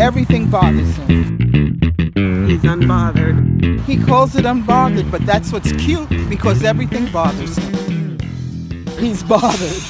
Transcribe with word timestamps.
Everything 0.00 0.50
bothers 0.50 0.96
him. 0.96 1.08
He's 2.48 2.62
unbothered. 2.62 3.80
He 3.84 3.96
calls 3.96 4.34
it 4.36 4.44
unbothered, 4.44 5.10
but 5.10 5.24
that's 5.24 5.52
what's 5.52 5.72
cute 5.72 6.08
because 6.28 6.64
everything 6.64 7.10
bothers 7.12 7.56
him. 7.56 8.18
He's 8.98 9.22
bothered. 9.22 9.82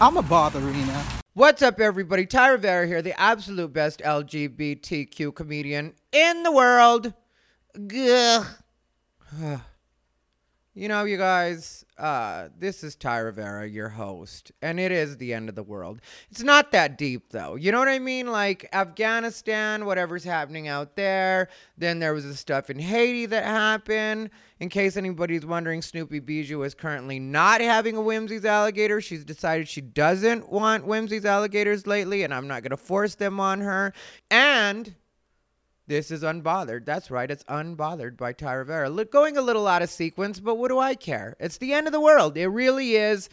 I'm 0.00 0.16
a 0.16 0.22
botherina. 0.22 1.04
What's 1.34 1.62
up, 1.62 1.78
everybody? 1.80 2.26
Ty 2.26 2.48
Rivera 2.48 2.86
here, 2.86 3.00
the 3.00 3.18
absolute 3.18 3.72
best 3.72 4.00
LGBTQ 4.00 5.34
comedian 5.34 5.94
in 6.12 6.42
the 6.42 6.52
world. 6.52 7.12
Gah. 7.86 8.44
You 10.74 10.86
know, 10.86 11.02
you 11.02 11.16
guys, 11.16 11.84
uh, 11.98 12.48
this 12.56 12.84
is 12.84 12.94
Ty 12.94 13.18
Rivera, 13.18 13.68
your 13.68 13.88
host, 13.88 14.52
and 14.62 14.78
it 14.78 14.92
is 14.92 15.16
the 15.16 15.34
end 15.34 15.48
of 15.48 15.54
the 15.54 15.62
world. 15.62 16.00
It's 16.30 16.42
not 16.42 16.70
that 16.72 16.96
deep, 16.96 17.30
though. 17.30 17.56
You 17.56 17.72
know 17.72 17.78
what 17.80 17.88
I 17.88 17.98
mean? 17.98 18.28
Like 18.28 18.68
Afghanistan, 18.72 19.84
whatever's 19.84 20.22
happening 20.22 20.68
out 20.68 20.94
there. 20.94 21.48
Then 21.76 21.98
there 21.98 22.14
was 22.14 22.24
the 22.24 22.36
stuff 22.36 22.70
in 22.70 22.78
Haiti 22.78 23.26
that 23.26 23.44
happened. 23.44 24.30
In 24.60 24.68
case 24.68 24.96
anybody's 24.96 25.44
wondering, 25.44 25.82
Snoopy 25.82 26.20
Bijou 26.20 26.62
is 26.62 26.74
currently 26.74 27.18
not 27.18 27.60
having 27.60 27.96
a 27.96 28.00
Whimzees 28.00 28.44
alligator. 28.44 29.00
She's 29.00 29.24
decided 29.24 29.68
she 29.68 29.80
doesn't 29.80 30.48
want 30.50 30.86
Whimzees 30.86 31.24
alligators 31.24 31.86
lately, 31.86 32.22
and 32.22 32.32
I'm 32.32 32.46
not 32.46 32.62
going 32.62 32.70
to 32.70 32.76
force 32.76 33.16
them 33.16 33.40
on 33.40 33.60
her. 33.60 33.92
And 34.30 34.94
this 35.88 36.10
is 36.10 36.22
Unbothered. 36.22 36.84
That's 36.84 37.10
right. 37.10 37.30
It's 37.30 37.44
Unbothered 37.44 38.18
by 38.18 38.34
Ty 38.34 38.52
Rivera. 38.52 38.90
Look, 38.90 39.10
going 39.10 39.38
a 39.38 39.42
little 39.42 39.66
out 39.66 39.82
of 39.82 39.88
sequence, 39.88 40.38
but 40.38 40.56
what 40.56 40.68
do 40.68 40.78
I 40.78 40.94
care? 40.94 41.34
It's 41.40 41.56
the 41.56 41.72
end 41.72 41.86
of 41.86 41.94
the 41.94 42.00
world. 42.00 42.36
It 42.36 42.48
really 42.48 42.94
is. 42.96 43.30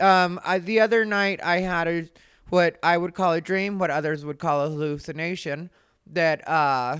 Um, 0.00 0.40
I, 0.42 0.58
the 0.58 0.80
other 0.80 1.04
night, 1.04 1.40
I 1.44 1.58
had 1.58 1.86
a 1.86 2.08
what 2.48 2.78
I 2.82 2.96
would 2.96 3.14
call 3.14 3.34
a 3.34 3.42
dream, 3.42 3.78
what 3.78 3.90
others 3.90 4.24
would 4.24 4.38
call 4.38 4.64
a 4.64 4.70
hallucination, 4.70 5.70
that 6.06 6.48
uh, 6.48 6.98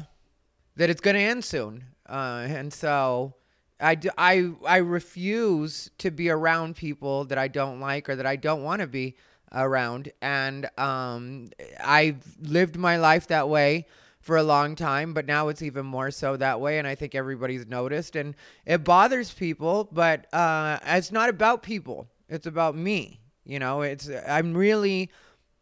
that 0.76 0.90
it's 0.90 1.00
going 1.00 1.16
to 1.16 1.22
end 1.22 1.42
soon. 1.42 1.84
Uh, 2.06 2.44
and 2.46 2.72
so 2.72 3.34
I, 3.80 3.96
I, 4.18 4.50
I 4.66 4.76
refuse 4.78 5.90
to 5.98 6.10
be 6.10 6.28
around 6.28 6.76
people 6.76 7.24
that 7.26 7.38
I 7.38 7.48
don't 7.48 7.80
like 7.80 8.10
or 8.10 8.16
that 8.16 8.26
I 8.26 8.36
don't 8.36 8.62
want 8.62 8.82
to 8.82 8.86
be 8.86 9.16
around. 9.52 10.12
And 10.20 10.68
um, 10.78 11.48
I've 11.82 12.22
lived 12.42 12.76
my 12.76 12.98
life 12.98 13.28
that 13.28 13.48
way 13.48 13.86
for 14.28 14.36
a 14.36 14.42
long 14.42 14.76
time, 14.76 15.14
but 15.14 15.24
now 15.24 15.48
it's 15.48 15.62
even 15.62 15.86
more 15.86 16.10
so 16.10 16.36
that 16.36 16.60
way. 16.60 16.78
And 16.78 16.86
I 16.86 16.94
think 16.94 17.14
everybody's 17.14 17.66
noticed 17.66 18.14
and 18.14 18.34
it 18.66 18.84
bothers 18.84 19.32
people, 19.32 19.88
but 19.90 20.26
uh, 20.34 20.78
it's 20.84 21.10
not 21.10 21.30
about 21.30 21.62
people. 21.62 22.06
It's 22.28 22.46
about 22.46 22.76
me. 22.76 23.20
You 23.46 23.58
know, 23.58 23.80
it's, 23.80 24.10
I'm 24.28 24.52
really 24.52 25.10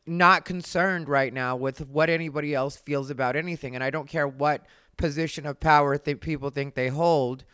not 0.05 0.45
concerned 0.45 1.09
right 1.09 1.33
now 1.33 1.55
with 1.55 1.87
what 1.87 2.11
anybody 2.11 2.57
else 2.57 2.77
feels 2.77 3.09
about 3.09 3.37
anything. 3.37 3.77
And 3.77 3.85
I 3.85 3.91
don't 3.91 4.09
care 4.09 4.27
what 4.27 4.67
position 4.97 5.47
of 5.47 5.61
power 5.61 5.97
people 5.97 6.51
think 6.51 6.75
they 6.75 6.89
hold. 6.89 7.45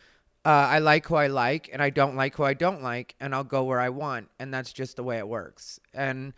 Uh, 0.43 0.49
I 0.49 0.79
like 0.79 1.05
who 1.05 1.13
I 1.13 1.27
like, 1.27 1.69
and 1.71 1.79
I 1.79 1.91
don't 1.91 2.15
like 2.15 2.37
who 2.37 2.43
I 2.43 2.55
don't 2.55 2.81
like, 2.81 3.13
and 3.19 3.35
I'll 3.35 3.43
go 3.43 3.65
where 3.65 3.79
I 3.79 3.89
want. 3.89 4.29
And 4.39 4.51
that's 4.51 4.73
just 4.73 4.95
the 4.95 5.03
way 5.03 5.19
it 5.19 5.27
works. 5.27 5.79
And 5.93 6.33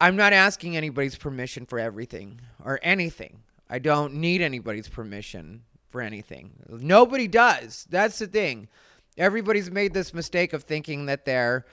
I'm 0.00 0.14
not 0.14 0.32
asking 0.32 0.76
anybody's 0.76 1.16
permission 1.16 1.66
for 1.66 1.80
everything 1.80 2.40
or 2.64 2.78
anything. 2.84 3.40
I 3.72 3.78
don't 3.78 4.12
need 4.16 4.42
anybody's 4.42 4.86
permission 4.86 5.62
for 5.88 6.02
anything. 6.02 6.50
Nobody 6.68 7.26
does. 7.26 7.86
That's 7.88 8.18
the 8.18 8.26
thing. 8.26 8.68
Everybody's 9.16 9.70
made 9.70 9.94
this 9.94 10.12
mistake 10.12 10.52
of 10.52 10.64
thinking 10.64 11.06
that 11.06 11.24
they're, 11.24 11.64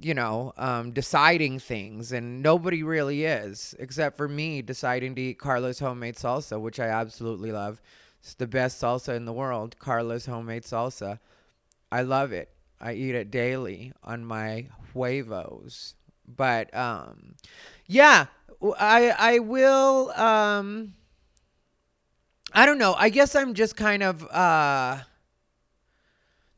you 0.00 0.14
know, 0.14 0.54
um, 0.56 0.92
deciding 0.92 1.58
things, 1.58 2.12
and 2.12 2.42
nobody 2.42 2.82
really 2.82 3.24
is, 3.24 3.74
except 3.78 4.16
for 4.16 4.28
me 4.28 4.62
deciding 4.62 5.14
to 5.16 5.20
eat 5.20 5.38
Carla's 5.38 5.78
homemade 5.78 6.16
salsa, 6.16 6.58
which 6.58 6.80
I 6.80 6.86
absolutely 6.86 7.52
love. 7.52 7.82
It's 8.22 8.32
the 8.32 8.46
best 8.46 8.80
salsa 8.80 9.14
in 9.14 9.26
the 9.26 9.32
world, 9.34 9.78
Carla's 9.78 10.24
homemade 10.24 10.62
salsa. 10.62 11.18
I 11.92 12.00
love 12.00 12.32
it. 12.32 12.48
I 12.80 12.94
eat 12.94 13.14
it 13.14 13.30
daily 13.30 13.92
on 14.02 14.24
my 14.24 14.68
huevos. 14.94 15.96
But 16.26 16.74
um, 16.74 17.34
yeah, 17.86 18.26
I 18.78 19.14
I 19.18 19.38
will 19.40 20.12
um 20.12 20.94
I 22.52 22.66
don't 22.66 22.78
know. 22.78 22.94
I 22.94 23.08
guess 23.10 23.34
I'm 23.34 23.54
just 23.54 23.76
kind 23.76 24.02
of 24.02 24.26
uh, 24.28 24.98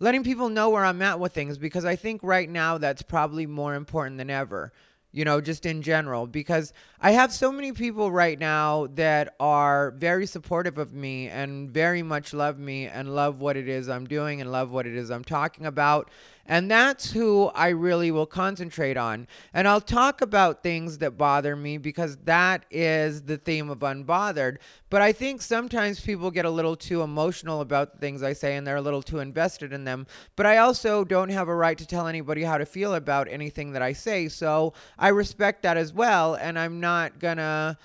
letting 0.00 0.25
people 0.25 0.48
know 0.48 0.70
where 0.70 0.84
I'm 0.84 1.03
at 1.03 1.20
with 1.20 1.32
things 1.32 1.58
because 1.58 1.84
I 1.84 1.97
think 1.97 2.22
right 2.22 2.48
now 2.48 2.78
that's 2.78 3.03
probably 3.03 3.47
more 3.47 3.75
important 3.75 4.19
than 4.19 4.31
ever, 4.31 4.72
you 5.12 5.25
know, 5.25 5.41
just 5.41 5.66
in 5.66 5.82
general. 5.82 6.26
Because 6.26 6.72
I 7.04 7.10
have 7.10 7.32
so 7.32 7.50
many 7.50 7.72
people 7.72 8.12
right 8.12 8.38
now 8.38 8.86
that 8.94 9.34
are 9.40 9.90
very 9.96 10.24
supportive 10.24 10.78
of 10.78 10.92
me 10.92 11.26
and 11.26 11.68
very 11.68 12.00
much 12.00 12.32
love 12.32 12.60
me 12.60 12.86
and 12.86 13.12
love 13.12 13.40
what 13.40 13.56
it 13.56 13.68
is 13.68 13.88
I'm 13.88 14.06
doing 14.06 14.40
and 14.40 14.52
love 14.52 14.70
what 14.70 14.86
it 14.86 14.94
is 14.94 15.10
I'm 15.10 15.24
talking 15.24 15.66
about. 15.66 16.12
And 16.46 16.70
that's 16.70 17.12
who 17.12 17.46
I 17.54 17.68
really 17.68 18.10
will 18.10 18.26
concentrate 18.26 18.96
on. 18.96 19.28
And 19.54 19.68
I'll 19.68 19.80
talk 19.80 20.20
about 20.22 20.62
things 20.62 20.98
that 20.98 21.16
bother 21.16 21.54
me 21.54 21.78
because 21.78 22.16
that 22.24 22.66
is 22.70 23.22
the 23.22 23.36
theme 23.36 23.70
of 23.70 23.78
Unbothered. 23.78 24.58
But 24.90 25.02
I 25.02 25.12
think 25.12 25.40
sometimes 25.40 26.00
people 26.00 26.30
get 26.30 26.44
a 26.44 26.50
little 26.50 26.76
too 26.76 27.02
emotional 27.02 27.60
about 27.60 27.92
the 27.92 27.98
things 27.98 28.22
I 28.22 28.32
say 28.32 28.56
and 28.56 28.66
they're 28.66 28.76
a 28.76 28.82
little 28.82 29.02
too 29.02 29.20
invested 29.20 29.72
in 29.72 29.84
them. 29.84 30.06
But 30.34 30.46
I 30.46 30.58
also 30.58 31.04
don't 31.04 31.30
have 31.30 31.48
a 31.48 31.54
right 31.54 31.78
to 31.78 31.86
tell 31.86 32.08
anybody 32.08 32.42
how 32.42 32.58
to 32.58 32.66
feel 32.66 32.94
about 32.94 33.28
anything 33.28 33.72
that 33.72 33.82
I 33.82 33.92
say. 33.92 34.28
So 34.28 34.74
I 34.98 35.08
respect 35.08 35.62
that 35.62 35.76
as 35.76 35.92
well. 35.92 36.34
And 36.34 36.58
I'm 36.58 36.80
not 36.80 36.91
going 37.19 37.38
to 37.38 37.76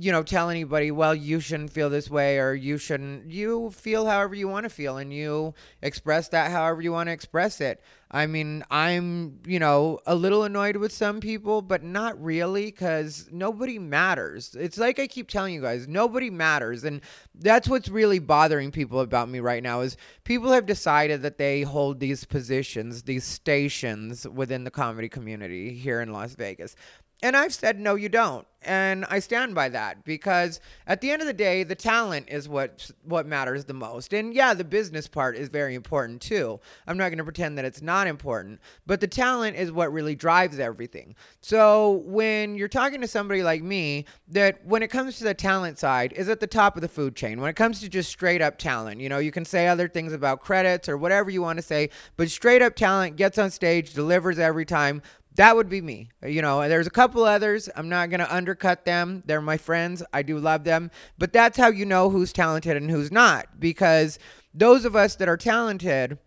you 0.00 0.12
know, 0.12 0.22
tell 0.22 0.48
anybody, 0.48 0.92
well, 0.92 1.14
you 1.14 1.40
shouldn't 1.40 1.72
feel 1.72 1.90
this 1.90 2.08
way 2.08 2.38
or 2.38 2.54
you 2.54 2.78
shouldn't. 2.78 3.30
You 3.30 3.70
feel 3.70 4.06
however 4.06 4.34
you 4.34 4.46
want 4.46 4.62
to 4.62 4.70
feel 4.70 4.96
and 4.96 5.12
you 5.12 5.54
express 5.82 6.28
that 6.28 6.52
however 6.52 6.80
you 6.80 6.92
want 6.92 7.08
to 7.08 7.12
express 7.12 7.60
it. 7.60 7.82
I 8.10 8.26
mean, 8.26 8.64
I'm, 8.70 9.40
you 9.44 9.58
know, 9.58 9.98
a 10.06 10.14
little 10.14 10.44
annoyed 10.44 10.76
with 10.76 10.92
some 10.92 11.20
people, 11.20 11.62
but 11.62 11.82
not 11.82 12.22
really 12.22 12.66
because 12.66 13.28
nobody 13.32 13.78
matters. 13.78 14.56
It's 14.58 14.78
like 14.78 15.00
I 15.00 15.08
keep 15.08 15.28
telling 15.28 15.52
you 15.52 15.60
guys, 15.60 15.88
nobody 15.88 16.30
matters. 16.30 16.84
And 16.84 17.00
that's 17.34 17.68
what's 17.68 17.88
really 17.88 18.20
bothering 18.20 18.70
people 18.70 19.00
about 19.00 19.28
me 19.28 19.40
right 19.40 19.62
now 19.62 19.80
is 19.80 19.96
people 20.22 20.52
have 20.52 20.64
decided 20.64 21.22
that 21.22 21.38
they 21.38 21.62
hold 21.62 21.98
these 21.98 22.24
positions, 22.24 23.02
these 23.02 23.24
stations 23.24 24.28
within 24.28 24.62
the 24.62 24.70
comedy 24.70 25.08
community 25.08 25.74
here 25.74 26.00
in 26.00 26.12
Las 26.12 26.34
Vegas. 26.34 26.76
And 27.22 27.36
I've 27.36 27.54
said, 27.54 27.80
no, 27.80 27.96
you 27.96 28.08
don't. 28.08 28.46
And 28.62 29.04
I 29.08 29.20
stand 29.20 29.54
by 29.54 29.68
that 29.68 30.04
because 30.04 30.60
at 30.86 31.00
the 31.00 31.12
end 31.12 31.22
of 31.22 31.28
the 31.28 31.32
day, 31.32 31.62
the 31.62 31.76
talent 31.76 32.26
is 32.28 32.48
what 32.48 32.90
what 33.04 33.24
matters 33.24 33.64
the 33.64 33.72
most. 33.72 34.12
And 34.12 34.34
yeah, 34.34 34.52
the 34.52 34.64
business 34.64 35.06
part 35.06 35.36
is 35.36 35.48
very 35.48 35.76
important 35.76 36.20
too. 36.20 36.58
I'm 36.86 36.98
not 36.98 37.10
going 37.10 37.18
to 37.18 37.24
pretend 37.24 37.56
that 37.56 37.64
it's 37.64 37.82
not 37.82 38.08
important, 38.08 38.60
but 38.84 39.00
the 39.00 39.06
talent 39.06 39.56
is 39.56 39.70
what 39.70 39.92
really 39.92 40.16
drives 40.16 40.58
everything. 40.58 41.14
So 41.40 42.02
when 42.04 42.56
you're 42.56 42.66
talking 42.66 43.00
to 43.00 43.06
somebody 43.06 43.44
like 43.44 43.62
me, 43.62 44.06
that 44.26 44.66
when 44.66 44.82
it 44.82 44.88
comes 44.88 45.18
to 45.18 45.24
the 45.24 45.34
talent 45.34 45.78
side, 45.78 46.12
is 46.14 46.28
at 46.28 46.40
the 46.40 46.46
top 46.48 46.74
of 46.74 46.82
the 46.82 46.88
food 46.88 47.14
chain. 47.14 47.40
When 47.40 47.48
it 47.48 47.56
comes 47.56 47.80
to 47.80 47.88
just 47.88 48.10
straight 48.10 48.42
up 48.42 48.58
talent, 48.58 49.00
you 49.00 49.08
know, 49.08 49.18
you 49.18 49.30
can 49.30 49.44
say 49.44 49.68
other 49.68 49.88
things 49.88 50.12
about 50.12 50.40
credits 50.40 50.88
or 50.88 50.96
whatever 50.96 51.30
you 51.30 51.42
want 51.42 51.58
to 51.58 51.62
say, 51.62 51.90
but 52.16 52.28
straight 52.28 52.60
up 52.60 52.74
talent 52.74 53.14
gets 53.14 53.38
on 53.38 53.52
stage, 53.52 53.94
delivers 53.94 54.40
every 54.40 54.64
time 54.64 55.00
that 55.38 55.54
would 55.54 55.68
be 55.68 55.80
me. 55.80 56.10
You 56.26 56.42
know, 56.42 56.68
there's 56.68 56.88
a 56.88 56.90
couple 56.90 57.22
others. 57.22 57.68
I'm 57.76 57.88
not 57.88 58.10
going 58.10 58.18
to 58.18 58.34
undercut 58.34 58.84
them. 58.84 59.22
They're 59.24 59.40
my 59.40 59.56
friends. 59.56 60.02
I 60.12 60.22
do 60.22 60.36
love 60.36 60.64
them. 60.64 60.90
But 61.16 61.32
that's 61.32 61.56
how 61.56 61.68
you 61.68 61.86
know 61.86 62.10
who's 62.10 62.32
talented 62.32 62.76
and 62.76 62.90
who's 62.90 63.12
not. 63.12 63.60
Because 63.60 64.18
those 64.52 64.84
of 64.84 64.96
us 64.96 65.14
that 65.14 65.28
are 65.28 65.36
talented 65.36 66.18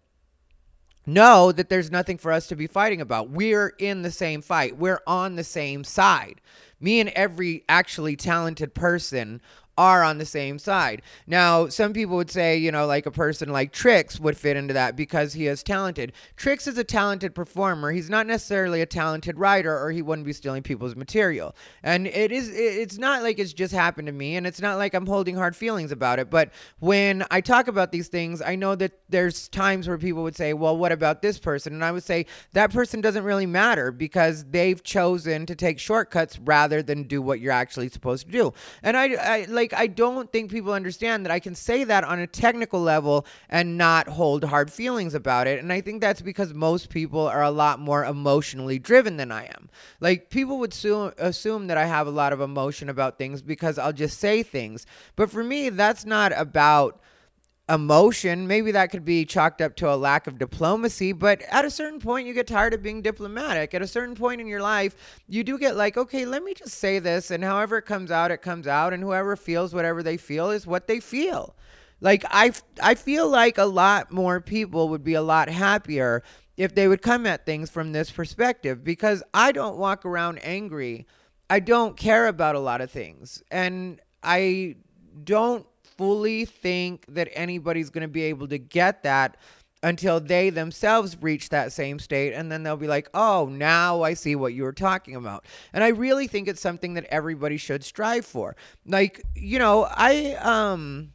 know 1.06 1.52
that 1.52 1.68
there's 1.68 1.92
nothing 1.92 2.18
for 2.18 2.32
us 2.32 2.48
to 2.48 2.56
be 2.56 2.68
fighting 2.68 3.02
about. 3.02 3.30
We're 3.30 3.74
in 3.80 4.02
the 4.02 4.12
same 4.12 4.42
fight, 4.42 4.78
we're 4.78 5.02
on 5.06 5.36
the 5.36 5.44
same 5.44 5.84
side. 5.84 6.40
Me 6.80 7.02
and 7.02 7.10
every 7.10 7.66
actually 7.68 8.16
talented 8.16 8.74
person 8.74 9.42
are 9.82 10.04
on 10.04 10.20
the 10.20 10.26
same 10.28 10.60
side. 10.60 11.02
Now, 11.26 11.68
some 11.68 11.92
people 11.92 12.16
would 12.16 12.30
say, 12.30 12.56
you 12.56 12.72
know, 12.72 12.86
like 12.86 13.08
a 13.08 13.12
person 13.12 13.50
like 13.50 13.72
Trix 13.72 14.20
would 14.20 14.38
fit 14.38 14.56
into 14.56 14.76
that 14.76 14.96
because 14.96 15.34
he 15.34 15.48
is 15.48 15.64
talented. 15.64 16.14
Trix 16.36 16.68
is 16.68 16.78
a 16.78 16.84
talented 16.84 17.34
performer. 17.34 17.92
He's 17.92 18.08
not 18.08 18.28
necessarily 18.28 18.82
a 18.82 18.86
talented 18.86 19.40
writer 19.40 19.76
or 19.76 19.90
he 19.90 20.04
wouldn't 20.04 20.28
be 20.28 20.34
stealing 20.34 20.62
people's 20.62 20.96
material. 20.96 21.56
And 21.82 22.06
it 22.06 22.32
is 22.32 22.52
it's 22.54 23.00
not 23.00 23.24
like 23.24 23.40
it's 23.40 23.54
just 23.54 23.74
happened 23.74 24.06
to 24.06 24.12
me 24.12 24.36
and 24.36 24.46
it's 24.46 24.62
not 24.62 24.78
like 24.78 24.94
I'm 24.94 25.08
holding 25.08 25.36
hard 25.36 25.56
feelings 25.56 25.92
about 25.92 26.20
it, 26.20 26.30
but 26.30 26.52
when 26.78 27.26
I 27.32 27.42
talk 27.42 27.68
about 27.68 27.92
these 27.92 28.08
things, 28.08 28.40
I 28.40 28.56
know 28.56 28.76
that 28.76 28.92
there's 29.10 29.48
times 29.48 29.88
where 29.88 29.98
people 29.98 30.22
would 30.22 30.36
say, 30.36 30.54
"Well, 30.54 30.78
what 30.78 30.92
about 30.92 31.24
this 31.24 31.40
person?" 31.40 31.74
And 31.74 31.84
I 31.84 31.92
would 31.92 32.04
say 32.04 32.28
that 32.54 32.72
person 32.72 33.02
doesn't 33.02 33.24
really 33.24 33.48
matter 33.48 33.92
because 33.92 34.46
they've 34.46 34.84
chosen 34.84 35.48
to 35.48 35.56
take 35.56 35.80
shortcuts 35.80 36.38
rather 36.38 36.84
than 36.84 37.04
do 37.04 37.20
what 37.20 37.40
you're 37.40 37.52
actually 37.52 37.90
supposed 37.90 38.28
to 38.28 38.32
do. 38.32 38.54
And 38.84 38.96
I, 38.96 39.14
I 39.16 39.46
like 39.50 39.71
like 39.72 39.80
I 39.80 39.88
don't 39.88 40.32
think 40.32 40.52
people 40.52 40.74
understand 40.74 41.26
that 41.26 41.32
I 41.32 41.40
can 41.40 41.56
say 41.56 41.84
that 41.84 42.04
on 42.04 42.20
a 42.20 42.28
technical 42.28 42.82
level 42.82 43.26
and 43.50 43.78
not 43.78 44.08
hold 44.08 44.44
hard 44.44 44.72
feelings 44.72 45.14
about 45.14 45.48
it. 45.48 45.60
And 45.60 45.72
I 45.72 45.82
think 45.82 46.02
that's 46.02 46.22
because 46.22 46.54
most 46.54 46.90
people 46.90 47.28
are 47.28 47.44
a 47.44 47.52
lot 47.52 47.80
more 47.80 48.06
emotionally 48.06 48.80
driven 48.80 49.18
than 49.18 49.32
I 49.32 49.46
am. 49.46 49.70
Like 50.00 50.30
people 50.30 50.60
would 50.60 50.74
su- 50.74 51.14
assume 51.18 51.68
that 51.68 51.78
I 51.78 51.86
have 51.86 52.08
a 52.08 52.12
lot 52.12 52.34
of 52.34 52.42
emotion 52.42 52.90
about 52.90 53.18
things 53.18 53.42
because 53.42 53.78
I'll 53.78 53.94
just 53.94 54.20
say 54.20 54.44
things. 54.44 54.86
But 55.16 55.32
for 55.32 55.44
me, 55.44 55.70
that's 55.70 56.06
not 56.06 56.32
about 56.36 57.00
emotion. 57.72 58.48
Maybe 58.48 58.72
that 58.72 58.92
could 58.92 59.06
be 59.06 59.26
chalked 59.26 59.62
up 59.62 59.76
to 59.78 59.92
a 59.92 59.96
lack 59.96 60.28
of 60.28 60.38
diplomacy, 60.38 61.14
but 61.14 61.42
at 61.44 61.64
a 61.64 61.72
certain 61.72 62.00
point, 62.00 62.28
you 62.28 62.34
get 62.34 62.48
tired 62.48 62.74
of 62.74 62.84
being 62.84 63.02
diplomatic. 63.02 63.74
At 63.74 63.82
a 63.82 63.88
certain 63.88 64.14
point 64.14 64.42
in 64.42 64.48
your 64.48 64.62
life, 64.62 64.96
you 65.28 65.44
do 65.44 65.58
get 65.58 65.78
like, 65.78 65.96
okay, 65.96 66.26
let 66.26 66.44
me 66.44 66.54
just 66.54 66.78
say 66.78 67.00
this, 67.00 67.32
and 67.32 67.44
however 67.44 67.78
it 67.78 67.86
comes 67.86 68.12
out, 68.12 68.30
it 68.30 68.42
comes 68.42 68.68
out, 68.68 68.94
and 68.94 69.02
whoever 69.02 69.36
feels 69.36 69.74
whatever 69.74 70.04
they 70.04 70.18
feel 70.18 70.52
is 70.52 70.68
what 70.68 70.88
they 70.88 71.00
feel. 71.00 71.56
Like 72.02 72.26
I, 72.30 72.52
I 72.82 72.96
feel 72.96 73.30
like 73.30 73.58
a 73.58 73.66
lot 73.66 74.12
more 74.12 74.42
people 74.42 74.90
would 74.90 75.04
be 75.04 75.14
a 75.14 75.22
lot 75.22 75.50
happier 75.50 76.24
if 76.58 76.76
they 76.76 76.88
would 76.88 77.02
come 77.02 77.26
at 77.26 77.46
things 77.46 77.70
from 77.70 77.92
this 77.92 78.12
perspective 78.12 78.84
because 78.84 79.24
I 79.34 79.52
don't 79.52 79.78
walk 79.78 80.06
around 80.06 80.40
angry. 80.40 81.08
I 81.50 81.60
don't 81.60 81.96
care 81.96 82.28
about 82.28 82.56
a 82.56 82.60
lot 82.60 82.82
of 82.82 82.92
things, 82.92 83.44
and 83.50 84.02
I 84.24 84.76
don't 85.24 85.66
fully 86.02 86.46
think 86.46 87.06
that 87.10 87.30
anybody's 87.34 87.92
going 87.92 88.02
to 88.02 88.08
be 88.08 88.24
able 88.24 88.48
to 88.48 88.58
get 88.58 89.04
that 89.04 89.38
until 89.84 90.20
they 90.20 90.50
themselves 90.50 91.16
reach 91.22 91.50
that 91.50 91.72
same 91.72 92.00
state 92.00 92.34
and 92.34 92.52
then 92.52 92.64
they'll 92.64 92.76
be 92.76 92.88
like, 92.88 93.08
"Oh, 93.14 93.46
now 93.52 94.02
I 94.02 94.16
see 94.16 94.36
what 94.36 94.56
you 94.56 94.64
were 94.64 94.74
talking 94.74 95.16
about." 95.16 95.46
And 95.74 95.84
I 95.84 95.90
really 95.90 96.26
think 96.26 96.48
it's 96.48 96.60
something 96.60 96.96
that 96.96 97.06
everybody 97.12 97.58
should 97.58 97.84
strive 97.84 98.26
for. 98.26 98.56
Like, 98.84 99.22
you 99.36 99.60
know, 99.60 99.88
I 99.92 100.34
um 100.42 101.12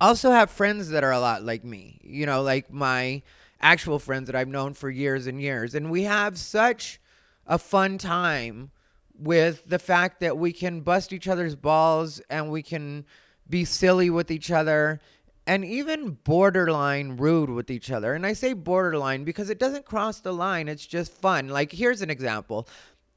also 0.00 0.30
have 0.30 0.50
friends 0.50 0.88
that 0.88 1.04
are 1.04 1.12
a 1.12 1.20
lot 1.20 1.42
like 1.42 1.62
me. 1.62 2.00
You 2.02 2.24
know, 2.24 2.40
like 2.40 2.72
my 2.72 3.20
actual 3.60 3.98
friends 3.98 4.28
that 4.28 4.34
I've 4.34 4.48
known 4.48 4.72
for 4.72 4.88
years 4.88 5.26
and 5.26 5.42
years 5.42 5.74
and 5.74 5.90
we 5.90 6.04
have 6.04 6.38
such 6.38 7.02
a 7.46 7.58
fun 7.58 7.98
time 7.98 8.70
with 9.18 9.62
the 9.66 9.78
fact 9.78 10.20
that 10.20 10.38
we 10.38 10.54
can 10.54 10.80
bust 10.80 11.12
each 11.12 11.28
other's 11.28 11.54
balls 11.54 12.22
and 12.30 12.50
we 12.50 12.62
can 12.62 13.04
be 13.48 13.64
silly 13.64 14.10
with 14.10 14.30
each 14.30 14.50
other, 14.50 15.00
and 15.46 15.64
even 15.64 16.18
borderline 16.24 17.16
rude 17.16 17.48
with 17.48 17.70
each 17.70 17.90
other. 17.90 18.12
And 18.12 18.26
I 18.26 18.34
say 18.34 18.52
borderline 18.52 19.24
because 19.24 19.48
it 19.48 19.58
doesn't 19.58 19.86
cross 19.86 20.20
the 20.20 20.32
line, 20.32 20.68
it's 20.68 20.86
just 20.86 21.10
fun. 21.12 21.48
Like, 21.48 21.72
here's 21.72 22.02
an 22.02 22.10
example. 22.10 22.68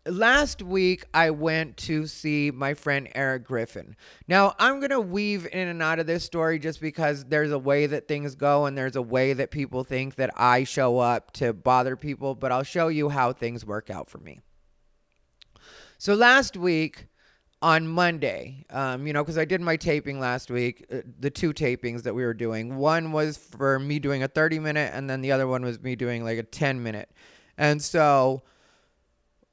Last 0.07 0.63
week, 0.63 1.06
I 1.13 1.30
went 1.30 1.78
to 1.78 2.07
see 2.07 2.50
my 2.50 2.74
friend 2.74 3.07
Eric 3.13 3.44
Griffin. 3.44 3.95
Now, 4.28 4.56
I'm 4.57 4.80
going 4.80 4.89
to 4.89 5.01
weave 5.01 5.48
in 5.51 5.68
and 5.68 5.83
out 5.83 6.00
of 6.00 6.07
this 6.07 6.24
story 6.24 6.57
just 6.57 6.81
because 6.81 7.25
there's 7.25 7.51
a 7.51 7.60
way 7.60 7.86
that 7.86 8.07
things 8.07 8.33
go 8.33 8.66
and 8.66 8.75
there's 8.75 8.95
a 8.95 9.01
way 9.01 9.33
that 9.33 9.51
people 9.51 9.83
think 9.83 10.16
that 10.16 10.31
I 10.36 10.63
show 10.63 10.98
up 10.98 11.33
to 11.33 11.54
bother 11.54 11.95
people, 11.95 12.33
but 12.33 12.51
I'll 12.51 12.63
show 12.63 12.88
you 12.88 13.10
how 13.10 13.31
things 13.31 13.63
work 13.63 13.92
out 13.92 14.10
for 14.10 14.18
me. 14.18 14.39
So, 16.00 16.16
last 16.16 16.57
week, 16.57 17.06
on 17.61 17.87
Monday, 17.87 18.65
um, 18.71 19.05
you 19.05 19.13
know, 19.13 19.23
because 19.23 19.37
I 19.37 19.45
did 19.45 19.61
my 19.61 19.77
taping 19.77 20.19
last 20.19 20.49
week, 20.49 20.85
uh, 20.91 20.97
the 21.19 21.29
two 21.29 21.53
tapings 21.53 22.03
that 22.03 22.15
we 22.15 22.23
were 22.23 22.33
doing. 22.33 22.77
One 22.77 23.11
was 23.11 23.37
for 23.37 23.77
me 23.77 23.99
doing 23.99 24.23
a 24.23 24.27
30 24.27 24.59
minute, 24.59 24.91
and 24.93 25.09
then 25.09 25.21
the 25.21 25.31
other 25.31 25.47
one 25.47 25.63
was 25.63 25.81
me 25.81 25.95
doing 25.95 26.23
like 26.23 26.39
a 26.39 26.43
10 26.43 26.81
minute. 26.81 27.11
And 27.57 27.81
so 27.81 28.41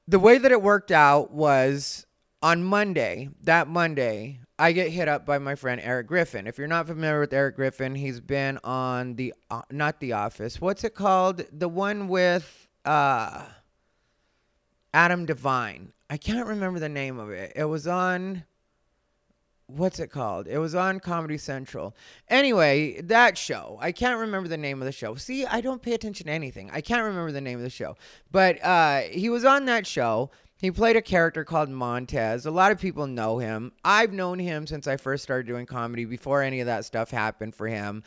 the 0.06 0.18
way 0.18 0.38
that 0.38 0.50
it 0.50 0.62
worked 0.62 0.90
out 0.90 1.32
was 1.32 2.06
on 2.40 2.64
Monday, 2.64 3.28
that 3.42 3.68
Monday, 3.68 4.40
I 4.58 4.72
get 4.72 4.90
hit 4.90 5.06
up 5.06 5.26
by 5.26 5.38
my 5.38 5.54
friend 5.54 5.80
Eric 5.84 6.06
Griffin. 6.06 6.46
If 6.46 6.56
you're 6.56 6.66
not 6.66 6.86
familiar 6.86 7.20
with 7.20 7.32
Eric 7.32 7.56
Griffin, 7.56 7.94
he's 7.94 8.20
been 8.20 8.58
on 8.64 9.16
the, 9.16 9.34
uh, 9.50 9.62
not 9.70 10.00
The 10.00 10.14
Office, 10.14 10.60
what's 10.60 10.82
it 10.82 10.94
called? 10.94 11.44
The 11.52 11.68
one 11.68 12.08
with 12.08 12.68
uh, 12.86 13.44
Adam 14.94 15.26
Devine. 15.26 15.92
I 16.10 16.16
can't 16.16 16.46
remember 16.46 16.78
the 16.78 16.88
name 16.88 17.18
of 17.18 17.30
it. 17.30 17.52
It 17.54 17.64
was 17.64 17.86
on 17.86 18.44
what's 19.68 20.00
it 20.00 20.08
called? 20.10 20.46
It 20.46 20.58
was 20.58 20.74
on 20.74 20.98
Comedy 20.98 21.36
Central. 21.36 21.94
Anyway, 22.28 23.02
that 23.02 23.36
show. 23.36 23.78
I 23.80 23.92
can't 23.92 24.18
remember 24.18 24.48
the 24.48 24.56
name 24.56 24.80
of 24.80 24.86
the 24.86 24.92
show. 24.92 25.14
See, 25.14 25.44
I 25.44 25.60
don't 25.60 25.82
pay 25.82 25.92
attention 25.92 26.26
to 26.26 26.32
anything. 26.32 26.70
I 26.72 26.80
can't 26.80 27.04
remember 27.04 27.32
the 27.32 27.40
name 27.40 27.58
of 27.58 27.64
the 27.64 27.70
show. 27.70 27.96
But 28.30 28.64
uh, 28.64 29.00
he 29.10 29.28
was 29.28 29.44
on 29.44 29.66
that 29.66 29.86
show. 29.86 30.30
He 30.56 30.70
played 30.70 30.96
a 30.96 31.02
character 31.02 31.44
called 31.44 31.68
Montez. 31.68 32.46
A 32.46 32.50
lot 32.50 32.72
of 32.72 32.80
people 32.80 33.06
know 33.06 33.38
him. 33.38 33.72
I've 33.84 34.12
known 34.12 34.38
him 34.38 34.66
since 34.66 34.88
I 34.88 34.96
first 34.96 35.22
started 35.22 35.46
doing 35.46 35.66
comedy 35.66 36.04
before 36.04 36.42
any 36.42 36.60
of 36.60 36.66
that 36.66 36.84
stuff 36.84 37.10
happened 37.10 37.54
for 37.54 37.68
him 37.68 38.02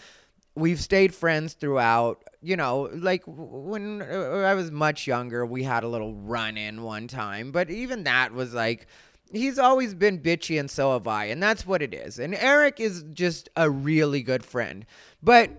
we've 0.56 0.80
stayed 0.80 1.13
friends 1.13 1.53
throughout. 1.53 2.24
You 2.42 2.57
know, 2.57 2.89
like 2.94 3.24
when 3.27 4.01
uh, 4.01 4.44
I 4.45 4.56
was 4.56 4.71
much 4.71 5.06
younger, 5.06 5.45
we 5.45 5.63
had 5.63 5.83
a 5.83 5.88
little 5.88 6.15
run 6.15 6.57
in 6.57 6.81
one 6.81 7.07
time, 7.07 7.51
but 7.51 7.69
even 7.69 8.03
that 8.06 8.33
was 8.33 8.53
like 8.53 8.88
he's 9.31 9.57
always 9.57 9.94
been 9.94 10.19
bitchy 10.19 10.59
and 10.59 10.69
so 10.69 10.94
have 10.94 11.07
I, 11.07 11.25
and 11.25 11.42
that's 11.42 11.65
what 11.65 11.81
it 11.81 11.94
is. 11.94 12.19
And 12.19 12.36
Eric 12.36 12.80
is 12.80 13.03
just 13.13 13.50
a 13.56 13.69
really 13.69 14.21
good 14.21 14.44
friend. 14.44 14.86
But 15.21 15.51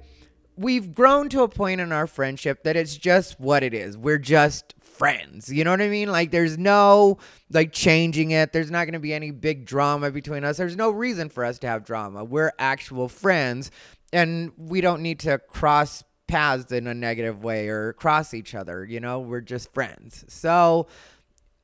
we've 0.56 0.94
grown 0.94 1.28
to 1.30 1.42
a 1.42 1.48
point 1.48 1.80
in 1.80 1.92
our 1.92 2.06
friendship 2.06 2.64
that 2.64 2.76
it's 2.76 2.96
just 2.96 3.40
what 3.40 3.62
it 3.62 3.74
is. 3.74 3.96
We're 3.96 4.18
just 4.18 4.74
friends. 4.80 5.52
You 5.52 5.64
know 5.64 5.70
what 5.70 5.80
I 5.80 5.88
mean? 5.88 6.10
Like 6.10 6.30
there's 6.30 6.58
no 6.58 7.18
like 7.50 7.72
changing 7.72 8.32
it. 8.32 8.52
There's 8.52 8.70
not 8.70 8.84
going 8.84 8.92
to 8.92 9.00
be 9.00 9.14
any 9.14 9.30
big 9.30 9.64
drama 9.64 10.10
between 10.10 10.44
us. 10.44 10.58
There's 10.58 10.76
no 10.76 10.90
reason 10.90 11.28
for 11.28 11.44
us 11.44 11.58
to 11.60 11.66
have 11.66 11.84
drama. 11.84 12.24
We're 12.24 12.52
actual 12.58 13.08
friends 13.08 13.70
and 14.12 14.52
we 14.56 14.80
don't 14.80 15.02
need 15.02 15.20
to 15.20 15.38
cross 15.38 16.04
paths 16.26 16.72
in 16.72 16.86
a 16.86 16.94
negative 16.94 17.42
way 17.42 17.68
or 17.68 17.92
cross 17.94 18.34
each 18.34 18.54
other. 18.54 18.84
You 18.84 19.00
know, 19.00 19.20
we're 19.20 19.40
just 19.40 19.72
friends. 19.72 20.24
So 20.28 20.86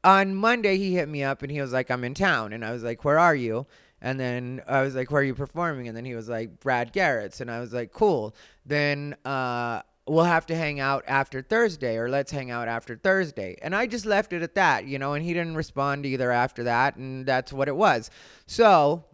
on 0.05 0.35
Monday, 0.35 0.77
he 0.77 0.95
hit 0.95 1.09
me 1.09 1.23
up 1.23 1.43
and 1.43 1.51
he 1.51 1.61
was 1.61 1.73
like, 1.73 1.91
I'm 1.91 2.05
in 2.05 2.15
town. 2.15 2.53
And 2.53 2.65
I 2.65 2.73
was 2.73 2.83
like, 2.83 3.05
Where 3.05 3.19
are 3.19 3.35
you? 3.35 3.67
And 4.01 4.19
then 4.19 4.63
I 4.69 4.83
was 4.83 4.95
like, 4.95 5.11
Where 5.11 5.23
are 5.23 5.25
you 5.25 5.35
performing? 5.35 5.89
And 5.89 5.97
then 5.97 6.05
he 6.05 6.15
was 6.15 6.29
like, 6.29 6.61
Brad 6.61 6.93
Garrett's. 6.93 7.41
And 7.41 7.51
I 7.51 7.61
was 7.61 7.73
like, 7.73 7.93
Cool. 7.93 8.35
Then, 8.65 9.17
uh, 9.25 9.83
we'll 10.07 10.25
have 10.25 10.47
to 10.47 10.57
hang 10.57 10.81
out 10.81 11.05
after 11.07 11.43
Thursday 11.43 11.97
or 11.97 12.09
let's 12.09 12.33
hang 12.33 12.51
out 12.51 12.69
after 12.69 12.97
Thursday. 12.97 13.57
And 13.63 13.75
I 13.75 13.87
just 13.87 14.07
left 14.07 14.33
it 14.33 14.43
at 14.43 14.55
that, 14.55 14.87
you 14.87 14.99
know, 14.99 15.13
and 15.13 15.25
he 15.25 15.35
didn't 15.35 15.55
respond 15.55 16.07
either 16.07 16.31
after 16.31 16.65
that. 16.65 16.97
And 16.97 17.27
that's 17.27 17.53
what 17.53 17.69
it 17.69 17.77
was. 17.77 18.11
So 18.47 19.05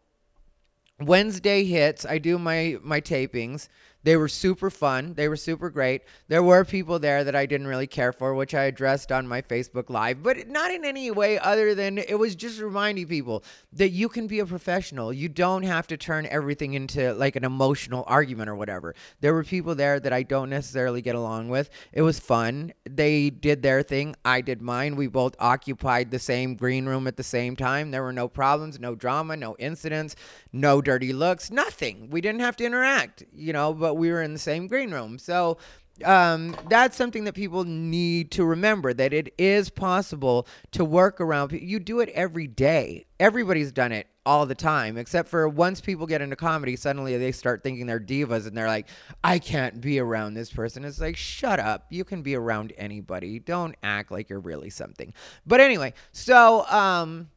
Wednesday 1.07 1.65
hits. 1.65 2.05
I 2.05 2.19
do 2.19 2.39
my 2.39 2.79
my 2.83 3.01
tapings. 3.01 3.69
They 4.05 4.17
were 4.17 4.29
super 4.29 4.71
fun. 4.71 5.15
They 5.15 5.29
were 5.29 5.37
super 5.37 5.71
great. 5.71 6.03
There 6.29 6.43
were 6.43 6.65
people 6.65 6.99
there 6.99 7.25
that 7.25 7.35
I 7.35 7.47
didn't 7.47 7.67
really 7.67 7.87
care 7.87 8.13
for, 8.13 8.35
which 8.35 8.55
I 8.55 8.65
addressed 8.65 9.11
on 9.11 9.27
my 9.27 9.43
Facebook 9.43 9.91
Live, 9.91 10.23
but 10.23 10.49
not 10.49 10.71
in 10.71 10.85
any 10.85 11.11
way 11.11 11.39
other 11.39 11.75
than 11.75 11.99
it 11.99 12.19
was 12.19 12.35
just 12.35 12.61
reminding 12.61 13.07
people 13.07 13.43
that 13.73 13.89
you 13.89 14.09
can 14.09 14.27
be 14.27 14.41
a 14.41 14.47
professional. 14.47 15.13
You 15.13 15.29
don't 15.29 15.63
have 15.63 15.87
to 15.89 15.97
turn 15.97 16.27
everything 16.27 16.75
into 16.75 17.15
like 17.15 17.35
an 17.35 17.45
emotional 17.45 18.05
argument 18.07 18.51
or 18.51 18.55
whatever. 18.55 18.95
There 19.21 19.33
were 19.33 19.43
people 19.43 19.75
there 19.75 19.99
that 19.99 20.13
I 20.13 20.23
don't 20.23 20.51
necessarily 20.51 21.01
get 21.01 21.15
along 21.15 21.49
with. 21.49 21.71
It 21.93 22.03
was 22.03 22.21
fun. 22.21 22.75
They 22.89 23.31
did 23.31 23.63
their 23.63 23.83
thing. 23.83 24.17
I 24.25 24.43
did 24.43 24.61
mine. 24.61 24.97
We 24.97 25.07
both 25.07 25.35
occupied 25.39 26.11
the 26.11 26.19
same 26.19 26.57
green 26.57 26.85
room 26.87 27.07
at 27.07 27.17
the 27.17 27.23
same 27.23 27.57
time. 27.57 27.91
There 27.91 28.03
were 28.03 28.13
no 28.13 28.29
problems, 28.29 28.79
no 28.79 28.95
drama, 28.95 29.37
no 29.37 29.57
incidents, 29.59 30.15
no 30.53 30.83
dirty 30.83 31.15
looks, 31.15 31.51
nothing. 31.51 32.11
We 32.11 32.21
didn't 32.21 32.41
have 32.41 32.57
to 32.57 32.65
interact, 32.65 33.25
you 33.35 33.53
know, 33.53 33.73
but 33.73 33.94
we 33.95 34.11
were 34.11 34.23
in 34.23 34.33
the 34.33 34.39
same 34.39 34.67
green 34.67 34.91
room. 34.91 35.19
So 35.19 35.59
um, 36.05 36.57
that's 36.69 36.97
something 36.97 37.25
that 37.25 37.35
people 37.35 37.65
need 37.65 38.33
to 38.33 38.45
remember 38.45 38.93
that 38.95 39.13
it 39.13 39.33
is 39.39 39.71
possible 39.71 40.47
to 40.73 40.85
work 40.85 41.21
around. 41.21 41.53
You 41.53 41.79
do 41.79 42.01
it 42.01 42.09
every 42.11 42.49
day. 42.49 43.07
Everybody's 43.21 43.71
done 43.71 43.93
it 43.93 44.09
all 44.27 44.45
the 44.47 44.55
time, 44.55 44.97
except 44.97 45.29
for 45.29 45.49
once 45.49 45.81
people 45.81 46.07
get 46.07 46.21
into 46.21 46.35
comedy, 46.35 46.75
suddenly 46.77 47.17
they 47.17 47.31
start 47.31 47.63
thinking 47.63 47.87
they're 47.87 48.01
divas 48.01 48.47
and 48.47 48.57
they're 48.57 48.67
like, 48.67 48.89
I 49.23 49.39
can't 49.39 49.81
be 49.81 50.01
around 50.01 50.35
this 50.35 50.51
person. 50.51 50.85
It's 50.85 51.01
like, 51.01 51.17
shut 51.17 51.61
up. 51.61 51.87
You 51.91 52.05
can 52.05 52.23
be 52.23 52.35
around 52.35 52.73
anybody. 52.77 53.39
Don't 53.39 53.77
act 53.83 54.11
like 54.11 54.29
you're 54.29 54.41
really 54.41 54.71
something. 54.71 55.13
But 55.47 55.61
anyway, 55.61 55.93
so 56.11 56.67
um, 56.67 57.29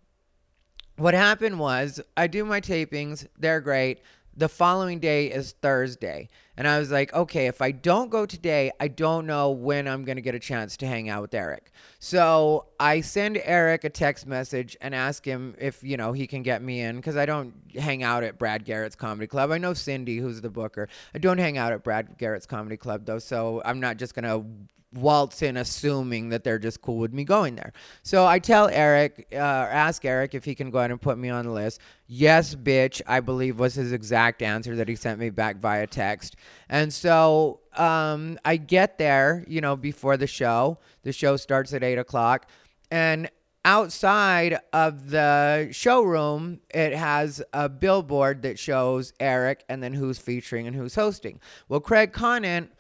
what 0.96 1.14
happened 1.14 1.60
was 1.60 2.02
I 2.16 2.26
do 2.28 2.44
my 2.44 2.62
tapings, 2.62 3.28
they're 3.38 3.62
great 3.62 4.00
the 4.38 4.48
following 4.48 5.00
day 5.00 5.28
is 5.32 5.54
Thursday. 5.64 6.30
And 6.58 6.68
I 6.68 6.80
was 6.80 6.90
like, 6.90 7.14
okay, 7.14 7.46
if 7.46 7.62
I 7.62 7.72
don't 7.72 8.10
go 8.10 8.26
today, 8.26 8.72
I 8.80 8.88
don't 8.88 9.28
know 9.28 9.52
when 9.52 9.88
I'm 9.88 10.04
going 10.04 10.16
to 10.16 10.24
get 10.24 10.34
a 10.34 10.40
chance 10.40 10.76
to 10.78 10.88
hang 10.88 11.08
out 11.08 11.22
with 11.22 11.34
Eric. 11.36 11.72
So 12.00 12.66
I 12.80 13.02
send 13.02 13.40
Eric 13.44 13.84
a 13.84 13.90
text 13.90 14.26
message 14.26 14.76
and 14.82 14.96
ask 14.96 15.24
him 15.24 15.56
if, 15.60 15.84
you 15.84 15.98
know, 15.98 16.14
he 16.14 16.26
can 16.26 16.42
get 16.42 16.64
me 16.64 16.82
in 16.82 16.96
because 16.96 17.16
I 17.16 17.28
don't 17.28 17.54
hang 17.76 18.02
out 18.02 18.24
at 18.24 18.40
Brad 18.40 18.66
Garrett's 18.66 18.96
Comedy 18.96 19.28
Club. 19.28 19.52
I 19.52 19.60
know 19.60 19.76
Cindy, 19.76 20.18
who's 20.18 20.42
the 20.42 20.50
booker. 20.50 20.90
I 21.14 21.20
don't 21.20 21.38
hang 21.38 21.60
out 21.60 21.74
at 21.74 21.84
Brad 21.84 22.18
Garrett's 22.18 22.48
Comedy 22.48 22.78
Club, 22.78 23.06
though. 23.06 23.20
So 23.20 23.62
I'm 23.64 23.80
not 23.80 23.98
just 23.98 24.16
going 24.16 24.24
to 24.26 24.46
waltz 24.94 25.42
in 25.42 25.58
assuming 25.58 26.30
that 26.30 26.44
they're 26.44 26.60
just 26.60 26.82
cool 26.82 26.98
with 26.98 27.14
me 27.14 27.24
going 27.24 27.56
there. 27.56 27.74
So 28.04 28.26
I 28.26 28.40
tell 28.40 28.70
Eric, 28.70 29.28
uh, 29.34 29.36
ask 29.36 30.06
Eric 30.06 30.34
if 30.34 30.46
he 30.46 30.56
can 30.56 30.72
go 30.72 30.80
ahead 30.80 30.92
and 30.92 31.02
put 31.02 31.18
me 31.18 31.30
on 31.30 31.46
the 31.46 31.52
list. 31.52 31.82
Yes, 32.08 32.56
bitch, 32.56 33.02
I 33.06 33.20
believe 33.20 33.60
was 33.60 33.76
his 33.76 33.92
exact 33.92 34.42
answer 34.42 34.76
that 34.78 34.88
he 34.88 34.96
sent 34.96 35.20
me 35.20 35.30
back 35.30 35.58
via 35.58 35.88
text. 35.88 36.38
And 36.70 36.94
so 36.94 37.60
um, 37.76 38.40
I 38.46 38.58
get 38.58 38.98
there, 38.98 39.44
you 39.48 39.62
know, 39.62 39.76
before 39.76 40.18
the 40.18 40.28
show. 40.28 40.80
The 41.04 41.12
show 41.12 41.36
starts 41.36 41.74
at 41.74 41.84
eight 41.84 41.98
o'clock. 41.98 42.50
And 42.90 43.30
outside 43.66 44.58
of 44.72 45.10
the 45.10 45.68
showroom, 45.72 46.62
it 46.74 46.94
has 46.94 47.44
a 47.52 47.68
billboard 47.68 48.42
that 48.44 48.58
shows 48.58 49.12
Eric 49.20 49.66
and 49.68 49.84
then 49.84 49.92
who's 49.94 50.18
featuring 50.18 50.68
and 50.68 50.76
who's 50.76 50.96
hosting. 50.96 51.42
Well, 51.68 51.82
Craig 51.82 52.14
Conant 52.14 52.72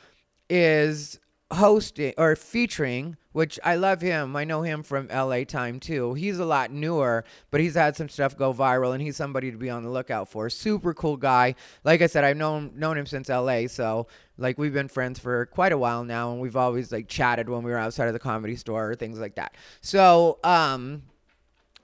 is 0.49 1.19
hosting 1.51 2.13
or 2.17 2.35
featuring, 2.35 3.15
which 3.31 3.59
I 3.63 3.75
love 3.75 4.01
him. 4.01 4.35
I 4.35 4.43
know 4.43 4.63
him 4.63 4.83
from 4.83 5.07
LA 5.07 5.43
Time 5.43 5.79
too. 5.79 6.13
He's 6.13 6.39
a 6.39 6.45
lot 6.45 6.71
newer, 6.71 7.23
but 7.51 7.61
he's 7.61 7.75
had 7.75 7.95
some 7.95 8.09
stuff 8.09 8.37
go 8.37 8.53
viral 8.53 8.93
and 8.93 9.01
he's 9.01 9.15
somebody 9.15 9.51
to 9.51 9.57
be 9.57 9.69
on 9.69 9.83
the 9.83 9.89
lookout 9.89 10.29
for. 10.29 10.49
Super 10.49 10.93
cool 10.93 11.17
guy. 11.17 11.55
Like 11.83 12.01
I 12.01 12.07
said, 12.07 12.23
I've 12.23 12.37
known 12.37 12.71
known 12.75 12.97
him 12.97 13.05
since 13.05 13.29
LA, 13.29 13.67
so 13.67 14.07
like 14.37 14.57
we've 14.57 14.73
been 14.73 14.87
friends 14.89 15.19
for 15.19 15.45
quite 15.47 15.71
a 15.71 15.77
while 15.77 16.03
now 16.03 16.31
and 16.31 16.41
we've 16.41 16.55
always 16.55 16.91
like 16.91 17.07
chatted 17.07 17.49
when 17.49 17.63
we 17.63 17.71
were 17.71 17.77
outside 17.77 18.07
of 18.07 18.13
the 18.13 18.19
comedy 18.19 18.55
store 18.55 18.91
or 18.91 18.95
things 18.95 19.19
like 19.19 19.35
that. 19.35 19.55
So, 19.81 20.39
um 20.43 21.03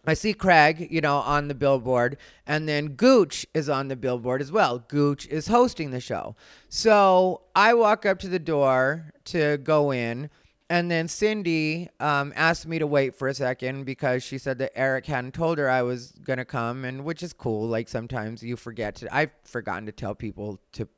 I 0.05 0.15
see 0.15 0.33
Craig, 0.33 0.89
you 0.91 0.99
know, 0.99 1.17
on 1.17 1.47
the 1.47 1.55
billboard, 1.55 2.17
and 2.45 2.67
then 2.67 2.89
Gooch 2.89 3.45
is 3.53 3.69
on 3.69 3.87
the 3.87 3.95
billboard 3.95 4.41
as 4.41 4.51
well. 4.51 4.79
Gooch 4.79 5.25
is 5.27 5.47
hosting 5.47 5.91
the 5.91 6.01
show. 6.01 6.35
So 6.67 7.43
I 7.55 7.73
walk 7.73 8.05
up 8.05 8.19
to 8.19 8.27
the 8.27 8.39
door 8.39 9.13
to 9.25 9.57
go 9.59 9.91
in, 9.91 10.29
and 10.69 10.91
then 10.91 11.07
Cindy 11.07 11.89
um, 12.01 12.33
asked 12.35 12.67
me 12.67 12.79
to 12.79 12.87
wait 12.87 13.15
for 13.15 13.29
a 13.29 13.33
second 13.33 13.85
because 13.85 14.23
she 14.23 14.37
said 14.37 14.57
that 14.57 14.77
Eric 14.77 15.05
hadn't 15.05 15.35
told 15.35 15.57
her 15.57 15.69
I 15.69 15.83
was 15.83 16.11
gonna 16.23 16.43
come, 16.43 16.83
and 16.83 17.05
which 17.05 17.23
is 17.23 17.31
cool. 17.31 17.67
Like 17.67 17.87
sometimes 17.87 18.43
you 18.43 18.57
forget 18.57 18.95
to. 18.95 19.15
I've 19.15 19.31
forgotten 19.45 19.85
to 19.85 19.93
tell 19.93 20.15
people 20.15 20.59
to 20.73 20.89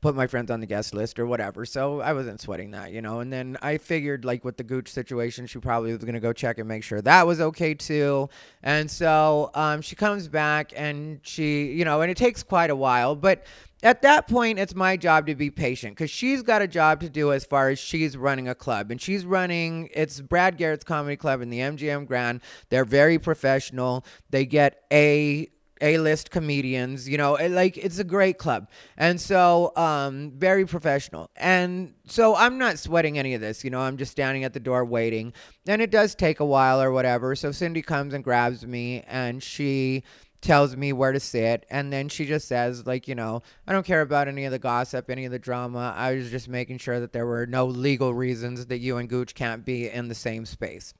put 0.00 0.14
my 0.14 0.26
friends 0.26 0.50
on 0.50 0.60
the 0.60 0.66
guest 0.66 0.94
list 0.94 1.18
or 1.18 1.26
whatever. 1.26 1.64
So 1.64 2.00
I 2.00 2.12
wasn't 2.12 2.40
sweating 2.40 2.70
that, 2.72 2.92
you 2.92 3.02
know. 3.02 3.20
And 3.20 3.32
then 3.32 3.56
I 3.62 3.78
figured, 3.78 4.24
like, 4.24 4.44
with 4.44 4.56
the 4.56 4.64
Gooch 4.64 4.88
situation, 4.88 5.46
she 5.46 5.58
probably 5.58 5.92
was 5.92 6.04
to 6.04 6.20
go 6.20 6.32
check 6.32 6.58
and 6.58 6.68
make 6.68 6.84
sure 6.84 7.00
that 7.00 7.26
was 7.26 7.40
okay 7.40 7.74
too. 7.74 8.28
And 8.62 8.90
so 8.90 9.50
um, 9.54 9.82
she 9.82 9.96
comes 9.96 10.28
back 10.28 10.72
and 10.76 11.20
she, 11.22 11.72
you 11.72 11.84
know, 11.84 12.00
and 12.00 12.10
it 12.10 12.16
takes 12.16 12.42
quite 12.42 12.70
a 12.70 12.76
while. 12.76 13.16
But 13.16 13.44
at 13.82 14.02
that 14.02 14.26
point, 14.26 14.58
it's 14.58 14.74
my 14.74 14.96
job 14.96 15.26
to 15.26 15.34
be 15.34 15.50
patient 15.50 15.94
because 15.94 16.10
she's 16.10 16.42
got 16.42 16.62
a 16.62 16.66
job 16.66 17.00
to 17.00 17.08
do 17.08 17.32
as 17.32 17.44
far 17.44 17.68
as 17.68 17.78
she's 17.78 18.16
running 18.16 18.48
a 18.48 18.54
club. 18.54 18.90
And 18.90 19.00
she's 19.00 19.24
running, 19.24 19.88
it's 19.94 20.20
Brad 20.20 20.56
Garrett's 20.56 20.84
Comedy 20.84 21.16
Club 21.16 21.40
in 21.40 21.50
the 21.50 21.60
MGM 21.60 22.06
Grand. 22.06 22.40
They're 22.70 22.84
very 22.84 23.18
professional. 23.18 24.04
They 24.30 24.46
get 24.46 24.82
a 24.92 25.48
a-list 25.80 26.30
comedians 26.30 27.08
you 27.08 27.18
know 27.18 27.36
it, 27.36 27.50
like 27.50 27.76
it's 27.76 27.98
a 27.98 28.04
great 28.04 28.38
club. 28.38 28.68
And 28.96 29.20
so 29.20 29.72
um 29.76 30.32
very 30.36 30.66
professional. 30.66 31.30
And 31.36 31.94
so 32.06 32.34
i'm 32.34 32.58
not 32.58 32.78
sweating 32.78 33.18
any 33.18 33.34
of 33.34 33.40
this 33.40 33.64
you 33.64 33.70
know 33.70 33.80
i'm 33.80 33.96
just 33.96 34.12
standing 34.12 34.44
at 34.44 34.52
the 34.52 34.60
door 34.60 34.84
waiting. 34.84 35.32
And 35.66 35.82
it 35.82 35.90
does 35.90 36.14
take 36.14 36.40
a 36.40 36.44
while 36.44 36.80
or 36.80 36.90
whatever. 36.92 37.34
So 37.34 37.52
cindy 37.52 37.82
comes 37.82 38.14
and 38.14 38.24
grabs 38.24 38.66
me 38.66 39.02
and 39.06 39.42
she 39.42 40.04
tells 40.40 40.76
me 40.76 40.92
where 40.92 41.12
to 41.12 41.20
sit. 41.20 41.66
And 41.70 41.92
then 41.92 42.08
she 42.08 42.24
just 42.24 42.46
says 42.46 42.86
like 42.86 43.08
you 43.08 43.14
know 43.14 43.42
i 43.66 43.72
don't 43.72 43.86
care 43.86 44.02
about 44.02 44.28
any 44.28 44.44
of 44.44 44.52
the 44.52 44.58
gossip 44.58 45.10
any 45.10 45.24
of 45.24 45.32
the 45.32 45.38
drama. 45.38 45.94
I 45.96 46.14
was 46.14 46.30
just 46.30 46.48
making 46.48 46.78
sure 46.78 47.00
that 47.00 47.12
there 47.12 47.26
were 47.26 47.46
no 47.46 47.66
legal 47.66 48.14
reasons 48.14 48.66
that 48.66 48.78
you 48.78 48.96
and 48.98 49.08
gooch 49.08 49.34
can't 49.34 49.64
be 49.64 49.88
in 49.90 50.08
the 50.08 50.14
same 50.14 50.46
space. 50.46 50.94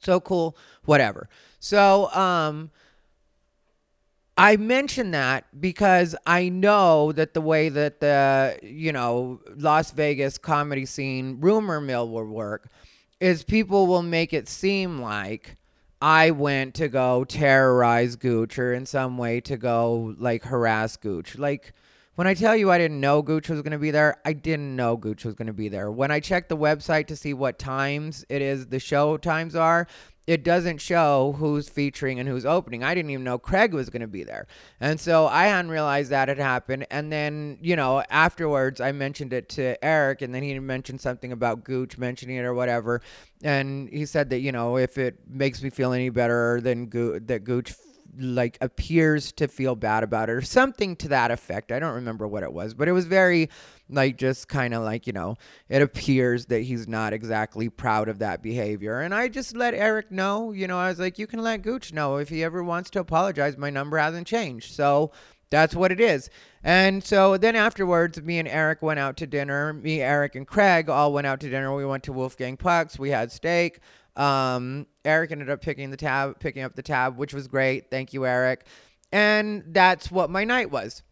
So 0.00 0.20
cool 0.20 0.56
whatever. 0.84 1.28
So 1.58 2.12
um 2.12 2.70
I 4.38 4.56
mention 4.56 5.10
that 5.10 5.46
because 5.60 6.14
I 6.24 6.48
know 6.48 7.10
that 7.10 7.34
the 7.34 7.40
way 7.40 7.70
that 7.70 7.98
the, 7.98 8.56
you 8.62 8.92
know, 8.92 9.40
Las 9.56 9.90
Vegas 9.90 10.38
comedy 10.38 10.86
scene 10.86 11.38
rumor 11.40 11.80
mill 11.80 12.08
will 12.08 12.24
work 12.24 12.70
is 13.18 13.42
people 13.42 13.88
will 13.88 14.04
make 14.04 14.32
it 14.32 14.48
seem 14.48 15.02
like 15.02 15.56
I 16.00 16.30
went 16.30 16.74
to 16.76 16.86
go 16.86 17.24
terrorize 17.24 18.14
Gooch 18.14 18.60
or 18.60 18.72
in 18.72 18.86
some 18.86 19.18
way 19.18 19.40
to 19.40 19.56
go 19.56 20.14
like 20.18 20.44
harass 20.44 20.96
Gooch. 20.96 21.36
Like 21.36 21.72
when 22.14 22.28
I 22.28 22.34
tell 22.34 22.54
you 22.54 22.70
I 22.70 22.78
didn't 22.78 23.00
know 23.00 23.22
Gooch 23.22 23.48
was 23.48 23.62
going 23.62 23.72
to 23.72 23.78
be 23.78 23.90
there, 23.90 24.18
I 24.24 24.34
didn't 24.34 24.76
know 24.76 24.96
Gooch 24.96 25.24
was 25.24 25.34
going 25.34 25.48
to 25.48 25.52
be 25.52 25.68
there. 25.68 25.90
When 25.90 26.12
I 26.12 26.20
checked 26.20 26.48
the 26.48 26.56
website 26.56 27.08
to 27.08 27.16
see 27.16 27.34
what 27.34 27.58
times 27.58 28.24
it 28.28 28.40
is 28.40 28.68
the 28.68 28.78
show 28.78 29.16
times 29.16 29.56
are, 29.56 29.88
it 30.28 30.44
doesn't 30.44 30.76
show 30.76 31.34
who's 31.38 31.70
featuring 31.70 32.20
and 32.20 32.28
who's 32.28 32.44
opening. 32.44 32.84
I 32.84 32.94
didn't 32.94 33.10
even 33.12 33.24
know 33.24 33.38
Craig 33.38 33.72
was 33.72 33.88
going 33.88 34.02
to 34.02 34.06
be 34.06 34.24
there. 34.24 34.46
And 34.78 35.00
so 35.00 35.26
I 35.26 35.46
hadn't 35.46 35.70
realized 35.70 36.10
that 36.10 36.28
had 36.28 36.36
happened. 36.38 36.86
And 36.90 37.10
then, 37.10 37.56
you 37.62 37.76
know, 37.76 38.02
afterwards 38.10 38.78
I 38.78 38.92
mentioned 38.92 39.32
it 39.32 39.48
to 39.50 39.82
Eric 39.82 40.20
and 40.20 40.34
then 40.34 40.42
he 40.42 40.58
mentioned 40.58 41.00
something 41.00 41.32
about 41.32 41.64
Gooch 41.64 41.96
mentioning 41.96 42.36
it 42.36 42.44
or 42.44 42.52
whatever. 42.52 43.00
And 43.42 43.88
he 43.88 44.04
said 44.04 44.28
that, 44.28 44.40
you 44.40 44.52
know, 44.52 44.76
if 44.76 44.98
it 44.98 45.18
makes 45.26 45.62
me 45.62 45.70
feel 45.70 45.94
any 45.94 46.10
better 46.10 46.60
than 46.60 46.90
Go- 46.90 47.18
that 47.20 47.44
Gooch 47.44 47.72
like 48.18 48.58
appears 48.60 49.32
to 49.32 49.48
feel 49.48 49.76
bad 49.76 50.02
about 50.02 50.28
it 50.28 50.32
or 50.32 50.42
something 50.42 50.94
to 50.96 51.08
that 51.08 51.30
effect. 51.30 51.72
I 51.72 51.78
don't 51.78 51.94
remember 51.94 52.28
what 52.28 52.42
it 52.42 52.52
was, 52.52 52.74
but 52.74 52.86
it 52.86 52.92
was 52.92 53.06
very 53.06 53.48
like 53.90 54.16
just 54.16 54.48
kind 54.48 54.74
of 54.74 54.82
like, 54.82 55.06
you 55.06 55.12
know, 55.12 55.36
it 55.68 55.82
appears 55.82 56.46
that 56.46 56.60
he's 56.60 56.86
not 56.86 57.12
exactly 57.12 57.68
proud 57.68 58.08
of 58.08 58.18
that 58.18 58.42
behavior. 58.42 59.00
And 59.00 59.14
I 59.14 59.28
just 59.28 59.56
let 59.56 59.74
Eric 59.74 60.10
know, 60.10 60.52
you 60.52 60.66
know, 60.66 60.78
I 60.78 60.88
was 60.88 60.98
like, 60.98 61.18
you 61.18 61.26
can 61.26 61.42
let 61.42 61.62
Gooch 61.62 61.92
know 61.92 62.16
if 62.16 62.28
he 62.28 62.44
ever 62.44 62.62
wants 62.62 62.90
to 62.90 63.00
apologize. 63.00 63.56
My 63.56 63.70
number 63.70 63.98
hasn't 63.98 64.26
changed. 64.26 64.74
So 64.74 65.12
that's 65.50 65.74
what 65.74 65.92
it 65.92 66.00
is. 66.00 66.28
And 66.62 67.02
so 67.02 67.36
then 67.36 67.56
afterwards, 67.56 68.20
me 68.20 68.38
and 68.38 68.48
Eric 68.48 68.82
went 68.82 68.98
out 68.98 69.16
to 69.18 69.26
dinner. 69.26 69.72
Me, 69.72 70.00
Eric, 70.00 70.34
and 70.34 70.46
Craig 70.46 70.88
all 70.88 71.12
went 71.12 71.26
out 71.26 71.40
to 71.40 71.48
dinner. 71.48 71.74
We 71.74 71.86
went 71.86 72.02
to 72.04 72.12
Wolfgang 72.12 72.56
Puck's. 72.56 72.98
We 72.98 73.10
had 73.10 73.32
steak. 73.32 73.80
Um, 74.16 74.86
Eric 75.04 75.30
ended 75.32 75.48
up 75.48 75.62
picking 75.62 75.90
the 75.90 75.96
tab, 75.96 76.40
picking 76.40 76.62
up 76.62 76.74
the 76.74 76.82
tab, 76.82 77.16
which 77.16 77.32
was 77.32 77.46
great. 77.46 77.90
Thank 77.90 78.12
you, 78.12 78.26
Eric. 78.26 78.66
And 79.12 79.62
that's 79.68 80.10
what 80.10 80.28
my 80.28 80.44
night 80.44 80.70
was. 80.70 81.02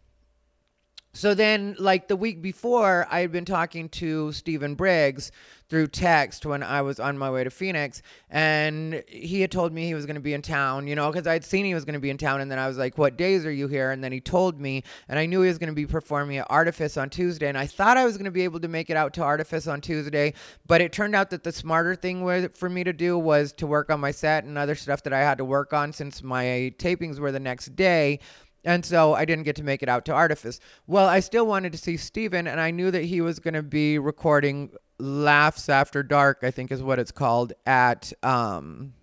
So 1.17 1.33
then, 1.33 1.75
like 1.79 2.07
the 2.07 2.15
week 2.15 2.43
before, 2.43 3.07
I 3.09 3.21
had 3.21 3.31
been 3.31 3.43
talking 3.43 3.89
to 3.89 4.31
Stephen 4.33 4.75
Briggs 4.75 5.31
through 5.67 5.87
text 5.87 6.45
when 6.45 6.61
I 6.61 6.83
was 6.83 6.99
on 6.99 7.17
my 7.17 7.31
way 7.31 7.43
to 7.43 7.49
Phoenix, 7.49 8.03
and 8.29 9.03
he 9.07 9.41
had 9.41 9.49
told 9.49 9.73
me 9.73 9.87
he 9.87 9.95
was 9.95 10.05
going 10.05 10.15
to 10.15 10.21
be 10.21 10.35
in 10.35 10.43
town, 10.43 10.85
you 10.85 10.95
know, 10.95 11.11
because 11.11 11.25
I'd 11.25 11.43
seen 11.43 11.65
he 11.65 11.73
was 11.73 11.85
going 11.85 11.95
to 11.95 11.99
be 11.99 12.11
in 12.11 12.19
town, 12.19 12.39
and 12.39 12.51
then 12.51 12.59
I 12.59 12.67
was 12.67 12.77
like, 12.77 12.99
"What 12.99 13.17
days 13.17 13.47
are 13.47 13.51
you 13.51 13.67
here?" 13.67 13.89
And 13.89 14.03
then 14.03 14.11
he 14.11 14.21
told 14.21 14.61
me, 14.61 14.83
and 15.09 15.17
I 15.17 15.25
knew 15.25 15.41
he 15.41 15.47
was 15.47 15.57
going 15.57 15.71
to 15.71 15.75
be 15.75 15.87
performing 15.87 16.37
at 16.37 16.45
Artifice 16.51 16.97
on 16.97 17.09
Tuesday, 17.09 17.49
and 17.49 17.57
I 17.57 17.65
thought 17.65 17.97
I 17.97 18.05
was 18.05 18.15
going 18.15 18.25
to 18.25 18.31
be 18.31 18.43
able 18.43 18.59
to 18.59 18.67
make 18.67 18.91
it 18.91 18.95
out 18.95 19.15
to 19.15 19.23
Artifice 19.23 19.65
on 19.65 19.81
Tuesday, 19.81 20.35
but 20.67 20.81
it 20.81 20.91
turned 20.93 21.15
out 21.15 21.31
that 21.31 21.43
the 21.43 21.51
smarter 21.51 21.95
thing 21.95 22.23
was, 22.23 22.47
for 22.53 22.69
me 22.69 22.83
to 22.83 22.93
do 22.93 23.17
was 23.17 23.53
to 23.53 23.65
work 23.65 23.89
on 23.89 23.99
my 23.99 24.11
set 24.11 24.43
and 24.43 24.55
other 24.55 24.75
stuff 24.75 25.01
that 25.01 25.13
I 25.13 25.21
had 25.21 25.39
to 25.39 25.45
work 25.45 25.73
on 25.73 25.91
since 25.93 26.21
my 26.21 26.71
tapings 26.77 27.19
were 27.19 27.31
the 27.31 27.39
next 27.39 27.75
day. 27.75 28.19
And 28.63 28.85
so 28.85 29.13
I 29.13 29.25
didn't 29.25 29.45
get 29.45 29.55
to 29.57 29.63
make 29.63 29.81
it 29.81 29.89
out 29.89 30.05
to 30.05 30.13
Artifice. 30.13 30.59
Well, 30.87 31.07
I 31.07 31.19
still 31.21 31.47
wanted 31.47 31.71
to 31.71 31.77
see 31.77 31.97
Steven, 31.97 32.47
and 32.47 32.59
I 32.59 32.71
knew 32.71 32.91
that 32.91 33.03
he 33.03 33.21
was 33.21 33.39
going 33.39 33.53
to 33.53 33.63
be 33.63 33.97
recording 33.99 34.71
Laughs 34.99 35.69
After 35.69 36.03
Dark, 36.03 36.39
I 36.41 36.51
think 36.51 36.71
is 36.71 36.81
what 36.83 36.99
it's 36.99 37.11
called, 37.11 37.53
at 37.65 38.11
um, 38.23 38.93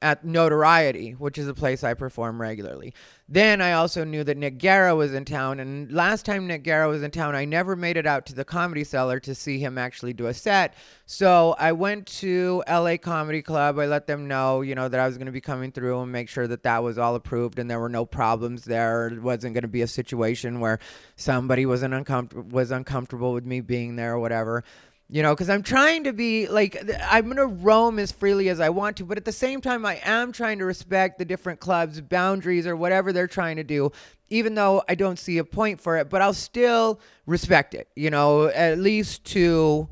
at 0.00 0.24
Notoriety, 0.24 1.12
which 1.12 1.38
is 1.38 1.48
a 1.48 1.54
place 1.54 1.82
I 1.82 1.94
perform 1.94 2.40
regularly. 2.40 2.94
Then 3.28 3.60
I 3.60 3.72
also 3.72 4.04
knew 4.04 4.24
that 4.24 4.36
Nick 4.36 4.58
Guerra 4.58 4.94
was 4.94 5.12
in 5.12 5.24
town, 5.24 5.60
and 5.60 5.92
last 5.92 6.24
time 6.24 6.46
Nick 6.46 6.62
Guerra 6.62 6.88
was 6.88 7.02
in 7.02 7.10
town, 7.10 7.34
I 7.34 7.44
never 7.44 7.76
made 7.76 7.96
it 7.96 8.06
out 8.06 8.24
to 8.26 8.34
the 8.34 8.44
Comedy 8.44 8.84
Cellar 8.84 9.20
to 9.20 9.34
see 9.34 9.58
him 9.58 9.76
actually 9.76 10.12
do 10.12 10.26
a 10.26 10.34
set. 10.34 10.74
So 11.04 11.54
I 11.58 11.72
went 11.72 12.06
to 12.18 12.62
LA 12.68 12.96
Comedy 12.96 13.42
Club. 13.42 13.78
I 13.78 13.86
let 13.86 14.06
them 14.06 14.28
know, 14.28 14.60
you 14.60 14.74
know, 14.74 14.88
that 14.88 15.00
I 15.00 15.06
was 15.06 15.18
going 15.18 15.26
to 15.26 15.32
be 15.32 15.40
coming 15.40 15.72
through 15.72 16.00
and 16.00 16.12
make 16.12 16.28
sure 16.28 16.46
that 16.46 16.62
that 16.62 16.82
was 16.82 16.96
all 16.96 17.14
approved 17.14 17.58
and 17.58 17.70
there 17.70 17.80
were 17.80 17.88
no 17.88 18.06
problems 18.06 18.64
there. 18.64 19.08
It 19.08 19.22
wasn't 19.22 19.54
going 19.54 19.62
to 19.62 19.68
be 19.68 19.82
a 19.82 19.86
situation 19.86 20.60
where 20.60 20.78
somebody 21.16 21.66
was 21.66 21.82
uncomfortable 21.82 22.48
was 22.50 22.70
uncomfortable 22.70 23.32
with 23.32 23.44
me 23.44 23.60
being 23.60 23.96
there 23.96 24.14
or 24.14 24.18
whatever 24.18 24.64
you 25.10 25.22
know 25.22 25.34
because 25.34 25.48
i'm 25.48 25.62
trying 25.62 26.04
to 26.04 26.12
be 26.12 26.46
like 26.48 26.76
i'm 27.04 27.24
going 27.24 27.36
to 27.36 27.46
roam 27.46 27.98
as 27.98 28.12
freely 28.12 28.48
as 28.48 28.60
i 28.60 28.68
want 28.68 28.96
to 28.96 29.04
but 29.04 29.16
at 29.16 29.24
the 29.24 29.32
same 29.32 29.60
time 29.60 29.84
i 29.86 30.00
am 30.04 30.32
trying 30.32 30.58
to 30.58 30.64
respect 30.64 31.18
the 31.18 31.24
different 31.24 31.60
clubs 31.60 32.00
boundaries 32.00 32.66
or 32.66 32.76
whatever 32.76 33.12
they're 33.12 33.26
trying 33.26 33.56
to 33.56 33.64
do 33.64 33.90
even 34.28 34.54
though 34.54 34.82
i 34.88 34.94
don't 34.94 35.18
see 35.18 35.38
a 35.38 35.44
point 35.44 35.80
for 35.80 35.96
it 35.96 36.10
but 36.10 36.20
i'll 36.20 36.34
still 36.34 37.00
respect 37.26 37.74
it 37.74 37.88
you 37.96 38.10
know 38.10 38.46
at 38.48 38.78
least 38.78 39.24
to 39.24 39.88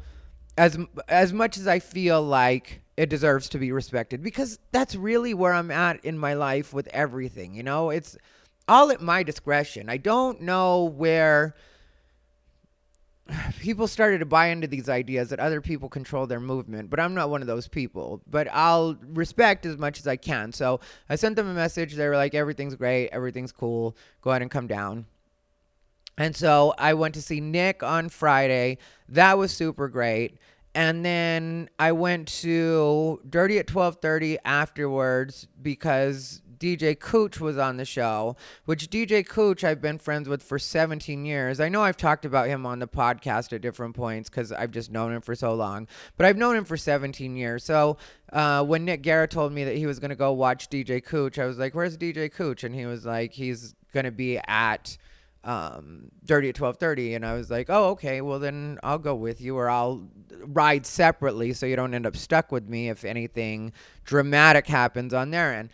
as 0.58 0.78
as 1.08 1.32
much 1.32 1.56
as 1.56 1.66
i 1.66 1.78
feel 1.78 2.22
like 2.22 2.82
it 2.96 3.10
deserves 3.10 3.48
to 3.50 3.58
be 3.58 3.72
respected 3.72 4.22
because 4.22 4.58
that's 4.72 4.94
really 4.94 5.34
where 5.34 5.52
i'm 5.52 5.70
at 5.70 6.02
in 6.04 6.18
my 6.18 6.34
life 6.34 6.72
with 6.72 6.88
everything 6.88 7.54
you 7.54 7.62
know? 7.62 7.90
It's 7.90 8.16
all 8.68 8.90
at 8.90 9.00
my 9.00 9.22
discretion. 9.22 9.88
I 9.88 9.96
don't 9.96 10.42
know 10.42 10.84
where 10.84 11.54
people 13.60 13.86
started 13.86 14.18
to 14.18 14.26
buy 14.26 14.48
into 14.48 14.66
these 14.66 14.88
ideas 14.88 15.30
that 15.30 15.40
other 15.40 15.60
people 15.60 15.88
control 15.88 16.26
their 16.26 16.40
movement, 16.40 16.90
but 16.90 17.00
I'm 17.00 17.14
not 17.14 17.30
one 17.30 17.40
of 17.40 17.46
those 17.46 17.68
people. 17.68 18.22
But 18.28 18.48
I'll 18.52 18.96
respect 19.08 19.66
as 19.66 19.76
much 19.76 19.98
as 19.98 20.06
I 20.06 20.16
can. 20.16 20.52
So 20.52 20.80
I 21.08 21.16
sent 21.16 21.36
them 21.36 21.48
a 21.48 21.54
message. 21.54 21.94
They 21.94 22.08
were 22.08 22.16
like, 22.16 22.34
everything's 22.34 22.74
great, 22.74 23.08
everything's 23.10 23.52
cool. 23.52 23.96
Go 24.20 24.30
ahead 24.30 24.42
and 24.42 24.50
come 24.50 24.66
down. 24.66 25.06
And 26.18 26.34
so 26.34 26.74
I 26.78 26.94
went 26.94 27.14
to 27.14 27.22
see 27.22 27.40
Nick 27.40 27.82
on 27.82 28.08
Friday. 28.08 28.78
That 29.08 29.36
was 29.36 29.52
super 29.52 29.88
great. 29.88 30.38
And 30.74 31.04
then 31.04 31.70
I 31.78 31.92
went 31.92 32.28
to 32.40 33.20
Dirty 33.28 33.58
at 33.58 33.66
12:30 33.66 34.36
afterwards 34.44 35.46
because 35.62 36.42
DJ 36.58 36.98
Cooch 36.98 37.40
was 37.40 37.58
on 37.58 37.76
the 37.76 37.84
show, 37.84 38.36
which 38.64 38.88
DJ 38.88 39.26
Cooch 39.26 39.64
I've 39.64 39.80
been 39.80 39.98
friends 39.98 40.28
with 40.28 40.42
for 40.42 40.58
17 40.58 41.24
years. 41.24 41.60
I 41.60 41.68
know 41.68 41.82
I've 41.82 41.96
talked 41.96 42.24
about 42.24 42.48
him 42.48 42.66
on 42.66 42.78
the 42.78 42.88
podcast 42.88 43.52
at 43.52 43.60
different 43.60 43.94
points 43.94 44.28
because 44.28 44.52
I've 44.52 44.70
just 44.70 44.90
known 44.90 45.12
him 45.12 45.20
for 45.20 45.34
so 45.34 45.54
long, 45.54 45.86
but 46.16 46.26
I've 46.26 46.36
known 46.36 46.56
him 46.56 46.64
for 46.64 46.76
17 46.76 47.36
years. 47.36 47.64
So 47.64 47.96
uh, 48.32 48.64
when 48.64 48.84
Nick 48.84 49.02
Guerra 49.02 49.28
told 49.28 49.52
me 49.52 49.64
that 49.64 49.76
he 49.76 49.86
was 49.86 49.98
going 49.98 50.10
to 50.10 50.16
go 50.16 50.32
watch 50.32 50.68
DJ 50.68 51.04
Cooch, 51.04 51.38
I 51.38 51.46
was 51.46 51.58
like, 51.58 51.74
"Where's 51.74 51.96
DJ 51.96 52.32
Cooch?" 52.32 52.64
And 52.64 52.74
he 52.74 52.86
was 52.86 53.04
like, 53.04 53.32
"He's 53.32 53.74
going 53.92 54.04
to 54.04 54.12
be 54.12 54.38
at." 54.46 54.96
um, 55.46 56.10
dirty 56.24 56.48
at 56.48 56.56
12:30 56.56 57.14
and 57.14 57.24
I 57.24 57.34
was 57.34 57.50
like, 57.50 57.66
"Oh, 57.70 57.90
okay. 57.90 58.20
Well, 58.20 58.40
then 58.40 58.78
I'll 58.82 58.98
go 58.98 59.14
with 59.14 59.40
you 59.40 59.56
or 59.56 59.70
I'll 59.70 60.08
ride 60.40 60.84
separately 60.84 61.52
so 61.52 61.66
you 61.66 61.76
don't 61.76 61.94
end 61.94 62.04
up 62.04 62.16
stuck 62.16 62.50
with 62.50 62.68
me 62.68 62.88
if 62.88 63.04
anything 63.04 63.72
dramatic 64.04 64.66
happens 64.66 65.14
on 65.14 65.30
their 65.30 65.54
end." 65.54 65.70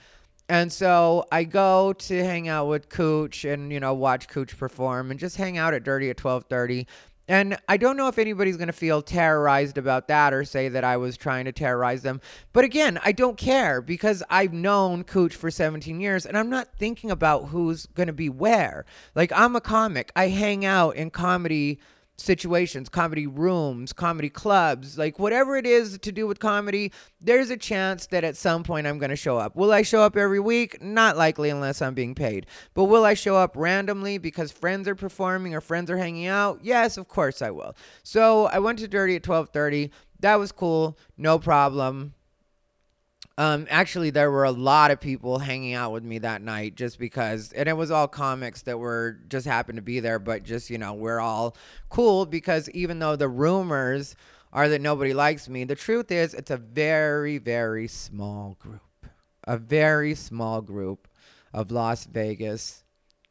And 0.49 0.73
so 0.73 1.25
I 1.33 1.45
go 1.45 1.93
to 1.93 2.25
hang 2.25 2.49
out 2.49 2.67
with 2.67 2.89
Cooch 2.89 3.45
and 3.45 3.73
you 3.73 3.81
know 3.81 3.95
watch 3.95 4.29
Cooch 4.29 4.57
perform 4.57 5.11
and 5.11 5.19
just 5.19 5.37
hang 5.37 5.57
out 5.57 5.75
at 5.75 5.85
Dirty 5.85 6.11
at 6.11 6.17
12:30. 6.17 6.87
And 7.29 7.57
I 7.69 7.77
don't 7.77 7.97
know 7.97 8.09
if 8.09 8.19
anybody's 8.19 8.57
going 8.57 8.67
to 8.67 8.73
feel 8.73 9.01
terrorized 9.01 9.79
about 9.79 10.09
that 10.09 10.35
or 10.35 10.45
say 10.45 10.69
that 10.69 10.83
I 10.83 10.97
was 10.97 11.17
trying 11.17 11.45
to 11.45 11.53
terrorize 11.53 12.03
them. 12.03 12.21
But 12.53 12.65
again, 12.65 12.99
I 13.05 13.13
don't 13.13 13.39
care 13.39 13.81
because 13.81 14.25
I've 14.29 14.53
known 14.53 15.05
Cooch 15.05 15.35
for 15.35 15.51
17 15.51 16.01
years 16.01 16.27
and 16.27 16.37
I'm 16.37 16.51
not 16.51 16.75
thinking 16.77 17.13
about 17.13 17.47
who's 17.47 17.87
going 17.87 18.09
to 18.09 18.13
be 18.13 18.29
where. 18.29 18.85
Like, 19.15 19.33
I'm 19.35 19.55
a 19.55 19.61
comic, 19.61 20.11
I 20.17 20.29
hang 20.29 20.65
out 20.65 20.97
in 20.97 21.11
comedy 21.11 21.79
situations, 22.23 22.89
comedy 22.89 23.27
rooms, 23.27 23.93
comedy 23.93 24.31
clubs, 24.31 24.97
like 24.97 25.19
whatever 25.19 25.57
it 25.57 25.67
is 25.67 25.99
to 25.99 26.13
do 26.13 26.27
with 26.27 26.39
comedy, 26.39 26.93
there's 27.21 27.51
a 27.51 27.57
chance 27.57 28.07
that 28.07 28.25
at 28.25 28.37
some 28.37 28.63
point 28.63 28.87
I'm 28.87 28.99
going 28.99 29.11
to 29.11 29.17
show 29.17 29.37
up. 29.39 29.57
Will 29.57 29.73
I 29.73 29.83
show 29.83 30.03
up 30.03 30.17
every 30.17 30.41
week? 30.41 30.81
Not 30.83 31.17
likely 31.17 31.51
unless 31.51 31.83
I'm 31.83 31.95
being 31.95 32.15
paid. 32.15 32.47
But 32.75 32.85
will 32.85 33.05
I 33.05 33.15
show 33.15 33.37
up 33.37 33.57
randomly 33.57 34.19
because 34.19 34.53
friends 34.53 34.89
are 34.89 34.95
performing 34.95 35.55
or 35.55 35.61
friends 35.61 35.91
are 35.91 35.99
hanging 35.99 36.27
out? 36.27 36.61
Yes, 36.63 36.97
of 36.97 37.09
course 37.09 37.43
I 37.43 37.51
will. 37.51 37.77
So 38.03 38.47
I 38.47 38.59
went 38.59 38.79
to 38.79 38.89
Dirty 38.89 39.17
at 39.17 39.23
12:30. 39.23 39.91
That 40.21 40.37
was 40.37 40.53
cool. 40.53 40.97
No 41.17 41.39
problem. 41.39 42.15
Um, 43.39 43.67
actually, 43.71 44.11
there 44.11 44.31
were 44.31 44.45
a 44.45 44.51
lot 44.51 44.91
of 44.91 45.01
people 45.01 45.39
hanging 45.39 45.73
out 45.75 45.93
with 45.93 46.05
me 46.05 46.19
that 46.19 46.43
night 46.43 46.75
just 46.75 46.99
because, 46.99 47.53
and 47.53 47.69
it 47.69 47.77
was 47.77 47.91
all 47.91 48.07
comics 48.07 48.63
that 48.63 48.79
were 48.79 49.19
just 49.29 49.47
happened 49.47 49.77
to 49.77 49.83
be 49.83 50.01
there, 50.01 50.19
but 50.19 50.43
just, 50.43 50.69
you 50.69 50.79
know, 50.79 50.93
we're 50.93 51.21
all 51.21 51.57
cool 51.89 52.27
because 52.27 52.69
even 52.71 52.99
though 52.99 53.17
the 53.17 53.29
rumors 53.29 54.17
are 54.53 54.69
that 54.69 54.83
nobody 54.83 55.15
likes 55.15 55.49
me, 55.49 55.65
the 55.65 55.75
truth 55.75 56.11
is 56.11 56.35
it's 56.35 56.51
a 56.51 56.59
very, 56.59 57.39
very 57.39 57.89
small 57.89 58.57
group. 58.61 58.81
A 59.45 59.57
very 59.57 60.15
small 60.15 60.61
group 60.61 61.09
of 61.53 61.71
Las 61.71 62.05
Vegas 62.05 62.85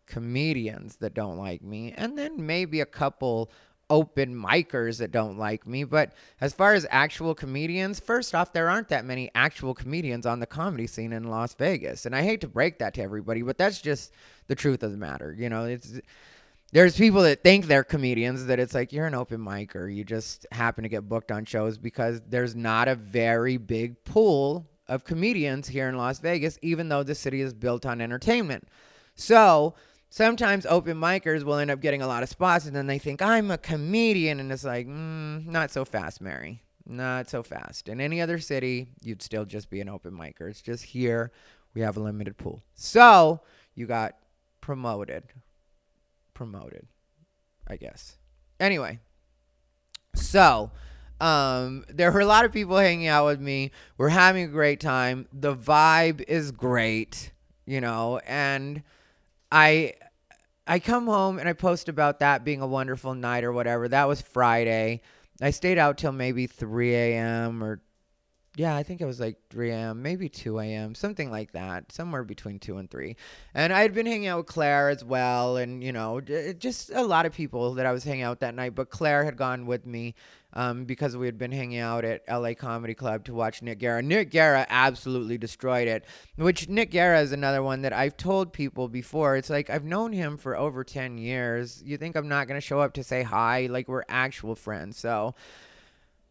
comedians 0.08 0.98
that 0.98 1.14
don't 1.14 1.38
like 1.38 1.62
me, 1.62 1.94
and 1.96 2.18
then 2.18 2.46
maybe 2.46 2.82
a 2.82 2.86
couple 2.86 3.50
open 3.92 4.34
micers 4.34 4.98
that 5.00 5.12
don't 5.12 5.38
like 5.38 5.68
me. 5.68 5.84
But 5.84 6.14
as 6.40 6.54
far 6.54 6.74
as 6.74 6.88
actual 6.90 7.36
comedians, 7.36 8.00
first 8.00 8.34
off, 8.34 8.54
there 8.54 8.70
aren't 8.70 8.88
that 8.88 9.06
many 9.06 9.30
actual 9.36 9.76
comedians 9.76 10.26
on 10.26 10.40
the 10.40 10.48
comedy 10.48 10.88
scene 10.88 11.12
in 11.12 11.26
Las 11.26 11.54
Vegas. 11.54 12.06
And 12.06 12.16
I 12.16 12.24
hate 12.24 12.42
to 12.42 12.48
break 12.48 12.80
that 12.80 12.96
to 12.96 13.04
everybody, 13.04 13.42
but 13.44 13.58
that's 13.58 13.82
just 13.82 14.14
the 14.48 14.56
truth 14.56 14.82
of 14.82 14.92
the 14.92 14.98
matter. 14.98 15.36
You 15.38 15.50
know, 15.50 15.66
it's 15.66 16.00
there's 16.72 16.98
people 16.98 17.22
that 17.24 17.44
think 17.44 17.66
they're 17.66 17.84
comedians 17.84 18.46
that 18.46 18.58
it's 18.58 18.74
like 18.74 18.94
you're 18.94 19.06
an 19.06 19.14
open 19.14 19.42
micer. 19.42 19.94
You 19.94 20.06
just 20.06 20.48
happen 20.54 20.84
to 20.84 20.90
get 20.90 21.10
booked 21.10 21.32
on 21.32 21.44
shows 21.44 21.78
because 21.78 22.22
there's 22.30 22.56
not 22.56 22.88
a 22.88 22.96
very 22.96 23.58
big 23.58 24.02
pool 24.06 24.66
of 24.88 25.04
comedians 25.04 25.68
here 25.68 25.90
in 25.90 25.98
Las 25.98 26.20
Vegas, 26.20 26.58
even 26.62 26.88
though 26.88 27.04
the 27.04 27.14
city 27.14 27.42
is 27.42 27.54
built 27.54 27.86
on 27.86 28.00
entertainment. 28.00 28.70
So 29.16 29.76
sometimes 30.12 30.66
open 30.66 30.98
micers 30.98 31.44
will 31.44 31.56
end 31.56 31.72
up 31.72 31.80
getting 31.80 32.02
a 32.02 32.08
lot 32.08 32.22
of 32.22 32.30
spots 32.30 32.66
and 32.66 32.76
then 32.76 32.86
they 32.86 33.00
think 33.00 33.22
I'm 33.22 33.50
a 33.50 33.58
comedian 33.58 34.40
and 34.40 34.52
it's 34.52 34.66
like 34.66 34.86
mm, 34.86 35.44
not 35.48 35.72
so 35.72 35.84
fast 35.84 36.22
Mary. 36.22 36.62
Not 36.86 37.30
so 37.30 37.42
fast. 37.42 37.88
In 37.88 38.02
any 38.02 38.22
other 38.22 38.38
city 38.38 38.90
you'd 39.02 39.22
still 39.22 39.46
just 39.46 39.70
be 39.70 39.82
an 39.82 39.90
open 39.90 40.12
micer. 40.12 40.50
It's 40.50 40.62
just 40.62 40.84
here 40.84 41.32
we 41.74 41.82
have 41.82 41.98
a 41.98 42.02
limited 42.02 42.38
pool. 42.38 42.62
So 42.76 43.40
you 43.74 43.88
got 43.88 44.16
promoted. 44.60 45.24
Promoted 46.34 46.86
I 47.68 47.78
guess. 47.78 48.18
Anyway 48.60 49.00
so 50.14 50.72
um, 51.22 51.86
there 51.88 52.12
were 52.12 52.20
a 52.20 52.26
lot 52.26 52.44
of 52.44 52.52
people 52.52 52.76
hanging 52.76 53.08
out 53.08 53.28
with 53.28 53.40
me. 53.40 53.72
We're 53.98 54.10
having 54.10 54.44
a 54.44 54.48
great 54.48 54.82
time. 54.82 55.28
The 55.32 55.56
vibe 55.56 56.22
is 56.28 56.52
great 56.52 57.32
you 57.66 57.80
know 57.80 58.20
and 58.28 58.84
I 59.52 59.94
I 60.68 60.80
come 60.80 61.06
home 61.06 61.40
and 61.40 61.50
I 61.50 61.54
post 61.54 61.90
about 61.90 62.20
that 62.20 62.44
being 62.44 62.62
a 62.62 62.68
wonderful 62.68 63.14
night 63.14 63.44
or 63.44 63.52
whatever. 63.52 63.88
That 63.88 64.08
was 64.08 64.22
Friday. 64.22 65.02
I 65.42 65.50
stayed 65.50 65.78
out 65.78 65.98
till 65.98 66.12
maybe 66.12 66.48
3 66.48 66.94
a.m. 66.96 67.64
or 67.64 67.82
yeah, 68.58 68.76
I 68.76 68.84
think 68.84 69.00
it 69.00 69.06
was 69.06 69.22
like 69.22 69.38
3 69.50 69.72
a.m., 69.72 70.02
maybe 70.02 70.28
2 70.28 70.60
a.m., 70.60 70.94
something 70.94 71.32
like 71.32 71.54
that, 71.54 71.90
somewhere 71.90 72.26
between 72.26 72.60
2 72.60 72.78
and 72.78 72.92
3. 72.92 73.16
And 73.54 73.72
I 73.72 73.82
had 73.82 73.94
been 73.94 74.06
hanging 74.06 74.28
out 74.28 74.40
with 74.40 74.48
Claire 74.48 74.90
as 74.90 75.06
well, 75.06 75.56
and, 75.56 75.82
you 75.82 75.94
know, 75.94 76.20
just 76.20 76.90
a 76.90 77.02
lot 77.02 77.26
of 77.26 77.32
people 77.32 77.76
that 77.76 77.86
I 77.86 77.94
was 77.94 78.04
hanging 78.04 78.24
out 78.24 78.42
that 78.42 78.54
night. 78.54 78.76
But 78.76 78.90
Claire 78.90 79.24
had 79.24 79.38
gone 79.38 79.68
with 79.68 79.86
me 79.86 80.16
um, 80.52 80.84
because 80.84 81.16
we 81.16 81.28
had 81.28 81.38
been 81.38 81.54
hanging 81.54 81.80
out 81.80 82.04
at 82.04 82.24
LA 82.30 82.54
Comedy 82.54 82.94
Club 82.94 83.24
to 83.26 83.34
watch 83.34 83.62
Nick 83.62 83.80
Guerra. 83.80 84.02
Nick 84.02 84.32
Guerra 84.32 84.66
absolutely 84.70 85.38
destroyed 85.38 85.88
it, 85.88 86.04
which 86.36 86.68
Nick 86.68 86.92
Guerra 86.92 87.22
is 87.22 87.32
another 87.32 87.64
one 87.64 87.84
that 87.84 87.94
I've 87.94 88.18
told 88.18 88.52
people 88.52 88.90
before. 88.90 89.38
It's 89.38 89.50
like 89.50 89.70
I've 89.70 89.86
known 89.86 90.12
him 90.12 90.36
for 90.36 90.58
over 90.58 90.84
10 90.84 91.18
years. 91.18 91.82
You 91.86 91.96
think 91.96 92.18
I'm 92.18 92.28
not 92.28 92.50
going 92.50 92.60
to 92.60 92.66
show 92.66 92.82
up 92.82 92.96
to 92.96 93.04
say 93.06 93.24
hi? 93.24 93.68
Like 93.68 93.88
we're 93.88 94.04
actual 94.10 94.56
friends. 94.56 94.98
So. 94.98 95.36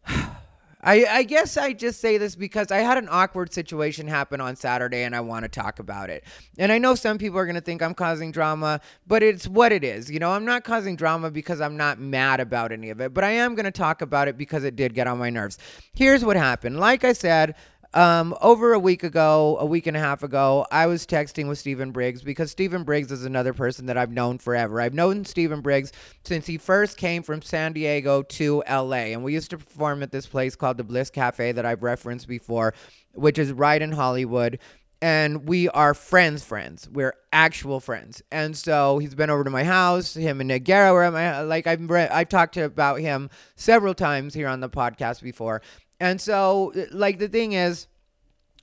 I, 0.83 1.05
I 1.05 1.23
guess 1.23 1.57
I 1.57 1.73
just 1.73 2.01
say 2.01 2.17
this 2.17 2.35
because 2.35 2.71
I 2.71 2.79
had 2.79 2.97
an 2.97 3.07
awkward 3.09 3.53
situation 3.53 4.07
happen 4.07 4.41
on 4.41 4.55
Saturday 4.55 5.03
and 5.03 5.15
I 5.15 5.21
want 5.21 5.43
to 5.43 5.49
talk 5.49 5.79
about 5.79 6.09
it. 6.09 6.23
And 6.57 6.71
I 6.71 6.77
know 6.77 6.95
some 6.95 7.17
people 7.17 7.37
are 7.37 7.45
going 7.45 7.55
to 7.55 7.61
think 7.61 7.81
I'm 7.81 7.93
causing 7.93 8.31
drama, 8.31 8.81
but 9.07 9.21
it's 9.21 9.47
what 9.47 9.71
it 9.71 9.83
is. 9.83 10.09
You 10.09 10.19
know, 10.19 10.31
I'm 10.31 10.45
not 10.45 10.63
causing 10.63 10.95
drama 10.95 11.29
because 11.29 11.61
I'm 11.61 11.77
not 11.77 11.99
mad 11.99 12.39
about 12.39 12.71
any 12.71 12.89
of 12.89 12.99
it, 12.99 13.13
but 13.13 13.23
I 13.23 13.31
am 13.31 13.53
going 13.55 13.65
to 13.65 13.71
talk 13.71 14.01
about 14.01 14.27
it 14.27 14.37
because 14.37 14.63
it 14.63 14.75
did 14.75 14.93
get 14.93 15.07
on 15.07 15.19
my 15.19 15.29
nerves. 15.29 15.57
Here's 15.93 16.25
what 16.25 16.35
happened. 16.35 16.79
Like 16.79 17.03
I 17.03 17.13
said, 17.13 17.55
um, 17.93 18.35
over 18.41 18.73
a 18.73 18.79
week 18.79 19.03
ago, 19.03 19.57
a 19.59 19.65
week 19.65 19.85
and 19.85 19.97
a 19.97 19.99
half 19.99 20.23
ago, 20.23 20.65
I 20.71 20.87
was 20.87 21.05
texting 21.05 21.49
with 21.49 21.59
Stephen 21.59 21.91
Briggs 21.91 22.21
because 22.21 22.49
Stephen 22.49 22.83
Briggs 22.83 23.11
is 23.11 23.25
another 23.25 23.53
person 23.53 23.87
that 23.87 23.97
I've 23.97 24.11
known 24.11 24.37
forever. 24.37 24.79
I've 24.79 24.93
known 24.93 25.25
Stephen 25.25 25.61
Briggs 25.61 25.91
since 26.23 26.47
he 26.47 26.57
first 26.57 26.97
came 26.97 27.21
from 27.21 27.41
San 27.41 27.73
Diego 27.73 28.21
to 28.23 28.63
LA. 28.69 29.11
And 29.11 29.23
we 29.23 29.33
used 29.33 29.49
to 29.49 29.57
perform 29.57 30.03
at 30.03 30.11
this 30.11 30.25
place 30.25 30.55
called 30.55 30.77
the 30.77 30.85
Bliss 30.85 31.09
Cafe 31.09 31.51
that 31.51 31.65
I've 31.65 31.83
referenced 31.83 32.27
before, 32.27 32.73
which 33.13 33.37
is 33.37 33.51
right 33.51 33.81
in 33.81 33.91
Hollywood 33.91 34.59
and 35.01 35.47
we 35.47 35.67
are 35.69 35.93
friends 35.93 36.43
friends 36.43 36.87
we're 36.91 37.15
actual 37.33 37.79
friends 37.79 38.21
and 38.31 38.55
so 38.55 38.99
he's 38.99 39.15
been 39.15 39.31
over 39.31 39.43
to 39.43 39.49
my 39.49 39.63
house 39.63 40.13
him 40.13 40.39
and 40.39 40.47
Nick 40.47 40.63
Guerra 40.63 40.93
were 40.93 41.03
at 41.03 41.13
my 41.13 41.41
like 41.41 41.65
I've 41.65 41.89
re- 41.89 42.07
I've 42.07 42.29
talked 42.29 42.55
about 42.57 42.99
him 42.99 43.29
several 43.55 43.95
times 43.95 44.33
here 44.33 44.47
on 44.47 44.59
the 44.59 44.69
podcast 44.69 45.23
before 45.23 45.61
and 46.01 46.19
so, 46.19 46.73
like, 46.91 47.19
the 47.19 47.27
thing 47.27 47.53
is, 47.53 47.87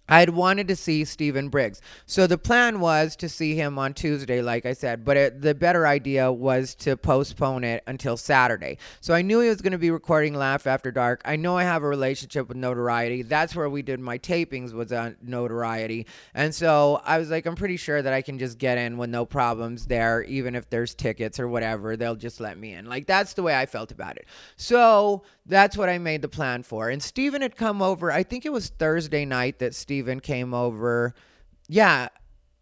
I 0.09 0.21
had 0.21 0.31
wanted 0.31 0.69
to 0.69 0.77
see 0.77 1.05
Stephen 1.05 1.51
Briggs. 1.51 1.83
So 2.07 2.27
the 2.27 2.39
plan 2.39 2.81
was 2.81 3.15
to 3.17 3.29
see 3.29 3.55
him 3.55 3.79
on 3.79 3.93
Tuesday, 3.93 4.41
like 4.41 4.65
I 4.65 4.73
said, 4.73 5.05
but 5.05 5.17
it, 5.19 5.43
the 5.43 5.55
better 5.55 5.87
idea 5.87 6.33
was 6.33 6.75
to 6.77 6.97
postpone 6.97 7.63
it 7.65 7.83
until 7.87 8.17
Saturday. 8.17 8.79
So 9.03 9.13
I 9.13 9.21
knew 9.21 9.41
he 9.41 9.51
was 9.51 9.61
going 9.61 9.73
to 9.73 9.79
be 9.79 9.91
recording 9.91 10.35
Laugh 10.35 10.67
After 10.67 10.91
Dark. 10.91 11.21
I 11.27 11.37
know 11.37 11.59
I 11.59 11.65
have 11.65 11.83
a 11.83 11.89
relationship 11.89 12.49
with 12.49 12.57
Notoriety. 12.57 13.23
That's 13.23 13.55
where 13.55 13.69
we 13.69 13.83
did 13.83 14.01
my 14.01 14.17
tapings 14.17 14.73
was 14.73 14.93
on 14.93 15.17
Notoriety. 15.21 16.07
And 16.33 16.55
so 16.55 17.03
I 17.05 17.19
was 17.19 17.29
like, 17.31 17.45
I'm 17.45 17.57
pretty 17.57 17.77
sure 17.77 18.01
that 18.01 18.13
I 18.13 18.23
can 18.23 18.39
just 18.39 18.57
get 18.57 18.79
in 18.79 18.97
with 18.97 19.11
no 19.11 19.27
problems 19.27 19.87
there, 19.87 20.23
even 20.23 20.55
if 20.55 20.71
there's 20.71 20.95
tickets 20.95 21.39
or 21.39 21.49
whatever. 21.49 21.97
They'll 21.97 22.17
just 22.17 22.41
let 22.41 22.57
me 22.57 22.73
in. 22.73 22.87
Like 22.87 23.07
that's 23.07 23.35
the 23.35 23.43
way 23.43 23.55
I 23.55 23.67
felt 23.67 23.93
about 23.93 24.17
it. 24.17 24.27
So 24.57 25.25
that's 25.49 25.77
what 25.77 25.89
I 25.89 25.99
made 25.99 26.23
the 26.23 26.29
plan 26.29 26.63
for. 26.63 26.91
And 26.91 27.03
Stephen 27.03 27.43
had 27.43 27.57
come 27.57 27.83
over. 27.83 28.13
I 28.13 28.23
think 28.23 28.45
it 28.45 28.53
was 28.53 28.69
Thursday 28.69 29.25
night 29.25 29.59
that 29.59 29.75
Stephen 29.75 30.21
came 30.21 30.55
over. 30.55 31.15
Yeah, 31.69 32.09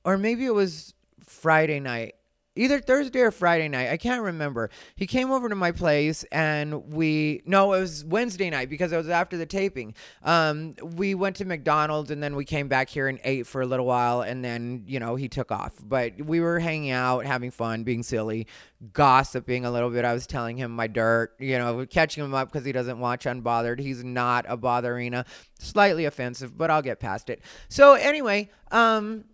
or 0.05 0.16
maybe 0.16 0.46
it 0.46 0.55
was 0.55 0.94
Friday 1.25 1.81
night. 1.81 2.14
Either 2.57 2.81
Thursday 2.81 3.21
or 3.21 3.31
Friday 3.31 3.69
night. 3.69 3.90
I 3.90 3.97
can't 3.97 4.23
remember. 4.23 4.71
He 4.97 5.07
came 5.07 5.31
over 5.31 5.49
to 5.49 5.55
my 5.55 5.73
place 5.73 6.25
and 6.33 6.92
we 6.92 7.42
no, 7.45 7.73
it 7.75 7.81
was 7.81 8.05
Wednesday 8.05 8.51
night 8.51 8.69
because 8.71 8.92
it 8.92 8.97
was 8.97 9.09
after 9.09 9.37
the 9.37 9.47
taping. 9.47 9.95
Um, 10.23 10.75
we 10.83 11.14
went 11.14 11.37
to 11.37 11.45
McDonald's 11.45 12.11
and 12.11 12.23
then 12.23 12.35
we 12.35 12.45
came 12.45 12.69
back 12.69 12.88
here 12.88 13.09
and 13.09 13.21
ate 13.25 13.47
for 13.47 13.61
a 13.61 13.66
little 13.66 13.87
while 13.87 14.23
and 14.23 14.45
then 14.45 14.85
you 14.87 14.99
know 14.99 15.16
he 15.16 15.29
took 15.29 15.53
off. 15.53 15.75
But 15.83 16.21
we 16.21 16.40
were 16.40 16.59
hanging 16.59 16.90
out, 16.90 17.27
having 17.27 17.51
fun, 17.51 17.85
being 17.85 18.03
silly, 18.03 18.47
gossiping 18.92 19.64
a 19.64 19.71
little 19.71 19.90
bit. 19.90 20.05
I 20.05 20.12
was 20.12 20.27
telling 20.27 20.57
him 20.57 20.71
my 20.71 20.87
dirt, 20.87 21.35
you 21.38 21.59
know, 21.59 21.87
catching 21.87 22.25
him 22.25 22.35
up 22.35 22.51
because 22.51 22.64
he 22.64 22.73
doesn't 22.73 22.99
watch 22.99 23.25
Unbothered. 23.25 23.79
He's 23.79 24.03
not 24.03 24.47
a 24.49 24.57
botherina. 24.57 25.27
Slightly 25.59 26.05
offensive, 26.05 26.57
but 26.57 26.71
I'll 26.71 26.83
get 26.83 27.01
past 27.01 27.31
it. 27.31 27.42
So 27.69 27.95
anyway, 27.95 28.51
um 28.71 29.25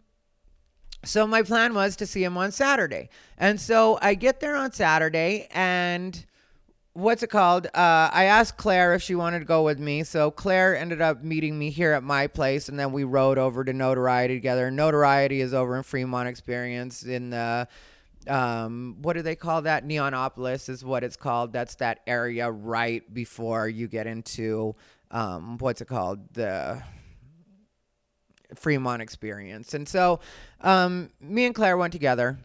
so 1.05 1.27
my 1.27 1.43
plan 1.43 1.75
was 1.75 1.97
to 1.97 2.07
see 2.07 2.23
him 2.23 2.37
on 2.37 2.53
Saturday. 2.53 3.09
And 3.39 3.61
so 3.61 3.99
I 4.01 4.15
get 4.15 4.41
there 4.41 4.57
on 4.57 4.73
Saturday 4.73 5.49
and 5.51 6.25
what's 6.95 7.23
it 7.23 7.31
called? 7.31 7.67
Uh, 7.67 8.11
I 8.13 8.25
asked 8.25 8.57
Claire 8.57 8.95
if 8.95 9.03
she 9.03 9.15
wanted 9.15 9.41
to 9.41 9.45
go 9.45 9.63
with 9.63 9.79
me. 9.79 10.05
So 10.05 10.31
Claire 10.31 10.77
ended 10.77 11.01
up 11.01 11.23
meeting 11.23 11.59
me 11.59 11.71
here 11.71 11.93
at 11.93 12.03
my 12.03 12.27
place, 12.27 12.69
and 12.69 12.79
then 12.79 12.93
we 12.93 13.05
rode 13.05 13.39
over 13.39 13.65
to 13.65 13.73
Notoriety 13.73 14.35
together. 14.35 14.71
Notoriety 14.71 15.41
is 15.41 15.55
over 15.55 15.77
in 15.77 15.83
Fremont 15.83 16.29
Experience 16.29 17.03
in 17.03 17.31
the 17.31 17.67
um, 18.29 18.99
what 19.03 19.15
do 19.15 19.23
they 19.23 19.35
call 19.35 19.63
that? 19.63 19.85
Neonopolis 19.85 20.69
is 20.69 20.85
what 20.85 21.03
it's 21.03 21.17
called. 21.17 21.53
That's 21.53 21.75
that 21.77 22.01
area 22.07 22.49
right 22.51 23.03
before 23.13 23.69
you 23.69 23.89
get 23.89 24.07
into 24.07 24.77
um, 25.11 25.59
what's 25.59 25.81
it 25.81 25.89
called? 25.89 26.33
The 26.35 26.83
Fremont 28.55 29.03
experience. 29.03 29.75
And 29.75 29.89
so 29.89 30.21
um, 30.61 31.11
me 31.21 31.45
and 31.45 31.55
Claire 31.55 31.77
went 31.77 31.93
together 31.93 32.39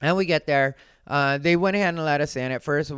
and 0.00 0.16
we 0.16 0.26
get 0.26 0.46
there. 0.46 0.76
Uh, 1.06 1.36
they 1.38 1.56
went 1.56 1.76
ahead 1.76 1.94
and 1.94 2.04
let 2.04 2.20
us 2.20 2.34
in. 2.36 2.50
At 2.50 2.62
first, 2.62 2.90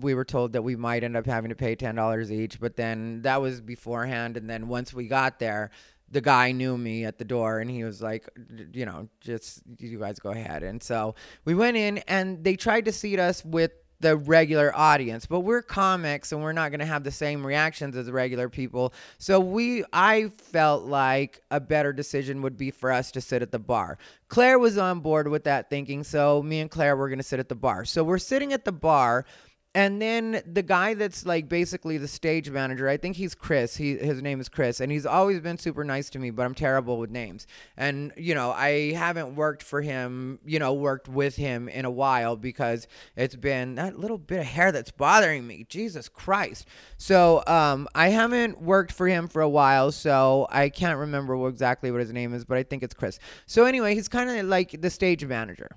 we 0.00 0.14
were 0.14 0.24
told 0.24 0.54
that 0.54 0.62
we 0.62 0.76
might 0.76 1.04
end 1.04 1.16
up 1.16 1.26
having 1.26 1.50
to 1.50 1.54
pay 1.54 1.76
$10 1.76 2.30
each, 2.30 2.58
but 2.58 2.76
then 2.76 3.22
that 3.22 3.40
was 3.40 3.60
beforehand. 3.60 4.36
And 4.36 4.48
then 4.48 4.68
once 4.68 4.94
we 4.94 5.06
got 5.06 5.38
there, 5.38 5.70
the 6.10 6.20
guy 6.20 6.52
knew 6.52 6.76
me 6.76 7.04
at 7.04 7.18
the 7.18 7.24
door 7.24 7.60
and 7.60 7.70
he 7.70 7.84
was 7.84 8.02
like, 8.02 8.28
you 8.72 8.84
know, 8.84 9.08
just 9.20 9.62
you 9.78 9.98
guys 9.98 10.18
go 10.18 10.30
ahead. 10.30 10.62
And 10.62 10.82
so 10.82 11.14
we 11.44 11.54
went 11.54 11.76
in 11.76 11.98
and 12.08 12.42
they 12.42 12.56
tried 12.56 12.86
to 12.86 12.92
seat 12.92 13.18
us 13.20 13.44
with 13.44 13.72
the 14.00 14.16
regular 14.16 14.74
audience. 14.74 15.26
But 15.26 15.40
we're 15.40 15.62
comics 15.62 16.32
and 16.32 16.42
we're 16.42 16.52
not 16.52 16.70
going 16.70 16.80
to 16.80 16.86
have 16.86 17.04
the 17.04 17.10
same 17.10 17.46
reactions 17.46 17.96
as 17.96 18.10
regular 18.10 18.48
people. 18.48 18.92
So 19.18 19.38
we 19.40 19.84
i 19.92 20.30
felt 20.38 20.84
like 20.84 21.40
a 21.50 21.60
better 21.60 21.92
decision 21.92 22.42
would 22.42 22.56
be 22.56 22.70
for 22.70 22.90
us 22.90 23.10
to 23.12 23.20
sit 23.20 23.42
at 23.42 23.52
the 23.52 23.58
bar. 23.58 23.98
Claire 24.28 24.58
was 24.58 24.78
on 24.78 25.00
board 25.00 25.28
with 25.28 25.44
that 25.44 25.70
thinking 25.70 26.04
so 26.04 26.42
me 26.42 26.60
and 26.60 26.70
claire 26.70 26.96
were 26.96 27.08
going 27.08 27.18
to 27.18 27.24
sit 27.24 27.40
at 27.40 27.48
the 27.48 27.54
bar. 27.54 27.84
So 27.84 28.02
we're 28.02 28.18
sitting 28.18 28.52
at 28.52 28.64
the 28.64 28.72
bar 28.72 29.24
and 29.72 30.02
then 30.02 30.42
the 30.44 30.62
guy 30.62 30.94
that's 30.94 31.24
like 31.24 31.48
basically 31.48 31.96
the 31.96 32.08
stage 32.08 32.50
manager, 32.50 32.88
I 32.88 32.96
think 32.96 33.14
he's 33.14 33.36
Chris. 33.36 33.76
He 33.76 33.96
his 33.96 34.20
name 34.20 34.40
is 34.40 34.48
Chris, 34.48 34.80
and 34.80 34.90
he's 34.90 35.06
always 35.06 35.38
been 35.38 35.58
super 35.58 35.84
nice 35.84 36.10
to 36.10 36.18
me, 36.18 36.30
but 36.30 36.44
I'm 36.44 36.54
terrible 36.54 36.98
with 36.98 37.10
names. 37.10 37.46
And 37.76 38.12
you 38.16 38.34
know, 38.34 38.50
I 38.50 38.92
haven't 38.94 39.36
worked 39.36 39.62
for 39.62 39.80
him, 39.80 40.40
you 40.44 40.58
know, 40.58 40.74
worked 40.74 41.08
with 41.08 41.36
him 41.36 41.68
in 41.68 41.84
a 41.84 41.90
while 41.90 42.34
because 42.34 42.88
it's 43.14 43.36
been 43.36 43.76
that 43.76 43.96
little 43.96 44.18
bit 44.18 44.40
of 44.40 44.46
hair 44.46 44.72
that's 44.72 44.90
bothering 44.90 45.46
me. 45.46 45.66
Jesus 45.68 46.08
Christ. 46.08 46.66
So 46.96 47.44
um, 47.46 47.86
I 47.94 48.08
haven't 48.08 48.60
worked 48.60 48.90
for 48.90 49.06
him 49.06 49.28
for 49.28 49.40
a 49.40 49.48
while, 49.48 49.92
so 49.92 50.48
I 50.50 50.68
can't 50.68 50.98
remember 50.98 51.46
exactly 51.46 51.92
what 51.92 52.00
his 52.00 52.12
name 52.12 52.34
is, 52.34 52.44
but 52.44 52.58
I 52.58 52.64
think 52.64 52.82
it's 52.82 52.94
Chris. 52.94 53.20
So 53.46 53.66
anyway, 53.66 53.94
he's 53.94 54.08
kind 54.08 54.30
of 54.30 54.46
like 54.46 54.80
the 54.80 54.90
stage 54.90 55.24
manager. 55.24 55.76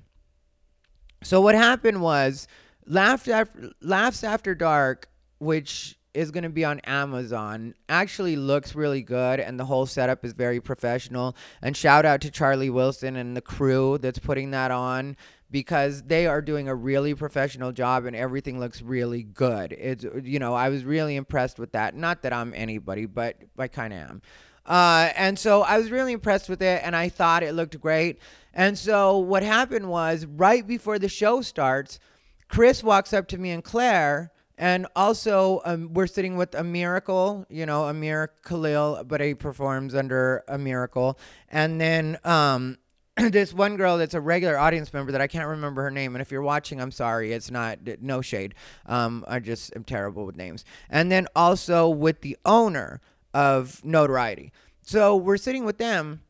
So 1.21 1.41
what 1.41 1.53
happened 1.53 2.01
was 2.01 2.47
Laughs 2.85 3.27
after, 3.27 3.71
Laughs 3.81 4.23
After 4.23 4.55
Dark, 4.55 5.09
which 5.39 5.97
is 6.13 6.31
going 6.31 6.43
to 6.43 6.49
be 6.49 6.63
on 6.63 6.79
Amazon, 6.81 7.73
actually 7.89 8.35
looks 8.35 8.75
really 8.75 9.01
good, 9.01 9.39
and 9.39 9.59
the 9.59 9.65
whole 9.65 9.85
setup 9.85 10.23
is 10.23 10.33
very 10.33 10.61
professional. 10.61 11.35
And 11.61 11.75
shout 11.75 12.05
out 12.05 12.21
to 12.21 12.31
Charlie 12.31 12.69
Wilson 12.69 13.15
and 13.15 13.35
the 13.35 13.41
crew 13.41 13.97
that's 13.97 14.19
putting 14.19 14.51
that 14.51 14.71
on 14.71 15.17
because 15.49 16.03
they 16.03 16.25
are 16.25 16.41
doing 16.41 16.67
a 16.67 16.75
really 16.75 17.13
professional 17.13 17.71
job 17.71 18.05
and 18.05 18.15
everything 18.15 18.59
looks 18.59 18.81
really 18.81 19.23
good. 19.23 19.71
It's 19.71 20.03
you 20.23 20.39
know 20.39 20.53
I 20.53 20.69
was 20.69 20.83
really 20.83 21.15
impressed 21.15 21.59
with 21.59 21.71
that. 21.73 21.95
Not 21.95 22.23
that 22.23 22.33
I'm 22.33 22.53
anybody, 22.55 23.05
but 23.05 23.37
I 23.57 23.67
kind 23.67 23.93
of 23.93 23.99
am. 23.99 24.21
Uh, 24.65 25.11
and 25.15 25.37
so 25.37 25.61
I 25.61 25.77
was 25.77 25.91
really 25.91 26.13
impressed 26.13 26.49
with 26.49 26.61
it, 26.61 26.81
and 26.83 26.95
I 26.95 27.09
thought 27.09 27.43
it 27.43 27.53
looked 27.53 27.79
great. 27.79 28.19
And 28.53 28.77
so 28.77 29.17
what 29.17 29.43
happened 29.43 29.89
was 29.89 30.25
right 30.25 30.65
before 30.65 30.99
the 30.99 31.09
show 31.09 31.41
starts 31.41 31.99
Chris 32.47 32.83
walks 32.83 33.13
up 33.13 33.27
to 33.29 33.37
me 33.37 33.51
and 33.51 33.63
Claire, 33.63 34.31
and 34.57 34.85
also 34.95 35.61
um, 35.65 35.93
we're 35.93 36.07
sitting 36.07 36.37
with 36.37 36.53
a 36.55 36.63
miracle, 36.63 37.45
you 37.49 37.65
know, 37.65 37.85
Amir 37.85 38.31
Khalil, 38.43 39.03
but 39.05 39.19
he 39.21 39.33
performs 39.33 39.95
under 39.95 40.43
a 40.47 40.57
miracle. 40.57 41.17
And 41.49 41.81
then 41.81 42.19
um, 42.23 42.77
this 43.17 43.53
one 43.53 43.77
girl 43.77 43.97
that's 43.97 44.13
a 44.13 44.21
regular 44.21 44.57
audience 44.57 44.93
member 44.93 45.11
that 45.11 45.21
I 45.21 45.27
can't 45.27 45.47
remember 45.47 45.83
her 45.83 45.91
name. 45.91 46.15
And 46.15 46.21
if 46.21 46.31
you're 46.31 46.41
watching, 46.41 46.81
I'm 46.81 46.91
sorry. 46.91 47.33
It's 47.33 47.51
not 47.51 47.79
no 48.01 48.21
shade. 48.21 48.55
Um, 48.85 49.25
I 49.27 49.39
just 49.39 49.75
am 49.75 49.83
terrible 49.83 50.25
with 50.25 50.35
names. 50.35 50.65
And 50.89 51.11
then 51.11 51.27
also 51.35 51.89
with 51.89 52.21
the 52.21 52.37
owner 52.45 53.01
of 53.33 53.83
Notoriety. 53.83 54.51
So 54.81 55.15
we're 55.15 55.37
sitting 55.37 55.65
with 55.65 55.77
them. 55.77 56.21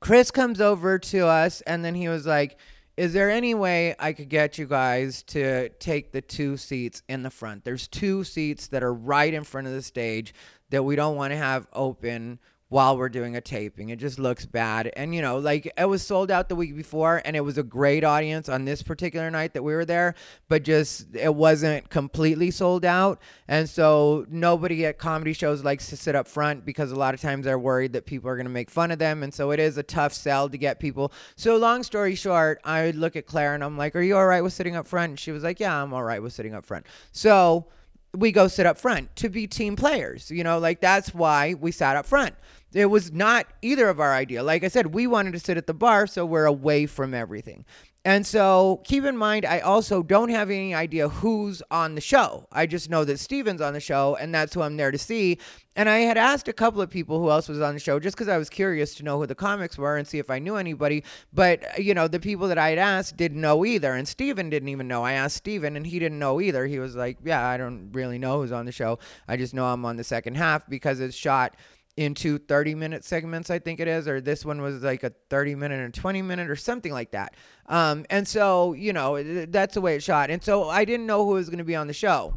Chris 0.00 0.30
comes 0.30 0.60
over 0.60 0.98
to 0.98 1.26
us, 1.26 1.60
and 1.62 1.84
then 1.84 1.94
he 1.94 2.08
was 2.08 2.26
like, 2.26 2.58
is 2.96 3.12
there 3.12 3.30
any 3.30 3.54
way 3.54 3.94
I 3.98 4.12
could 4.12 4.28
get 4.28 4.56
you 4.56 4.66
guys 4.66 5.22
to 5.24 5.68
take 5.80 6.12
the 6.12 6.20
two 6.20 6.56
seats 6.56 7.02
in 7.08 7.22
the 7.22 7.30
front? 7.30 7.64
There's 7.64 7.88
two 7.88 8.24
seats 8.24 8.68
that 8.68 8.82
are 8.82 8.94
right 8.94 9.34
in 9.34 9.44
front 9.44 9.66
of 9.66 9.72
the 9.72 9.82
stage 9.82 10.32
that 10.70 10.84
we 10.84 10.94
don't 10.96 11.16
want 11.16 11.32
to 11.32 11.36
have 11.36 11.66
open 11.72 12.38
while 12.68 12.96
we're 12.96 13.08
doing 13.08 13.36
a 13.36 13.40
taping. 13.40 13.90
It 13.90 13.98
just 13.98 14.18
looks 14.18 14.46
bad. 14.46 14.90
And, 14.96 15.14
you 15.14 15.22
know, 15.22 15.38
like 15.38 15.72
it 15.76 15.88
was 15.88 16.02
sold 16.02 16.30
out 16.30 16.48
the 16.48 16.56
week 16.56 16.74
before 16.74 17.20
and 17.24 17.36
it 17.36 17.40
was 17.40 17.58
a 17.58 17.62
great 17.62 18.04
audience 18.04 18.48
on 18.48 18.64
this 18.64 18.82
particular 18.82 19.30
night 19.30 19.54
that 19.54 19.62
we 19.62 19.74
were 19.74 19.84
there, 19.84 20.14
but 20.48 20.62
just 20.62 21.14
it 21.14 21.34
wasn't 21.34 21.88
completely 21.90 22.50
sold 22.50 22.84
out. 22.84 23.20
And 23.46 23.68
so 23.68 24.24
nobody 24.28 24.86
at 24.86 24.98
comedy 24.98 25.34
shows 25.34 25.62
likes 25.62 25.88
to 25.90 25.96
sit 25.96 26.14
up 26.14 26.26
front 26.26 26.64
because 26.64 26.90
a 26.90 26.96
lot 26.96 27.14
of 27.14 27.20
times 27.20 27.44
they're 27.44 27.58
worried 27.58 27.92
that 27.92 28.06
people 28.06 28.30
are 28.30 28.36
going 28.36 28.46
to 28.46 28.52
make 28.52 28.70
fun 28.70 28.90
of 28.90 28.98
them. 28.98 29.22
And 29.22 29.32
so 29.32 29.50
it 29.50 29.60
is 29.60 29.76
a 29.76 29.82
tough 29.82 30.12
sell 30.12 30.48
to 30.48 30.58
get 30.58 30.80
people. 30.80 31.12
So, 31.36 31.56
long 31.56 31.82
story 31.82 32.14
short, 32.14 32.60
I 32.64 32.90
look 32.92 33.14
at 33.14 33.26
Claire 33.26 33.54
and 33.54 33.62
I'm 33.62 33.76
like, 33.76 33.94
Are 33.94 34.02
you 34.02 34.16
all 34.16 34.26
right 34.26 34.42
with 34.42 34.52
sitting 34.52 34.74
up 34.74 34.86
front? 34.86 35.10
And 35.10 35.18
she 35.18 35.30
was 35.30 35.42
like, 35.42 35.60
Yeah, 35.60 35.82
I'm 35.82 35.92
all 35.92 36.02
right 36.02 36.22
with 36.22 36.32
sitting 36.32 36.54
up 36.54 36.64
front. 36.64 36.86
So, 37.12 37.66
we 38.14 38.32
go 38.32 38.48
sit 38.48 38.66
up 38.66 38.78
front 38.78 39.14
to 39.16 39.28
be 39.28 39.46
team 39.46 39.76
players. 39.76 40.30
You 40.30 40.44
know, 40.44 40.58
like 40.58 40.80
that's 40.80 41.12
why 41.14 41.54
we 41.54 41.72
sat 41.72 41.96
up 41.96 42.06
front. 42.06 42.34
It 42.72 42.86
was 42.86 43.12
not 43.12 43.46
either 43.62 43.88
of 43.88 44.00
our 44.00 44.12
idea. 44.12 44.42
Like 44.42 44.64
I 44.64 44.68
said, 44.68 44.88
we 44.94 45.06
wanted 45.06 45.32
to 45.32 45.38
sit 45.38 45.56
at 45.56 45.66
the 45.66 45.74
bar 45.74 46.06
so 46.06 46.26
we're 46.26 46.46
away 46.46 46.86
from 46.86 47.14
everything. 47.14 47.64
And 48.06 48.26
so 48.26 48.82
keep 48.84 49.04
in 49.04 49.16
mind, 49.16 49.46
I 49.46 49.60
also 49.60 50.02
don't 50.02 50.28
have 50.28 50.50
any 50.50 50.74
idea 50.74 51.08
who's 51.08 51.62
on 51.70 51.94
the 51.94 52.02
show. 52.02 52.46
I 52.52 52.66
just 52.66 52.90
know 52.90 53.02
that 53.04 53.18
Steven's 53.18 53.62
on 53.62 53.72
the 53.72 53.80
show, 53.80 54.14
and 54.16 54.34
that's 54.34 54.52
who 54.52 54.60
I'm 54.60 54.76
there 54.76 54.90
to 54.90 54.98
see. 54.98 55.38
And 55.74 55.88
I 55.88 56.00
had 56.00 56.18
asked 56.18 56.46
a 56.46 56.52
couple 56.52 56.82
of 56.82 56.90
people 56.90 57.18
who 57.18 57.30
else 57.30 57.48
was 57.48 57.62
on 57.62 57.72
the 57.72 57.80
show 57.80 57.98
just 57.98 58.14
because 58.14 58.28
I 58.28 58.36
was 58.36 58.50
curious 58.50 58.94
to 58.96 59.04
know 59.04 59.18
who 59.18 59.26
the 59.26 59.34
comics 59.34 59.78
were 59.78 59.96
and 59.96 60.06
see 60.06 60.18
if 60.18 60.30
I 60.30 60.38
knew 60.38 60.56
anybody. 60.56 61.02
But, 61.32 61.78
you 61.78 61.94
know, 61.94 62.06
the 62.06 62.20
people 62.20 62.46
that 62.48 62.58
I 62.58 62.68
had 62.68 62.78
asked 62.78 63.16
didn't 63.16 63.40
know 63.40 63.64
either. 63.64 63.94
And 63.94 64.06
Steven 64.06 64.50
didn't 64.50 64.68
even 64.68 64.86
know. 64.86 65.02
I 65.02 65.14
asked 65.14 65.36
Steven, 65.38 65.74
and 65.74 65.86
he 65.86 65.98
didn't 65.98 66.18
know 66.18 66.42
either. 66.42 66.66
He 66.66 66.78
was 66.78 66.94
like, 66.94 67.16
Yeah, 67.24 67.44
I 67.44 67.56
don't 67.56 67.90
really 67.92 68.18
know 68.18 68.40
who's 68.40 68.52
on 68.52 68.66
the 68.66 68.72
show. 68.72 68.98
I 69.26 69.36
just 69.36 69.54
know 69.54 69.64
I'm 69.64 69.84
on 69.86 69.96
the 69.96 70.04
second 70.04 70.36
half 70.36 70.68
because 70.68 71.00
it's 71.00 71.16
shot 71.16 71.56
into 71.96 72.38
30 72.38 72.74
minute 72.74 73.04
segments, 73.04 73.50
I 73.50 73.58
think 73.58 73.80
it 73.80 73.88
is, 73.88 74.08
or 74.08 74.20
this 74.20 74.44
one 74.44 74.60
was 74.60 74.82
like 74.82 75.04
a 75.04 75.12
30 75.30 75.54
minute 75.54 75.80
and 75.80 75.94
20 75.94 76.22
minute 76.22 76.50
or 76.50 76.56
something 76.56 76.92
like 76.92 77.12
that. 77.12 77.34
Um, 77.66 78.04
and 78.10 78.26
so, 78.26 78.72
you 78.72 78.92
know, 78.92 79.22
that's 79.46 79.74
the 79.74 79.80
way 79.80 79.96
it 79.96 80.02
shot. 80.02 80.30
And 80.30 80.42
so 80.42 80.68
I 80.68 80.84
didn't 80.84 81.06
know 81.06 81.24
who 81.24 81.32
was 81.32 81.48
going 81.48 81.58
to 81.58 81.64
be 81.64 81.76
on 81.76 81.86
the 81.86 81.92
show. 81.92 82.34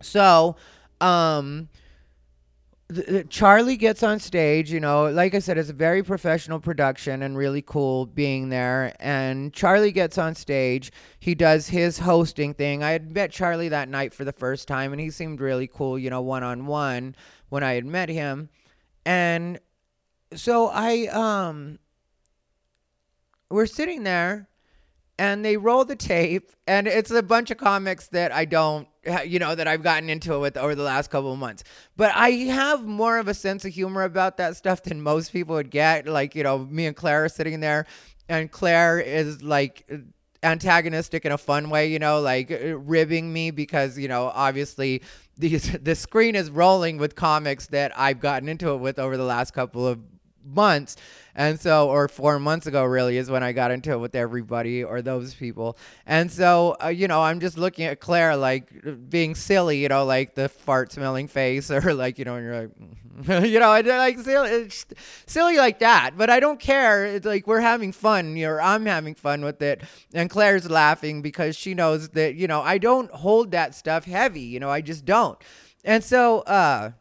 So, 0.00 0.56
um, 1.00 1.68
Charlie 3.28 3.76
gets 3.76 4.02
on 4.02 4.18
stage, 4.18 4.72
you 4.72 4.80
know, 4.80 5.10
like 5.10 5.34
I 5.34 5.40
said, 5.40 5.58
it's 5.58 5.68
a 5.68 5.74
very 5.74 6.02
professional 6.02 6.58
production 6.58 7.22
and 7.22 7.36
really 7.36 7.60
cool 7.60 8.06
being 8.06 8.48
there. 8.48 8.94
And 8.98 9.52
Charlie 9.52 9.92
gets 9.92 10.16
on 10.16 10.34
stage. 10.34 10.90
He 11.18 11.34
does 11.34 11.68
his 11.68 11.98
hosting 11.98 12.54
thing. 12.54 12.82
I 12.82 12.92
had 12.92 13.12
met 13.12 13.30
Charlie 13.30 13.68
that 13.68 13.90
night 13.90 14.14
for 14.14 14.24
the 14.24 14.32
first 14.32 14.68
time, 14.68 14.92
and 14.92 15.00
he 15.00 15.10
seemed 15.10 15.40
really 15.40 15.66
cool, 15.66 15.98
you 15.98 16.08
know, 16.08 16.22
one 16.22 16.42
on 16.42 16.64
one 16.64 17.14
when 17.50 17.62
I 17.62 17.74
had 17.74 17.84
met 17.84 18.08
him. 18.08 18.48
And 19.04 19.60
so 20.34 20.68
I 20.68 21.06
um 21.06 21.78
we're 23.50 23.66
sitting 23.66 24.02
there 24.02 24.48
and 25.18 25.44
they 25.44 25.56
roll 25.56 25.84
the 25.84 25.96
tape 25.96 26.52
and 26.66 26.86
it's 26.86 27.10
a 27.10 27.22
bunch 27.22 27.50
of 27.50 27.56
comics 27.56 28.08
that 28.08 28.30
I 28.32 28.44
don't 28.44 28.86
you 29.26 29.38
know, 29.38 29.54
that 29.54 29.66
I've 29.66 29.82
gotten 29.82 30.10
into 30.10 30.34
it 30.34 30.38
with 30.38 30.56
over 30.56 30.74
the 30.74 30.82
last 30.82 31.10
couple 31.10 31.32
of 31.32 31.38
months. 31.38 31.64
But 31.96 32.12
I 32.14 32.30
have 32.30 32.84
more 32.84 33.18
of 33.18 33.28
a 33.28 33.34
sense 33.34 33.64
of 33.64 33.72
humor 33.72 34.02
about 34.02 34.36
that 34.38 34.56
stuff 34.56 34.82
than 34.82 35.00
most 35.00 35.32
people 35.32 35.54
would 35.56 35.70
get. 35.70 36.06
Like, 36.06 36.34
you 36.34 36.42
know, 36.42 36.58
me 36.58 36.86
and 36.86 36.96
Claire 36.96 37.24
are 37.24 37.28
sitting 37.28 37.60
there, 37.60 37.86
and 38.28 38.50
Claire 38.50 39.00
is 39.00 39.42
like 39.42 39.90
antagonistic 40.42 41.24
in 41.24 41.32
a 41.32 41.38
fun 41.38 41.70
way, 41.70 41.90
you 41.90 41.98
know, 41.98 42.20
like 42.20 42.50
uh, 42.50 42.78
ribbing 42.78 43.32
me 43.32 43.50
because, 43.50 43.98
you 43.98 44.08
know, 44.08 44.30
obviously 44.34 45.02
the, 45.36 45.56
the 45.82 45.94
screen 45.94 46.34
is 46.34 46.50
rolling 46.50 46.98
with 46.98 47.14
comics 47.14 47.66
that 47.68 47.92
I've 47.98 48.20
gotten 48.20 48.48
into 48.48 48.70
it 48.70 48.76
with 48.76 48.98
over 48.98 49.16
the 49.16 49.24
last 49.24 49.52
couple 49.52 49.86
of 49.86 49.98
months. 50.54 50.96
And 51.34 51.60
so, 51.60 51.88
or 51.88 52.08
four 52.08 52.40
months 52.40 52.66
ago, 52.66 52.84
really, 52.84 53.16
is 53.16 53.30
when 53.30 53.44
I 53.44 53.52
got 53.52 53.70
into 53.70 53.92
it 53.92 53.98
with 53.98 54.16
everybody 54.16 54.82
or 54.82 55.02
those 55.02 55.34
people. 55.34 55.78
And 56.04 56.32
so, 56.32 56.76
uh, 56.82 56.88
you 56.88 57.06
know, 57.06 57.22
I'm 57.22 57.38
just 57.38 57.56
looking 57.56 57.84
at 57.84 58.00
Claire 58.00 58.36
like 58.36 59.08
being 59.08 59.36
silly, 59.36 59.78
you 59.78 59.88
know, 59.88 60.04
like 60.04 60.34
the 60.34 60.48
fart 60.48 60.90
smelling 60.92 61.28
face, 61.28 61.70
or 61.70 61.94
like, 61.94 62.18
you 62.18 62.24
know, 62.24 62.34
and 62.34 62.44
you're 62.44 62.60
like, 62.62 62.70
you 63.48 63.60
know, 63.60 63.70
I 63.70 63.80
like 63.82 64.18
silly, 64.18 64.68
silly 65.26 65.56
like 65.56 65.78
that. 65.80 66.16
But 66.16 66.30
I 66.30 66.40
don't 66.40 66.58
care. 66.58 67.06
It's 67.06 67.26
like 67.26 67.46
we're 67.46 67.60
having 67.60 67.92
fun, 67.92 68.36
you 68.36 68.46
know, 68.46 68.58
I'm 68.58 68.86
having 68.86 69.14
fun 69.14 69.44
with 69.44 69.62
it. 69.62 69.82
And 70.14 70.28
Claire's 70.28 70.68
laughing 70.68 71.22
because 71.22 71.56
she 71.56 71.74
knows 71.74 72.08
that, 72.10 72.34
you 72.34 72.46
know, 72.46 72.60
I 72.60 72.78
don't 72.78 73.10
hold 73.12 73.52
that 73.52 73.74
stuff 73.74 74.04
heavy, 74.04 74.42
you 74.42 74.60
know, 74.60 74.70
I 74.70 74.80
just 74.80 75.04
don't. 75.04 75.38
And 75.84 76.02
so, 76.02 76.40
uh, 76.40 76.92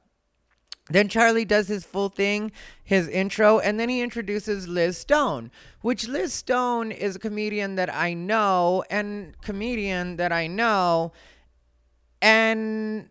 then 0.90 1.10
Charlie 1.10 1.46
does 1.46 1.68
his 1.68 1.86
full 1.86 2.10
thing, 2.10 2.52
his 2.84 3.08
intro, 3.08 3.60
and 3.60 3.80
then 3.80 3.90
he 3.90 4.02
introduces 4.02 4.68
Liz 4.68 4.98
Stone, 4.98 5.52
which 5.82 6.08
Liz 6.08 6.34
Stone 6.34 6.92
is 6.92 7.16
a 7.16 7.20
comedian 7.20 7.76
that 7.76 7.94
I 7.94 8.14
know 8.14 8.84
and 8.90 9.40
comedian 9.42 10.16
that 10.18 10.32
I 10.32 10.48
know. 10.48 11.12
And 12.22 13.10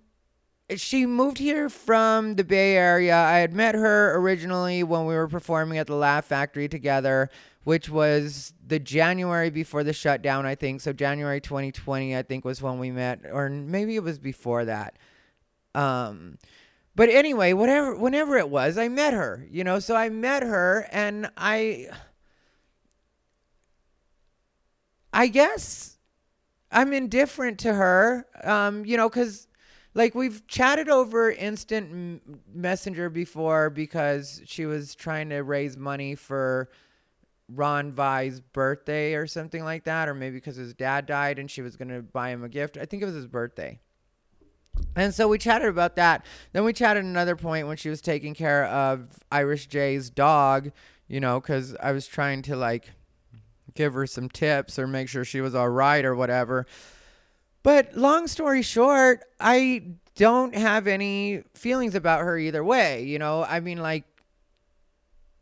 she 0.75 1.07
moved 1.07 1.39
here 1.39 1.69
from 1.69 2.35
the 2.35 2.45
Bay 2.45 2.77
Area. 2.77 3.15
I 3.15 3.39
had 3.39 3.53
met 3.53 3.75
her 3.75 4.17
originally 4.17 4.83
when 4.83 5.07
we 5.07 5.15
were 5.15 5.29
performing 5.29 5.79
at 5.79 5.87
the 5.87 5.95
Laugh 5.95 6.25
Factory 6.25 6.69
together, 6.69 7.31
which 7.65 7.89
was 7.89 8.53
the 8.67 8.79
January 8.79 9.51
before 9.51 9.85
the 9.85 9.93
shutdown, 9.93 10.45
I 10.47 10.55
think. 10.55 10.81
So 10.81 10.93
January 10.93 11.41
2020, 11.41 12.17
I 12.17 12.23
think, 12.23 12.45
was 12.45 12.62
when 12.62 12.79
we 12.79 12.91
met, 12.91 13.21
or 13.31 13.49
maybe 13.49 13.95
it 13.97 14.03
was 14.03 14.19
before 14.19 14.65
that. 14.65 14.97
Um, 15.75 16.39
but 16.97 17.11
anyway, 17.11 17.53
whatever, 17.53 17.95
whenever 17.95 18.39
it 18.39 18.49
was, 18.49 18.79
I 18.79 18.89
met 18.89 19.13
her, 19.13 19.47
you 19.51 19.63
know. 19.63 19.79
So 19.79 19.95
I 19.95 20.09
met 20.09 20.43
her, 20.43 20.89
and 20.91 21.31
I, 21.37 21.89
I 25.13 25.29
guess, 25.29 25.99
I'm 26.73 26.95
indifferent 26.95 27.59
to 27.61 27.75
her, 27.75 28.27
um, 28.43 28.87
you 28.87 28.97
know, 28.97 29.11
because 29.11 29.47
like 29.93 30.15
we've 30.15 30.47
chatted 30.47 30.89
over 30.89 31.31
instant 31.31 32.23
messenger 32.55 33.11
before 33.11 33.69
because 33.69 34.41
she 34.47 34.65
was 34.65 34.95
trying 34.95 35.29
to 35.29 35.43
raise 35.43 35.77
money 35.77 36.15
for 36.15 36.71
Ron 37.49 37.93
Vai's 37.93 38.41
birthday 38.41 39.15
or 39.15 39.27
something 39.27 39.63
like 39.63 39.85
that, 39.85 40.09
or 40.09 40.15
maybe 40.15 40.37
because 40.37 40.57
his 40.57 40.73
dad 40.73 41.05
died 41.05 41.39
and 41.39 41.51
she 41.51 41.61
was 41.61 41.77
to 41.77 42.03
buy 42.03 42.31
him 42.31 42.43
a 42.43 42.49
gift. 42.49 42.79
I 42.79 42.87
think 42.87 43.03
it 43.03 43.07
was 43.07 43.15
his 43.15 43.27
birthday. 43.27 43.81
And 44.95 45.15
so 45.15 45.29
we 45.29 45.39
chatted 45.39 45.69
about 45.69 45.97
that. 45.97 46.25
Then 46.53 46.65
we 46.65 46.73
chatted 46.73 47.05
another 47.05 47.37
point 47.37 47.69
when 47.69 47.77
she 47.77 47.91
was 47.91 48.01
taking 48.01 48.35
care 48.35 48.65
of 48.67 49.09
Irish 49.31 49.67
Jay's 49.67 50.09
dog, 50.09 50.73
you 51.07 51.21
know, 51.21 51.41
because 51.41 51.77
I 51.83 51.93
was 51.93 52.07
trying 52.07 52.43
to 52.43 52.57
like 52.57 52.91
give 53.75 53.95
her 53.95 54.07
some 54.07 54.29
tips 54.29 54.79
or 54.79 54.87
make 54.87 55.09
sure 55.09 55.25
she 55.25 55.41
was 55.41 55.55
all 55.55 55.69
right 55.69 56.05
or 56.05 56.15
whatever. 56.15 56.67
But 57.62 57.97
long 57.97 58.27
story 58.27 58.62
short, 58.62 59.25
I 59.39 59.97
don't 60.15 60.55
have 60.55 60.87
any 60.87 61.43
feelings 61.55 61.95
about 61.95 62.23
her 62.23 62.39
either 62.39 62.65
way. 62.65 63.05
You 63.05 63.19
know, 63.19 63.45
I 63.45 63.61
mean, 63.61 63.79
like, 63.79 64.05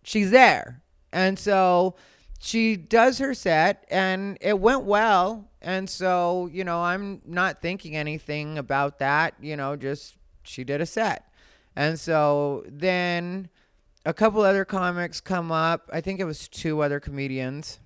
she's 0.03 0.31
there. 0.31 0.83
And 1.12 1.38
so 1.38 1.94
she 2.40 2.77
does 2.77 3.18
her 3.18 3.35
set 3.35 3.87
and 3.88 4.37
it 4.40 4.59
went 4.59 4.83
well 4.83 5.49
and 5.64 5.90
so 5.90 6.48
you 6.53 6.62
know 6.62 6.83
i'm 6.83 7.20
not 7.24 7.61
thinking 7.61 7.96
anything 7.96 8.59
about 8.59 8.98
that 9.00 9.35
you 9.40 9.57
know 9.57 9.74
just 9.74 10.16
she 10.46 10.64
did 10.64 10.81
a 10.81 10.87
set. 10.87 11.29
And 11.77 11.98
so 11.98 12.64
then 12.68 13.48
a 14.07 14.14
couple 14.14 14.42
other 14.42 14.64
comics 14.64 15.20
come 15.20 15.50
up. 15.50 15.90
I 15.92 16.00
think 16.00 16.20
it 16.20 16.24
was 16.24 16.48
two 16.48 16.83
other 16.83 17.00
comedians. 17.00 17.81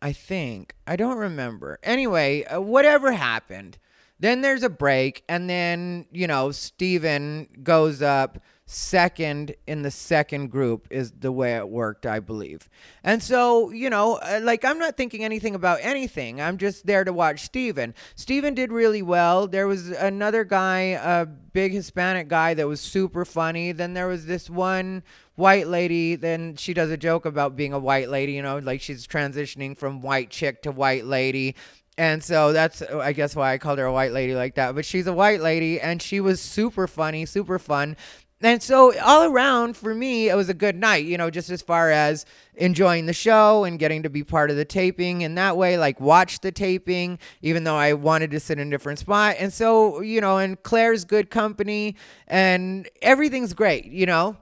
I 0.00 0.12
think. 0.12 0.74
I 0.86 0.96
don't 0.96 1.18
remember. 1.18 1.78
Anyway 1.82 2.44
uh, 2.44 2.60
whatever 2.60 3.12
happened. 3.12 3.78
Then 4.18 4.40
there's 4.40 4.62
a 4.62 4.70
break 4.70 5.24
and 5.28 5.50
then 5.50 6.06
you 6.10 6.26
know 6.26 6.50
steven 6.50 7.48
goes 7.62 8.00
up 8.00 8.38
second 8.68 9.54
in 9.68 9.82
the 9.82 9.90
second 9.92 10.50
group 10.50 10.88
is 10.90 11.12
the 11.12 11.30
way 11.30 11.56
it 11.56 11.68
worked, 11.68 12.04
I 12.04 12.18
believe. 12.18 12.68
And 13.04 13.22
so, 13.22 13.70
you 13.70 13.88
know, 13.88 14.16
uh, 14.16 14.40
like 14.42 14.64
I'm 14.64 14.80
not 14.80 14.96
thinking 14.96 15.24
anything 15.24 15.54
about 15.54 15.78
anything. 15.82 16.40
I'm 16.40 16.58
just 16.58 16.84
there 16.84 17.04
to 17.04 17.12
watch 17.12 17.42
Steven. 17.42 17.94
Steven 18.16 18.54
did 18.54 18.72
really 18.72 19.02
well. 19.02 19.46
There 19.46 19.68
was 19.68 19.90
another 19.90 20.42
guy, 20.42 20.98
a 21.00 21.26
big 21.26 21.72
Hispanic 21.72 22.26
guy 22.26 22.54
that 22.54 22.66
was 22.66 22.80
super 22.80 23.24
funny. 23.24 23.70
Then 23.70 23.94
there 23.94 24.08
was 24.08 24.26
this 24.26 24.50
one 24.50 25.04
white 25.36 25.68
lady. 25.68 26.16
Then 26.16 26.56
she 26.56 26.74
does 26.74 26.90
a 26.90 26.96
joke 26.96 27.24
about 27.24 27.54
being 27.54 27.72
a 27.72 27.78
white 27.78 28.08
lady, 28.08 28.32
you 28.32 28.42
know, 28.42 28.58
like 28.58 28.80
she's 28.80 29.06
transitioning 29.06 29.78
from 29.78 30.02
white 30.02 30.30
chick 30.30 30.62
to 30.62 30.72
white 30.72 31.04
lady. 31.04 31.54
And 31.98 32.22
so 32.22 32.52
that's, 32.52 32.82
I 32.82 33.12
guess, 33.12 33.34
why 33.34 33.54
I 33.54 33.58
called 33.58 33.78
her 33.78 33.86
a 33.86 33.92
white 33.92 34.12
lady 34.12 34.34
like 34.34 34.56
that. 34.56 34.74
But 34.74 34.84
she's 34.84 35.06
a 35.06 35.14
white 35.14 35.40
lady, 35.40 35.80
and 35.80 36.02
she 36.02 36.20
was 36.20 36.42
super 36.42 36.86
funny, 36.86 37.24
super 37.24 37.58
fun 37.58 37.96
and 38.42 38.62
so 38.62 38.98
all 39.00 39.24
around 39.24 39.76
for 39.76 39.94
me 39.94 40.28
it 40.28 40.34
was 40.34 40.48
a 40.48 40.54
good 40.54 40.76
night 40.76 41.04
you 41.06 41.16
know 41.16 41.30
just 41.30 41.50
as 41.50 41.62
far 41.62 41.90
as 41.90 42.26
enjoying 42.56 43.06
the 43.06 43.12
show 43.12 43.64
and 43.64 43.78
getting 43.78 44.02
to 44.02 44.10
be 44.10 44.24
part 44.24 44.50
of 44.50 44.56
the 44.56 44.64
taping. 44.64 45.22
And 45.24 45.36
that 45.38 45.56
way 45.56 45.78
like 45.78 46.00
watch 46.00 46.40
the 46.40 46.52
taping 46.52 47.18
even 47.42 47.64
though 47.64 47.76
i 47.76 47.92
wanted 47.92 48.30
to 48.32 48.40
sit 48.40 48.58
in 48.58 48.68
a 48.68 48.70
different 48.70 48.98
spot. 48.98 49.36
And 49.38 49.52
so 49.52 50.00
you 50.00 50.20
know 50.20 50.38
and 50.38 50.62
claire's 50.62 51.04
good 51.04 51.30
company 51.30 51.96
and 52.26 52.88
everything's 53.02 53.54
great 53.54 53.86
you 53.86 54.06
know? 54.06 54.36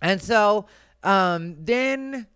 And 0.00 0.20
so 0.20 0.66
um 1.02 1.56
then 1.58 2.26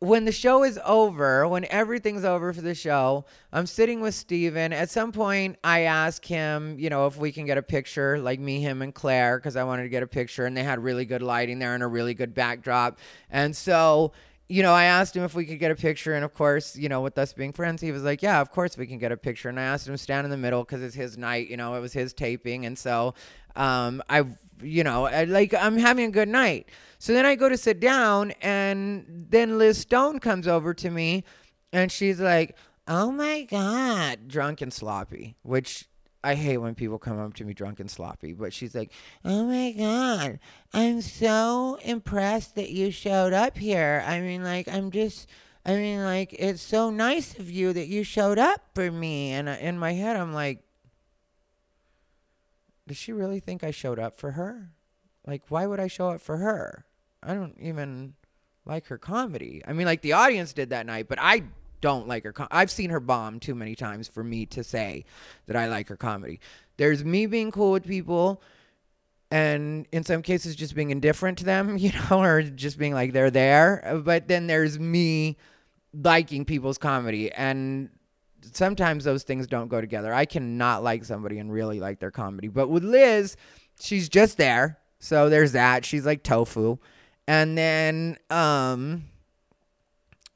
when 0.00 0.24
the 0.24 0.32
show 0.32 0.64
is 0.64 0.78
over, 0.84 1.48
when 1.48 1.64
everything's 1.70 2.24
over 2.24 2.52
for 2.52 2.60
the 2.60 2.74
show, 2.74 3.24
I'm 3.52 3.66
sitting 3.66 4.00
with 4.00 4.14
Steven. 4.14 4.72
At 4.72 4.90
some 4.90 5.12
point, 5.12 5.56
I 5.64 5.80
ask 5.80 6.24
him, 6.24 6.78
you 6.78 6.90
know, 6.90 7.06
if 7.06 7.16
we 7.16 7.32
can 7.32 7.46
get 7.46 7.58
a 7.58 7.62
picture, 7.62 8.18
like 8.18 8.38
me, 8.38 8.60
him, 8.60 8.82
and 8.82 8.94
Claire, 8.94 9.38
because 9.38 9.56
I 9.56 9.64
wanted 9.64 9.84
to 9.84 9.88
get 9.88 10.02
a 10.02 10.06
picture, 10.06 10.46
and 10.46 10.56
they 10.56 10.64
had 10.64 10.82
really 10.82 11.04
good 11.04 11.22
lighting 11.22 11.58
there 11.58 11.74
and 11.74 11.82
a 11.82 11.86
really 11.86 12.14
good 12.14 12.34
backdrop. 12.34 12.98
And 13.30 13.56
so, 13.56 14.12
you 14.48 14.62
know, 14.62 14.72
I 14.72 14.84
asked 14.84 15.16
him 15.16 15.24
if 15.24 15.34
we 15.34 15.46
could 15.46 15.58
get 15.58 15.70
a 15.70 15.74
picture, 15.74 16.14
and 16.14 16.24
of 16.24 16.34
course, 16.34 16.76
you 16.76 16.88
know, 16.88 17.00
with 17.00 17.16
us 17.16 17.32
being 17.32 17.52
friends, 17.52 17.80
he 17.80 17.92
was 17.92 18.02
like, 18.02 18.22
"Yeah, 18.22 18.40
of 18.40 18.50
course 18.50 18.76
we 18.76 18.86
can 18.86 18.98
get 18.98 19.10
a 19.10 19.16
picture." 19.16 19.48
And 19.48 19.58
I 19.58 19.62
asked 19.62 19.88
him 19.88 19.94
to 19.94 19.98
stand 19.98 20.26
in 20.26 20.30
the 20.30 20.36
middle 20.36 20.64
because 20.64 20.82
it's 20.82 20.94
his 20.94 21.16
night, 21.16 21.48
you 21.48 21.56
know, 21.56 21.74
it 21.74 21.80
was 21.80 21.92
his 21.92 22.12
taping, 22.12 22.66
and 22.66 22.78
so 22.78 23.14
um, 23.56 24.02
I, 24.08 24.24
you 24.62 24.84
know, 24.84 25.06
I, 25.06 25.24
like 25.24 25.54
I'm 25.54 25.78
having 25.78 26.06
a 26.06 26.10
good 26.10 26.28
night. 26.28 26.68
So 26.98 27.12
then 27.12 27.24
I 27.24 27.36
go 27.36 27.48
to 27.48 27.56
sit 27.56 27.80
down, 27.80 28.32
and 28.42 29.26
then 29.30 29.58
Liz 29.58 29.78
Stone 29.78 30.20
comes 30.20 30.46
over 30.46 30.74
to 30.74 30.90
me, 30.90 31.24
and 31.72 31.90
she's 31.90 32.20
like, 32.20 32.56
"Oh 32.86 33.10
my 33.10 33.42
god, 33.42 34.28
drunk 34.28 34.60
and 34.60 34.72
sloppy," 34.72 35.36
which 35.42 35.88
I 36.24 36.34
hate 36.34 36.58
when 36.58 36.74
people 36.74 36.98
come 36.98 37.18
up 37.18 37.34
to 37.34 37.44
me 37.44 37.54
drunk 37.54 37.80
and 37.80 37.90
sloppy, 37.90 38.32
but 38.32 38.52
she's 38.52 38.74
like, 38.74 38.90
"Oh 39.24 39.44
my 39.44 39.72
god, 39.72 40.40
I'm 40.72 41.00
so 41.02 41.78
impressed 41.82 42.54
that 42.56 42.70
you 42.70 42.90
showed 42.90 43.32
up 43.32 43.58
here. 43.58 44.02
I 44.06 44.20
mean, 44.20 44.42
like, 44.42 44.68
I'm 44.68 44.90
just." 44.90 45.28
I 45.66 45.76
mean, 45.76 46.02
like, 46.02 46.34
it's 46.38 46.60
so 46.60 46.90
nice 46.90 47.38
of 47.38 47.50
you 47.50 47.72
that 47.72 47.86
you 47.86 48.04
showed 48.04 48.38
up 48.38 48.60
for 48.74 48.90
me. 48.90 49.30
And 49.30 49.48
in 49.48 49.78
my 49.78 49.92
head, 49.92 50.14
I'm 50.14 50.34
like, 50.34 50.62
does 52.86 52.98
she 52.98 53.12
really 53.12 53.40
think 53.40 53.64
I 53.64 53.70
showed 53.70 53.98
up 53.98 54.18
for 54.18 54.32
her? 54.32 54.72
Like, 55.26 55.44
why 55.48 55.66
would 55.66 55.80
I 55.80 55.86
show 55.86 56.10
up 56.10 56.20
for 56.20 56.36
her? 56.36 56.84
I 57.22 57.32
don't 57.32 57.56
even 57.58 58.14
like 58.66 58.86
her 58.86 58.98
comedy. 58.98 59.62
I 59.66 59.72
mean, 59.72 59.86
like 59.86 60.02
the 60.02 60.12
audience 60.12 60.52
did 60.52 60.70
that 60.70 60.86
night, 60.86 61.08
but 61.08 61.18
I 61.20 61.44
don't 61.84 62.08
like 62.08 62.24
her. 62.24 62.32
Com- 62.32 62.48
I've 62.50 62.70
seen 62.70 62.88
her 62.88 62.98
bomb 62.98 63.38
too 63.38 63.54
many 63.54 63.74
times 63.74 64.08
for 64.08 64.24
me 64.24 64.46
to 64.46 64.64
say 64.64 65.04
that 65.44 65.54
I 65.54 65.68
like 65.68 65.86
her 65.88 65.98
comedy. 65.98 66.40
There's 66.78 67.04
me 67.04 67.26
being 67.26 67.50
cool 67.50 67.72
with 67.72 67.86
people, 67.86 68.40
and 69.30 69.86
in 69.92 70.02
some 70.02 70.22
cases 70.22 70.56
just 70.56 70.74
being 70.74 70.88
indifferent 70.88 71.36
to 71.38 71.44
them, 71.44 71.76
you 71.84 71.92
know, 71.92 72.22
or 72.22 72.40
just 72.40 72.78
being 72.78 72.94
like 72.94 73.12
they're 73.12 73.30
there. 73.30 74.00
But 74.02 74.28
then 74.28 74.46
there's 74.46 74.78
me 74.78 75.36
liking 75.92 76.46
people's 76.46 76.78
comedy, 76.78 77.30
and 77.32 77.90
sometimes 78.50 79.04
those 79.04 79.22
things 79.22 79.46
don't 79.46 79.68
go 79.68 79.82
together. 79.82 80.14
I 80.14 80.24
cannot 80.24 80.82
like 80.82 81.04
somebody 81.04 81.38
and 81.38 81.52
really 81.52 81.80
like 81.80 82.00
their 82.00 82.10
comedy. 82.10 82.48
But 82.48 82.70
with 82.70 82.82
Liz, 82.82 83.36
she's 83.78 84.08
just 84.08 84.38
there. 84.38 84.78
So 85.00 85.28
there's 85.28 85.52
that. 85.52 85.84
She's 85.84 86.06
like 86.06 86.22
tofu. 86.22 86.78
And 87.28 87.58
then 87.58 88.16
um 88.30 89.04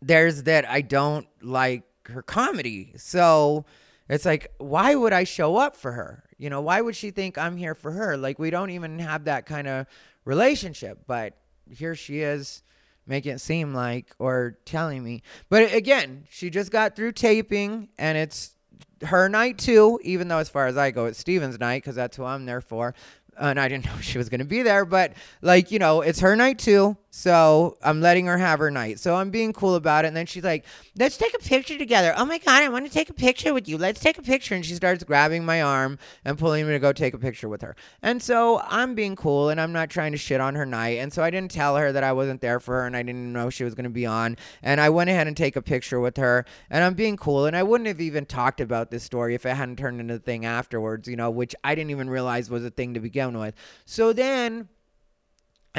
there's 0.00 0.44
that 0.44 0.68
I 0.68 0.80
don't 0.80 1.26
like 1.42 1.82
her 2.06 2.22
comedy. 2.22 2.92
So 2.96 3.64
It's 4.08 4.24
like, 4.24 4.52
why 4.56 4.94
would 4.94 5.12
I 5.12 5.24
show 5.24 5.56
up 5.56 5.76
for 5.76 5.92
her? 5.92 6.24
You 6.38 6.48
know, 6.48 6.62
why 6.62 6.80
would 6.80 6.96
she 6.96 7.10
think 7.10 7.36
I'm 7.36 7.56
here 7.56 7.74
for 7.74 7.90
her? 7.90 8.16
Like, 8.16 8.38
we 8.38 8.48
don't 8.48 8.70
even 8.70 8.98
have 9.00 9.24
that 9.24 9.44
kind 9.44 9.68
of 9.68 9.86
relationship. 10.24 11.00
But 11.06 11.36
here 11.70 11.94
she 11.94 12.20
is 12.20 12.62
making 13.06 13.32
it 13.32 13.40
seem 13.40 13.74
like 13.74 14.14
or 14.18 14.58
telling 14.64 15.02
me. 15.02 15.22
But 15.48 15.74
again, 15.74 16.24
she 16.30 16.48
just 16.48 16.70
got 16.70 16.96
through 16.96 17.12
taping 17.12 17.88
and 17.98 18.16
it's 18.16 18.54
her 19.02 19.28
night 19.28 19.58
too, 19.58 19.98
even 20.02 20.28
though 20.28 20.38
as 20.38 20.48
far 20.48 20.66
as 20.66 20.76
I 20.76 20.90
go, 20.90 21.06
it's 21.06 21.18
Steven's 21.18 21.58
night 21.58 21.82
because 21.82 21.94
that's 21.94 22.16
who 22.16 22.24
I'm 22.24 22.46
there 22.46 22.60
for 22.60 22.94
and 23.40 23.58
I 23.58 23.68
didn't 23.68 23.86
know 23.86 23.98
she 24.00 24.18
was 24.18 24.28
going 24.28 24.40
to 24.40 24.46
be 24.46 24.62
there, 24.62 24.84
but 24.84 25.14
like, 25.42 25.70
you 25.70 25.78
know, 25.78 26.00
it's 26.00 26.20
her 26.20 26.36
night 26.36 26.58
too. 26.58 26.96
So 27.18 27.76
I'm 27.82 28.00
letting 28.00 28.26
her 28.26 28.38
have 28.38 28.60
her 28.60 28.70
night. 28.70 29.00
So 29.00 29.16
I'm 29.16 29.30
being 29.30 29.52
cool 29.52 29.74
about 29.74 30.04
it. 30.04 30.08
And 30.08 30.16
then 30.16 30.26
she's 30.26 30.44
like, 30.44 30.64
let's 30.96 31.16
take 31.16 31.34
a 31.34 31.40
picture 31.40 31.76
together. 31.76 32.14
Oh 32.16 32.24
my 32.24 32.38
God, 32.38 32.62
I 32.62 32.68
want 32.68 32.86
to 32.86 32.92
take 32.92 33.10
a 33.10 33.12
picture 33.12 33.52
with 33.52 33.68
you. 33.68 33.76
Let's 33.76 33.98
take 33.98 34.18
a 34.18 34.22
picture. 34.22 34.54
And 34.54 34.64
she 34.64 34.76
starts 34.76 35.02
grabbing 35.02 35.44
my 35.44 35.60
arm 35.60 35.98
and 36.24 36.38
pulling 36.38 36.64
me 36.64 36.74
to 36.74 36.78
go 36.78 36.92
take 36.92 37.14
a 37.14 37.18
picture 37.18 37.48
with 37.48 37.60
her. 37.62 37.74
And 38.02 38.22
so 38.22 38.60
I'm 38.68 38.94
being 38.94 39.16
cool 39.16 39.48
and 39.48 39.60
I'm 39.60 39.72
not 39.72 39.90
trying 39.90 40.12
to 40.12 40.16
shit 40.16 40.40
on 40.40 40.54
her 40.54 40.64
night. 40.64 40.98
And 40.98 41.12
so 41.12 41.24
I 41.24 41.30
didn't 41.30 41.50
tell 41.50 41.76
her 41.76 41.90
that 41.90 42.04
I 42.04 42.12
wasn't 42.12 42.40
there 42.40 42.60
for 42.60 42.82
her 42.82 42.86
and 42.86 42.96
I 42.96 43.02
didn't 43.02 43.32
know 43.32 43.50
she 43.50 43.64
was 43.64 43.74
going 43.74 43.82
to 43.82 43.90
be 43.90 44.06
on. 44.06 44.36
And 44.62 44.80
I 44.80 44.88
went 44.88 45.10
ahead 45.10 45.26
and 45.26 45.36
take 45.36 45.56
a 45.56 45.62
picture 45.62 45.98
with 45.98 46.18
her 46.18 46.44
and 46.70 46.84
I'm 46.84 46.94
being 46.94 47.16
cool. 47.16 47.46
And 47.46 47.56
I 47.56 47.64
wouldn't 47.64 47.88
have 47.88 48.00
even 48.00 48.26
talked 48.26 48.60
about 48.60 48.92
this 48.92 49.02
story 49.02 49.34
if 49.34 49.44
it 49.44 49.56
hadn't 49.56 49.80
turned 49.80 50.00
into 50.00 50.14
a 50.14 50.18
thing 50.20 50.44
afterwards, 50.44 51.08
you 51.08 51.16
know, 51.16 51.32
which 51.32 51.56
I 51.64 51.74
didn't 51.74 51.90
even 51.90 52.08
realize 52.08 52.48
was 52.48 52.64
a 52.64 52.70
thing 52.70 52.94
to 52.94 53.00
begin 53.00 53.36
with. 53.36 53.56
So 53.86 54.12
then 54.12 54.68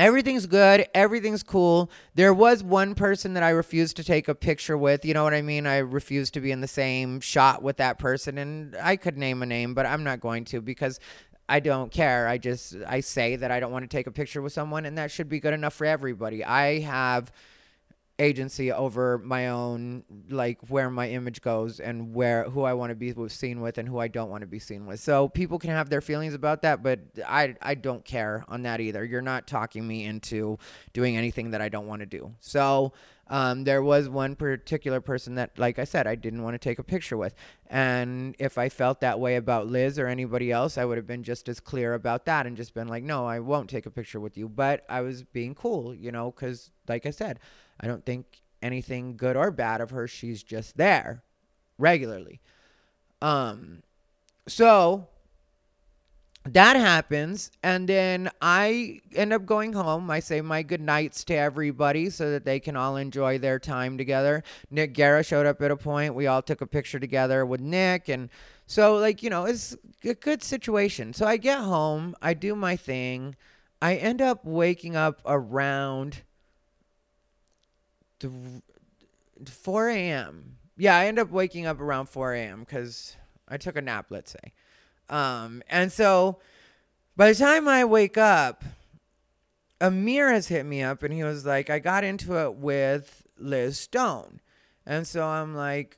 everything's 0.02 0.46
good. 0.46 0.88
Everything's 0.94 1.44
cool. 1.44 1.90
There 2.16 2.34
was 2.34 2.64
one 2.64 2.96
person 2.96 3.34
that 3.34 3.44
i 3.44 3.50
refused 3.50 3.96
to 3.98 4.04
take 4.04 4.28
a 4.28 4.36
picture 4.36 4.78
with. 4.78 5.06
You 5.06 5.14
know 5.14 5.24
what 5.24 5.34
i 5.34 5.42
mean? 5.42 5.66
I 5.68 5.78
refused 5.78 6.34
to 6.36 6.42
be 6.42 6.52
in 6.52 6.62
the 6.62 6.68
same 6.68 7.20
shot 7.20 7.64
with 7.64 7.78
that 7.78 8.00
person 8.00 8.38
and 8.38 8.76
i 8.82 8.96
could 8.96 9.18
name 9.18 9.42
a 9.42 9.46
name 9.46 9.74
but 9.74 9.86
i'm 9.86 10.04
not 10.04 10.20
going 10.20 10.46
to 10.46 10.62
because 10.62 11.00
i 11.48 11.60
don't 11.60 11.92
care. 11.92 12.28
I 12.28 12.38
just 12.38 12.76
i 12.88 13.00
say 13.00 13.36
that 13.38 13.52
i 13.52 13.60
don't 13.60 13.72
want 13.72 13.84
to 13.84 13.98
take 13.98 14.08
a 14.08 14.12
picture 14.12 14.42
with 14.42 14.54
someone 14.54 14.86
and 14.86 14.98
that 14.98 15.12
should 15.12 15.30
be 15.30 15.40
good 15.40 15.54
enough 15.54 15.74
for 15.74 15.86
everybody. 15.86 16.44
I 16.44 16.80
have 16.80 17.32
agency 18.20 18.72
over 18.72 19.18
my 19.18 19.48
own 19.48 20.04
like 20.30 20.60
where 20.68 20.90
my 20.90 21.10
image 21.10 21.42
goes 21.42 21.80
and 21.80 22.14
where 22.14 22.44
who 22.44 22.64
I 22.64 22.74
want 22.74 22.92
to 22.92 22.96
be 22.96 23.14
seen 23.30 23.62
with 23.62 23.78
and 23.78 23.88
who 23.88 23.98
I 23.98 24.10
don't 24.10 24.30
want 24.30 24.42
to 24.42 24.48
be 24.48 24.60
seen 24.60 24.86
with. 24.86 25.00
So 25.00 25.30
people 25.30 25.58
can 25.58 25.70
have 25.70 25.90
their 25.90 26.02
feelings 26.02 26.34
about 26.34 26.62
that, 26.64 26.84
but 26.84 27.00
I 27.26 27.56
I 27.62 27.76
don't 27.76 28.04
care 28.04 28.44
on 28.48 28.64
that 28.64 28.82
either. 28.82 29.06
You're 29.06 29.22
not 29.22 29.48
talking 29.48 29.88
me 29.88 30.06
into 30.06 30.60
doing 30.94 31.18
anything 31.18 31.52
that 31.52 31.62
I 31.62 31.70
don't 31.70 31.88
want 31.88 32.02
to 32.02 32.06
do. 32.06 32.36
So 32.42 32.94
um, 33.30 33.64
there 33.64 33.84
was 33.84 34.10
one 34.10 34.36
particular 34.36 35.02
person 35.02 35.36
that, 35.36 35.58
like 35.58 35.78
I 35.78 35.84
said, 35.84 36.08
I 36.08 36.16
didn't 36.16 36.42
want 36.42 36.56
to 36.56 36.58
take 36.58 36.80
a 36.80 36.84
picture 36.84 37.16
with. 37.16 37.36
And 37.68 38.36
if 38.40 38.58
I 38.58 38.70
felt 38.70 39.02
that 39.02 39.20
way 39.20 39.36
about 39.36 39.68
Liz 39.68 40.00
or 40.00 40.08
anybody 40.08 40.52
else, 40.52 40.78
I 40.78 40.86
would 40.86 40.98
have 40.98 41.06
been 41.06 41.24
just 41.24 41.48
as 41.48 41.60
clear 41.60 41.94
about 41.94 42.26
that 42.26 42.48
and 42.48 42.58
just 42.58 42.74
been 42.74 42.88
like, 42.88 43.04
no, 43.04 43.28
I 43.28 43.40
won't 43.40 43.70
take 43.70 43.86
a 43.86 43.92
picture 43.92 44.20
with 44.20 44.36
you. 44.36 44.50
But 44.50 44.84
I 44.90 45.02
was 45.02 45.24
being 45.24 45.54
cool, 45.54 45.94
you 45.94 46.12
know, 46.12 46.32
because, 46.32 46.72
like 46.88 47.06
I 47.06 47.12
said, 47.12 47.40
I 47.80 47.88
don't 47.88 48.06
think 48.06 48.26
anything 48.62 49.16
good 49.18 49.36
or 49.36 49.52
bad 49.52 49.82
of 49.82 49.92
her. 49.92 50.08
She's 50.08 50.44
just 50.44 50.78
there 50.78 51.24
regularly. 51.78 52.42
Um, 53.22 53.84
so 54.48 55.08
that 56.46 56.78
happens 56.78 57.52
and 57.64 57.88
then 57.88 58.30
i 58.42 59.00
end 59.14 59.34
up 59.34 59.46
going 59.46 59.74
home. 59.74 60.10
I 60.10 60.20
say 60.20 60.42
my 60.42 60.64
good 60.64 60.82
nights 60.82 61.24
to 61.26 61.36
everybody 61.36 62.10
so 62.10 62.32
that 62.32 62.46
they 62.46 62.60
can 62.60 62.76
all 62.76 62.96
enjoy 62.96 63.38
their 63.38 63.60
time 63.60 63.98
together. 63.98 64.44
Nick 64.72 64.94
guerra 64.94 65.24
showed 65.24 65.46
up 65.46 65.62
at 65.62 65.70
a 65.70 65.76
point. 65.78 66.16
We 66.16 66.28
all 66.28 66.42
took 66.42 66.62
a 66.62 66.68
picture 66.68 67.00
together 67.00 67.46
with 67.46 67.60
nick 67.60 68.10
and 68.10 68.30
so 68.68 68.98
like 68.98 69.22
you 69.22 69.30
know 69.30 69.46
it's 69.46 69.76
a 70.04 70.16
good 70.16 70.42
situation. 70.42 71.14
So 71.14 71.26
i 71.26 71.38
get 71.38 71.60
home 71.60 72.16
i 72.22 72.34
do 72.34 72.56
my 72.56 72.76
thing. 72.76 73.36
I 73.82 73.96
end 73.96 74.22
up 74.22 74.44
waking 74.46 74.96
up 74.96 75.22
around 75.26 76.22
4 79.46 79.90
a.m. 79.90 80.58
Yeah, 80.78 80.98
I 80.98 81.08
end 81.08 81.20
up 81.20 81.30
waking 81.30 81.66
up 81.66 81.80
around 81.80 82.08
4 82.08 82.34
a.m. 82.34 82.60
because 82.62 83.16
I 83.48 83.58
took 83.58 83.76
a 83.76 83.82
nap, 83.82 84.08
let's 84.10 84.32
say. 84.32 84.54
Um, 85.10 85.64
and 85.70 85.92
so 85.92 86.40
by 87.16 87.32
the 87.32 87.38
time 87.38 87.68
I 87.68 87.84
wake 87.86 88.18
up, 88.18 88.64
Amir 89.82 90.32
has 90.32 90.48
hit 90.48 90.66
me 90.66 90.82
up 90.82 91.04
and 91.04 91.14
he 91.14 91.24
was 91.24 91.46
like, 91.46 91.70
I 91.70 91.80
got 91.80 92.04
into 92.04 92.38
it 92.38 92.56
with 92.56 93.26
Liz 93.38 93.80
Stone. 93.80 94.42
And 94.86 95.08
so 95.08 95.26
I'm 95.26 95.56
like, 95.56 95.98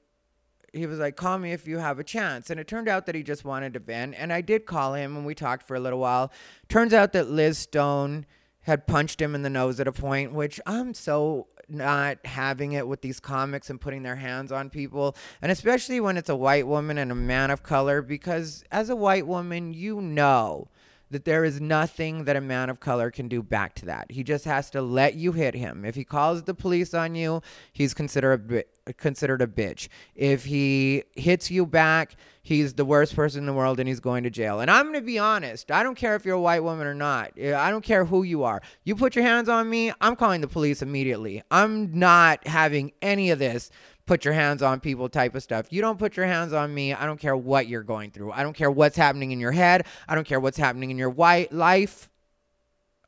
he 0.73 0.85
was 0.85 0.99
like, 0.99 1.15
call 1.15 1.37
me 1.37 1.51
if 1.51 1.67
you 1.67 1.79
have 1.79 1.99
a 1.99 2.03
chance. 2.03 2.49
And 2.49 2.59
it 2.59 2.67
turned 2.67 2.87
out 2.87 3.05
that 3.05 3.15
he 3.15 3.23
just 3.23 3.43
wanted 3.43 3.73
to 3.73 3.79
vent. 3.79 4.15
And 4.17 4.31
I 4.31 4.41
did 4.41 4.65
call 4.65 4.93
him 4.93 5.17
and 5.17 5.25
we 5.25 5.35
talked 5.35 5.63
for 5.63 5.75
a 5.75 5.79
little 5.79 5.99
while. 5.99 6.31
Turns 6.69 6.93
out 6.93 7.13
that 7.13 7.29
Liz 7.29 7.57
Stone 7.57 8.25
had 8.61 8.87
punched 8.87 9.21
him 9.21 9.33
in 9.33 9.41
the 9.41 9.49
nose 9.49 9.79
at 9.79 9.87
a 9.87 9.91
point, 9.91 10.33
which 10.33 10.59
I'm 10.65 10.93
so 10.93 11.47
not 11.73 12.17
having 12.25 12.73
it 12.73 12.87
with 12.87 13.01
these 13.01 13.19
comics 13.19 13.69
and 13.69 13.79
putting 13.79 14.03
their 14.03 14.15
hands 14.15 14.51
on 14.51 14.69
people, 14.69 15.15
and 15.41 15.51
especially 15.51 15.99
when 15.99 16.17
it's 16.17 16.29
a 16.29 16.35
white 16.35 16.67
woman 16.67 16.97
and 16.97 17.11
a 17.11 17.15
man 17.15 17.51
of 17.51 17.63
color, 17.63 18.01
because 18.01 18.63
as 18.71 18.89
a 18.89 18.95
white 18.95 19.27
woman, 19.27 19.73
you 19.73 20.01
know 20.01 20.67
that 21.11 21.25
there 21.25 21.45
is 21.45 21.61
nothing 21.61 22.23
that 22.25 22.35
a 22.35 22.41
man 22.41 22.69
of 22.69 22.79
color 22.79 23.11
can 23.11 23.27
do 23.27 23.43
back 23.43 23.75
to 23.75 23.85
that. 23.85 24.11
He 24.11 24.23
just 24.23 24.45
has 24.45 24.69
to 24.71 24.81
let 24.81 25.15
you 25.15 25.31
hit 25.31 25.53
him. 25.53 25.85
If 25.85 25.95
he 25.95 26.03
calls 26.03 26.43
the 26.43 26.53
police 26.53 26.93
on 26.93 27.15
you, 27.15 27.41
he's 27.71 27.93
considered 27.93 28.65
a, 28.87 28.93
considered 28.93 29.41
a 29.41 29.47
bitch. 29.47 29.87
If 30.15 30.45
he 30.45 31.03
hits 31.15 31.51
you 31.51 31.65
back, 31.65 32.15
he's 32.41 32.73
the 32.73 32.85
worst 32.85 33.15
person 33.15 33.41
in 33.41 33.45
the 33.45 33.53
world 33.53 33.79
and 33.79 33.87
he's 33.87 33.99
going 33.99 34.23
to 34.23 34.29
jail. 34.29 34.59
And 34.59 34.71
I'm 34.71 34.85
going 34.85 34.95
to 34.95 35.01
be 35.01 35.19
honest. 35.19 35.71
I 35.71 35.83
don't 35.83 35.95
care 35.95 36.15
if 36.15 36.25
you're 36.25 36.35
a 36.35 36.41
white 36.41 36.63
woman 36.63 36.87
or 36.87 36.95
not. 36.95 37.39
I 37.39 37.69
don't 37.69 37.83
care 37.83 38.05
who 38.05 38.23
you 38.23 38.43
are. 38.43 38.61
You 38.83 38.95
put 38.95 39.15
your 39.15 39.25
hands 39.25 39.49
on 39.49 39.69
me, 39.69 39.91
I'm 40.01 40.15
calling 40.15 40.41
the 40.41 40.47
police 40.47 40.81
immediately. 40.81 41.43
I'm 41.51 41.97
not 41.97 42.47
having 42.47 42.93
any 43.01 43.29
of 43.29 43.39
this 43.39 43.69
put 44.11 44.25
your 44.25 44.33
hands 44.33 44.61
on 44.61 44.81
people 44.81 45.07
type 45.07 45.35
of 45.35 45.41
stuff. 45.41 45.67
You 45.69 45.79
don't 45.79 45.97
put 45.97 46.17
your 46.17 46.25
hands 46.25 46.51
on 46.51 46.73
me. 46.73 46.93
I 46.93 47.05
don't 47.05 47.17
care 47.17 47.37
what 47.37 47.67
you're 47.67 47.81
going 47.81 48.11
through. 48.11 48.33
I 48.33 48.43
don't 48.43 48.51
care 48.51 48.69
what's 48.69 48.97
happening 48.97 49.31
in 49.31 49.39
your 49.39 49.53
head. 49.53 49.87
I 50.05 50.15
don't 50.15 50.27
care 50.27 50.41
what's 50.41 50.57
happening 50.57 50.91
in 50.91 50.97
your 50.97 51.09
white 51.09 51.53
life. 51.53 52.09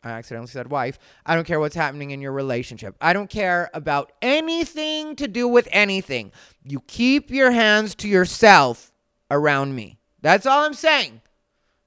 I 0.01 0.11
accidentally 0.11 0.47
said 0.47 0.71
wife. 0.71 0.97
I 1.25 1.35
don't 1.35 1.43
care 1.43 1.59
what's 1.59 1.75
happening 1.75 2.11
in 2.11 2.21
your 2.21 2.31
relationship. 2.31 2.95
I 3.01 3.11
don't 3.11 3.29
care 3.29 3.69
about 3.73 4.13
anything 4.21 5.17
to 5.17 5.27
do 5.27 5.45
with 5.45 5.67
anything. 5.73 6.31
You 6.63 6.79
keep 6.87 7.31
your 7.31 7.51
hands 7.51 7.95
to 7.95 8.07
yourself 8.07 8.93
around 9.29 9.75
me. 9.75 9.97
That's 10.21 10.45
all 10.45 10.63
I'm 10.63 10.73
saying. 10.73 11.19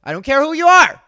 I 0.04 0.12
don't 0.12 0.26
care 0.26 0.42
who 0.42 0.52
you 0.52 0.66
are. 0.66 1.00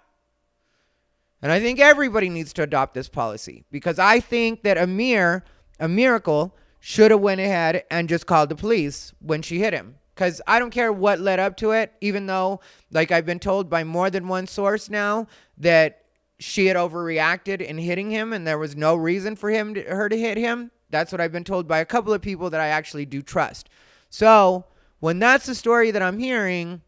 And 1.43 1.53
I 1.53 1.61
think 1.61 1.79
everybody 1.79 2.31
needs 2.31 2.55
to 2.55 2.63
adopt 2.63 2.95
this 2.95 3.11
policy 3.11 3.65
because 3.71 3.99
I 3.99 4.21
think 4.21 4.63
that 4.63 4.79
a 4.79 4.87
mere 4.87 5.45
a 5.81 5.89
miracle, 5.89 6.57
should 6.81 7.11
have 7.11 7.21
went 7.21 7.41
ahead 7.41 7.85
and 7.91 8.09
just 8.09 8.27
called 8.27 8.49
the 8.49 8.57
police 8.57 9.13
when 9.21 9.43
she 9.43 9.59
hit 9.59 9.73
him. 9.73 9.97
Because 10.15 10.41
i 10.49 10.59
don't 10.59 10.71
care 10.71 10.93
what 10.93 11.21
led 11.21 11.39
up 11.39 11.57
to 11.59 11.71
it 11.71 11.93
even 12.01 12.27
though 12.27 12.59
like 12.91 13.13
i've 13.13 13.25
been 13.25 13.39
told 13.39 13.71
by 13.71 13.85
more 13.85 14.11
than 14.11 14.27
one 14.27 14.49
source 14.49 14.91
now 14.91 15.29
that 15.59 16.07
she 16.41 16.67
had 16.67 16.77
overreacted 16.77 17.61
in 17.61 17.79
hitting 17.79 18.11
him 18.11 18.33
and 18.33 18.45
there 18.45 18.59
was 18.59 18.77
no 18.77 18.97
reason 18.97 19.37
for 19.37 19.51
him 19.51 19.75
to, 19.75 19.83
her 19.83 20.09
to 20.09 20.19
hit 20.19 20.37
him. 20.37 20.71
That's 20.91 21.13
what 21.13 21.21
i've 21.21 21.33
been 21.33 21.45
told 21.45 21.69
by 21.69 21.79
a 21.79 21.85
couple 21.85 22.13
of 22.13 22.21
people 22.21 22.51
that 22.51 22.61
i 22.61 22.67
actually 22.67 23.07
do 23.07 23.23
trust. 23.23 23.69
So 24.11 24.65
when 24.99 25.21
that's 25.21 25.47
the 25.47 25.55
story 25.55 25.93
that 25.93 26.03
i'm 26.03 26.19
hearing 26.19 26.83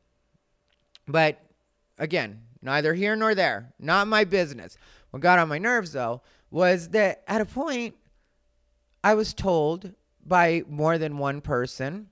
but 1.07 1.41
again 1.99 2.43
neither 2.63 2.95
here 2.95 3.15
nor 3.15 3.35
there 3.37 3.73
not 3.79 4.09
my 4.09 4.25
business. 4.25 4.77
What 5.11 5.23
got 5.23 5.39
on 5.39 5.49
my 5.49 5.59
nerves 5.59 5.93
though 5.93 6.23
was 6.51 6.89
that 6.89 7.23
at 7.29 7.41
a 7.41 7.45
point 7.45 7.95
I 9.03 9.15
was 9.15 9.35
told 9.35 9.95
by 10.25 10.63
more 10.69 10.99
than 10.99 11.19
one 11.19 11.41
person 11.41 12.09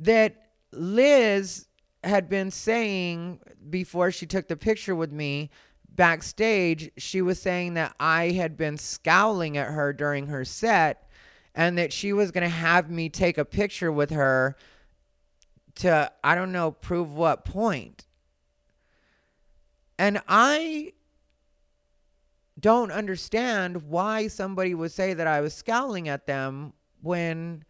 that 0.00 0.50
Liz 0.72 1.66
had 2.04 2.28
been 2.28 2.50
saying 2.50 3.40
before 3.68 4.10
she 4.10 4.26
took 4.26 4.48
the 4.48 4.56
picture 4.56 4.94
with 4.94 5.12
me 5.12 5.50
backstage, 5.88 6.90
she 6.96 7.20
was 7.20 7.40
saying 7.40 7.74
that 7.74 7.94
I 7.98 8.30
had 8.30 8.56
been 8.56 8.78
scowling 8.78 9.56
at 9.56 9.68
her 9.68 9.92
during 9.92 10.28
her 10.28 10.44
set 10.44 11.10
and 11.54 11.76
that 11.76 11.92
she 11.92 12.12
was 12.12 12.30
going 12.30 12.44
to 12.44 12.48
have 12.48 12.90
me 12.90 13.08
take 13.08 13.36
a 13.36 13.44
picture 13.44 13.90
with 13.90 14.10
her 14.10 14.56
to, 15.76 16.10
I 16.22 16.34
don't 16.34 16.52
know, 16.52 16.70
prove 16.70 17.12
what 17.12 17.44
point. 17.44 18.06
And 19.98 20.22
I 20.28 20.92
don't 22.60 22.92
understand 22.92 23.88
why 23.88 24.28
somebody 24.28 24.74
would 24.74 24.92
say 24.92 25.14
that 25.14 25.26
I 25.26 25.40
was 25.40 25.54
scowling 25.54 26.08
at 26.08 26.26
them 26.26 26.72
when 27.02 27.64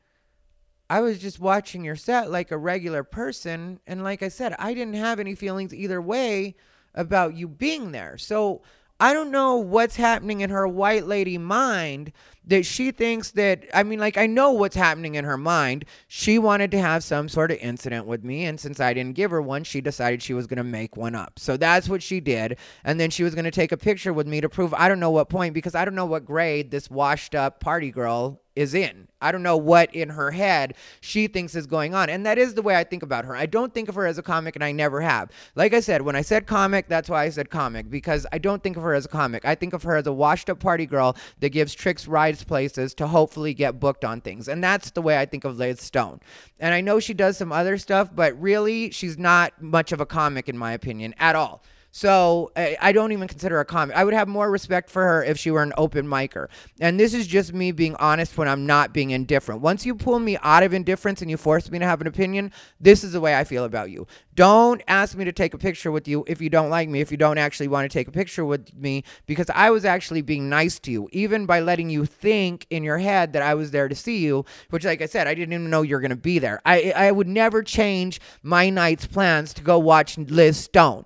I 0.89 1.01
was 1.01 1.19
just 1.19 1.39
watching 1.39 1.85
your 1.85 1.97
set 1.97 2.31
like 2.31 2.51
a 2.51 2.59
regular 2.59 3.05
person. 3.05 3.81
And 3.87 4.03
like 4.03 4.23
I 4.23 4.29
said, 4.29 4.55
I 4.59 4.75
didn't 4.75 4.95
have 4.95 5.21
any 5.21 5.35
feelings 5.35 5.73
either 5.73 6.03
way 6.03 6.57
about 6.95 7.37
you 7.37 7.47
being 7.47 7.93
there. 7.93 8.19
So 8.19 8.63
I 8.99 9.13
don't 9.13 9.31
know 9.31 9.57
what's 9.57 9.97
happening 9.97 10.41
in 10.41 10.51
her 10.51 10.67
white 10.67 11.07
lady 11.07 11.39
mind 11.39 12.13
that 12.47 12.65
she 12.65 12.91
thinks 12.91 13.33
that 13.33 13.65
I 13.75 13.83
mean 13.83 13.99
like 13.99 14.17
I 14.17 14.27
know 14.27 14.53
what's 14.53 14.77
happening 14.77 15.15
in 15.15 15.25
her 15.25 15.37
mind. 15.37 15.85
She 16.09 16.39
wanted 16.39 16.71
to 16.73 16.79
have 16.79 17.05
some 17.05 17.29
sort 17.29 17.51
of 17.51 17.59
incident 17.59 18.07
with 18.07 18.25
me 18.25 18.45
and 18.45 18.59
since 18.59 18.81
I 18.81 18.95
didn't 18.95 19.17
give 19.17 19.31
her 19.31 19.43
one, 19.43 19.65
she 19.65 19.81
decided 19.81 20.23
she 20.23 20.35
was 20.35 20.47
going 20.47 20.59
to 20.59 20.65
make 20.65 20.97
one 20.97 21.15
up. 21.15 21.39
So 21.39 21.57
that's 21.57 21.89
what 21.89 22.03
she 22.03 22.21
did 22.21 22.59
and 22.85 22.99
then 22.99 23.11
she 23.11 23.23
was 23.23 23.35
going 23.35 23.45
to 23.45 23.51
take 23.51 23.73
a 23.73 23.77
picture 23.77 24.13
with 24.13 24.27
me 24.27 24.41
to 24.41 24.49
prove 24.49 24.75
I 24.75 24.89
don't 24.89 25.01
know 25.01 25.11
what 25.11 25.29
point 25.29 25.55
because 25.55 25.75
I 25.75 25.85
don't 25.85 25.95
know 25.95 26.07
what 26.07 26.25
grade 26.25 26.71
this 26.71 26.91
washed 26.91 27.35
up 27.35 27.61
party 27.61 27.91
girl 27.91 28.41
is 28.57 28.75
in. 28.75 29.09
I 29.21 29.33
don't 29.33 29.43
know 29.43 29.57
what 29.57 29.95
in 29.95 30.11
her 30.11 30.31
head 30.31 30.75
she 31.01 31.27
thinks 31.29 31.55
is 31.55 31.67
going 31.67 31.95
on. 31.95 32.11
And 32.11 32.27
that 32.27 32.39
is 32.39 32.55
the 32.55 32.63
way 32.63 32.77
I 32.77 32.85
think 32.85 33.03
about 33.03 33.25
her. 33.25 33.37
I 33.37 33.47
don't 33.47 33.73
think 33.73 33.89
of 33.89 33.95
her 33.95 34.07
as 34.07 34.19
a 34.19 34.23
comic, 34.23 34.57
and 34.57 34.65
I 34.65 34.73
never 34.73 35.01
have. 35.01 35.31
Like 35.55 35.73
I 35.73 35.81
said, 35.81 36.03
when 36.03 36.17
I 36.17 36.23
said 36.23 36.47
comic, 36.47 36.89
that's 36.89 37.09
why 37.09 37.25
I 37.25 37.31
said 37.31 37.51
comic, 37.51 37.91
because 37.91 38.27
I 38.33 38.39
don't 38.39 38.63
think 38.63 38.77
of 38.77 38.83
her 38.83 38.95
as 38.95 39.05
a 39.05 39.09
comic. 39.09 39.45
I 39.45 39.55
think 39.55 39.73
of 39.73 39.83
her 39.85 39.97
as 39.97 40.07
a 40.07 40.13
washed 40.13 40.51
up 40.51 40.61
party 40.61 40.87
girl 40.87 41.17
that 41.41 41.51
gives 41.51 41.75
tricks 41.75 42.09
places 42.37 42.95
to 42.95 43.07
hopefully 43.07 43.55
get 43.55 43.81
booked 43.81 44.05
on 44.05 44.21
things. 44.21 44.49
And 44.49 44.63
that's 44.63 44.91
the 44.91 45.03
way 45.03 45.19
I 45.19 45.27
think 45.27 45.45
of 45.45 45.59
Liz 45.59 45.81
Stone. 45.81 46.21
And 46.59 46.75
I 46.75 46.81
know 46.81 47.01
she 47.01 47.15
does 47.15 47.37
some 47.37 47.53
other 47.53 47.79
stuff, 47.79 48.11
but 48.15 48.41
really, 48.41 48.91
she's 48.91 49.19
not 49.19 49.61
much 49.61 49.93
of 49.93 50.01
a 50.01 50.07
comic, 50.07 50.49
in 50.49 50.57
my 50.57 50.73
opinion, 50.73 51.15
at 51.19 51.37
all. 51.37 51.63
So 51.93 52.53
I, 52.57 52.93
don't 52.93 53.11
even 53.13 53.27
consider 53.27 53.57
her 53.57 53.63
a 53.63 53.65
comic. 53.65 53.97
I 53.97 54.05
would 54.05 54.15
have 54.15 54.29
more 54.29 54.51
respect 54.51 54.91
for 54.91 55.03
her 55.03 55.25
if 55.25 55.39
she 55.39 55.51
were 55.51 55.63
an 55.63 55.73
open 55.77 56.07
micer. 56.07 56.47
And 56.81 57.01
this 57.01 57.15
is 57.15 57.27
just 57.27 57.53
me 57.53 57.73
being 57.73 57.97
honest 57.97 58.39
when 58.39 58.49
I'm 58.49 58.65
not 58.65 58.93
being 58.93 59.11
indifferent. 59.11 59.61
Once 59.61 59.85
you 59.85 59.95
pull 59.97 60.21
me 60.21 60.39
out 60.43 60.63
of 60.63 60.73
indifference 60.73 61.21
and 61.21 61.31
you 61.31 61.37
force 61.37 61.71
me 61.71 61.81
to 61.81 61.85
have 61.85 62.01
an 62.01 62.07
opinion, 62.07 62.53
this 62.81 63.03
is 63.03 63.13
the 63.13 63.21
way 63.21 63.37
I 63.37 63.43
feel 63.43 63.65
about 63.65 63.91
you. 63.91 64.07
Don't 64.37 64.81
ask 64.87 65.17
me 65.17 65.25
to 65.25 65.33
take 65.33 65.53
a 65.53 65.59
picture 65.59 65.91
with 65.91 66.07
you 66.07 66.25
if 66.29 66.41
you 66.41 66.49
don't 66.49 66.71
like 66.71 66.89
me, 66.89 67.01
if 67.01 67.11
you 67.11 67.17
don't 67.17 67.39
actually 67.39 67.69
want 67.69 67.91
to 67.91 67.93
take 67.93 68.09
a 68.09 68.13
picture 68.13 68.45
with 68.45 68.75
me, 68.77 69.03
because 69.27 69.51
I 69.53 69.71
was 69.71 69.85
actually 69.85 70.23
being 70.23 70.49
nice 70.49 70.79
to 70.81 70.93
you, 70.93 71.09
even 71.13 71.45
by 71.45 71.61
letting 71.61 71.91
you 71.91 72.07
think 72.07 72.67
in 72.71 72.85
your 72.85 72.99
head 72.99 73.33
that 73.33 73.43
I 73.43 73.55
was 73.55 73.73
there 73.73 73.89
to 73.89 73.95
see 73.95 74.19
you, 74.19 74.45
which, 74.71 74.85
like 74.85 75.03
I 75.03 75.07
said, 75.07 75.27
I 75.27 75.35
didn't 75.35 75.53
even 75.53 75.71
know 75.71 75.83
you 75.83 75.97
were 75.97 76.01
going 76.01 76.11
to 76.11 76.17
be 76.17 76.39
there. 76.39 76.63
I, 76.65 76.93
I 76.95 77.11
would 77.11 77.29
never 77.29 77.63
change 77.63 78.21
my 78.43 78.71
night's 78.71 79.07
plans 79.07 79.53
to 79.55 79.63
go 79.63 79.79
watch 79.79 80.17
Liz 80.17 80.57
Stone. 80.57 81.05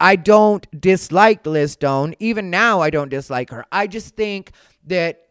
I 0.00 0.16
don't 0.16 0.66
dislike 0.80 1.46
Liz 1.46 1.72
Stone. 1.72 2.14
Even 2.18 2.48
now, 2.48 2.80
I 2.80 2.88
don't 2.88 3.10
dislike 3.10 3.50
her. 3.50 3.66
I 3.70 3.86
just 3.86 4.16
think 4.16 4.52
that 4.86 5.26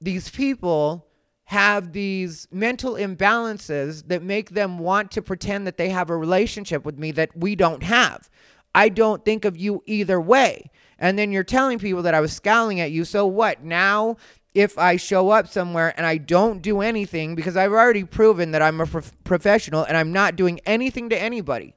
these 0.00 0.30
people 0.30 1.06
have 1.44 1.92
these 1.92 2.46
mental 2.50 2.94
imbalances 2.94 4.06
that 4.08 4.22
make 4.22 4.50
them 4.50 4.78
want 4.78 5.10
to 5.12 5.22
pretend 5.22 5.66
that 5.66 5.76
they 5.76 5.88
have 5.88 6.10
a 6.10 6.16
relationship 6.16 6.84
with 6.84 6.98
me 6.98 7.10
that 7.12 7.36
we 7.36 7.56
don't 7.56 7.82
have. 7.82 8.28
I 8.74 8.88
don't 8.88 9.24
think 9.24 9.44
of 9.44 9.56
you 9.56 9.82
either 9.86 10.20
way. 10.20 10.70
And 10.98 11.18
then 11.18 11.32
you're 11.32 11.44
telling 11.44 11.78
people 11.78 12.02
that 12.02 12.14
I 12.14 12.20
was 12.20 12.32
scowling 12.32 12.80
at 12.80 12.90
you. 12.90 13.04
So 13.04 13.26
what? 13.26 13.62
Now, 13.62 14.16
if 14.54 14.78
I 14.78 14.96
show 14.96 15.30
up 15.30 15.48
somewhere 15.48 15.94
and 15.96 16.06
I 16.06 16.16
don't 16.16 16.62
do 16.62 16.80
anything 16.80 17.34
because 17.34 17.56
I've 17.56 17.72
already 17.72 18.04
proven 18.04 18.52
that 18.52 18.62
I'm 18.62 18.80
a 18.80 18.86
prof- 18.86 19.12
professional 19.24 19.84
and 19.84 19.96
I'm 19.96 20.12
not 20.12 20.36
doing 20.36 20.60
anything 20.64 21.10
to 21.10 21.20
anybody. 21.20 21.74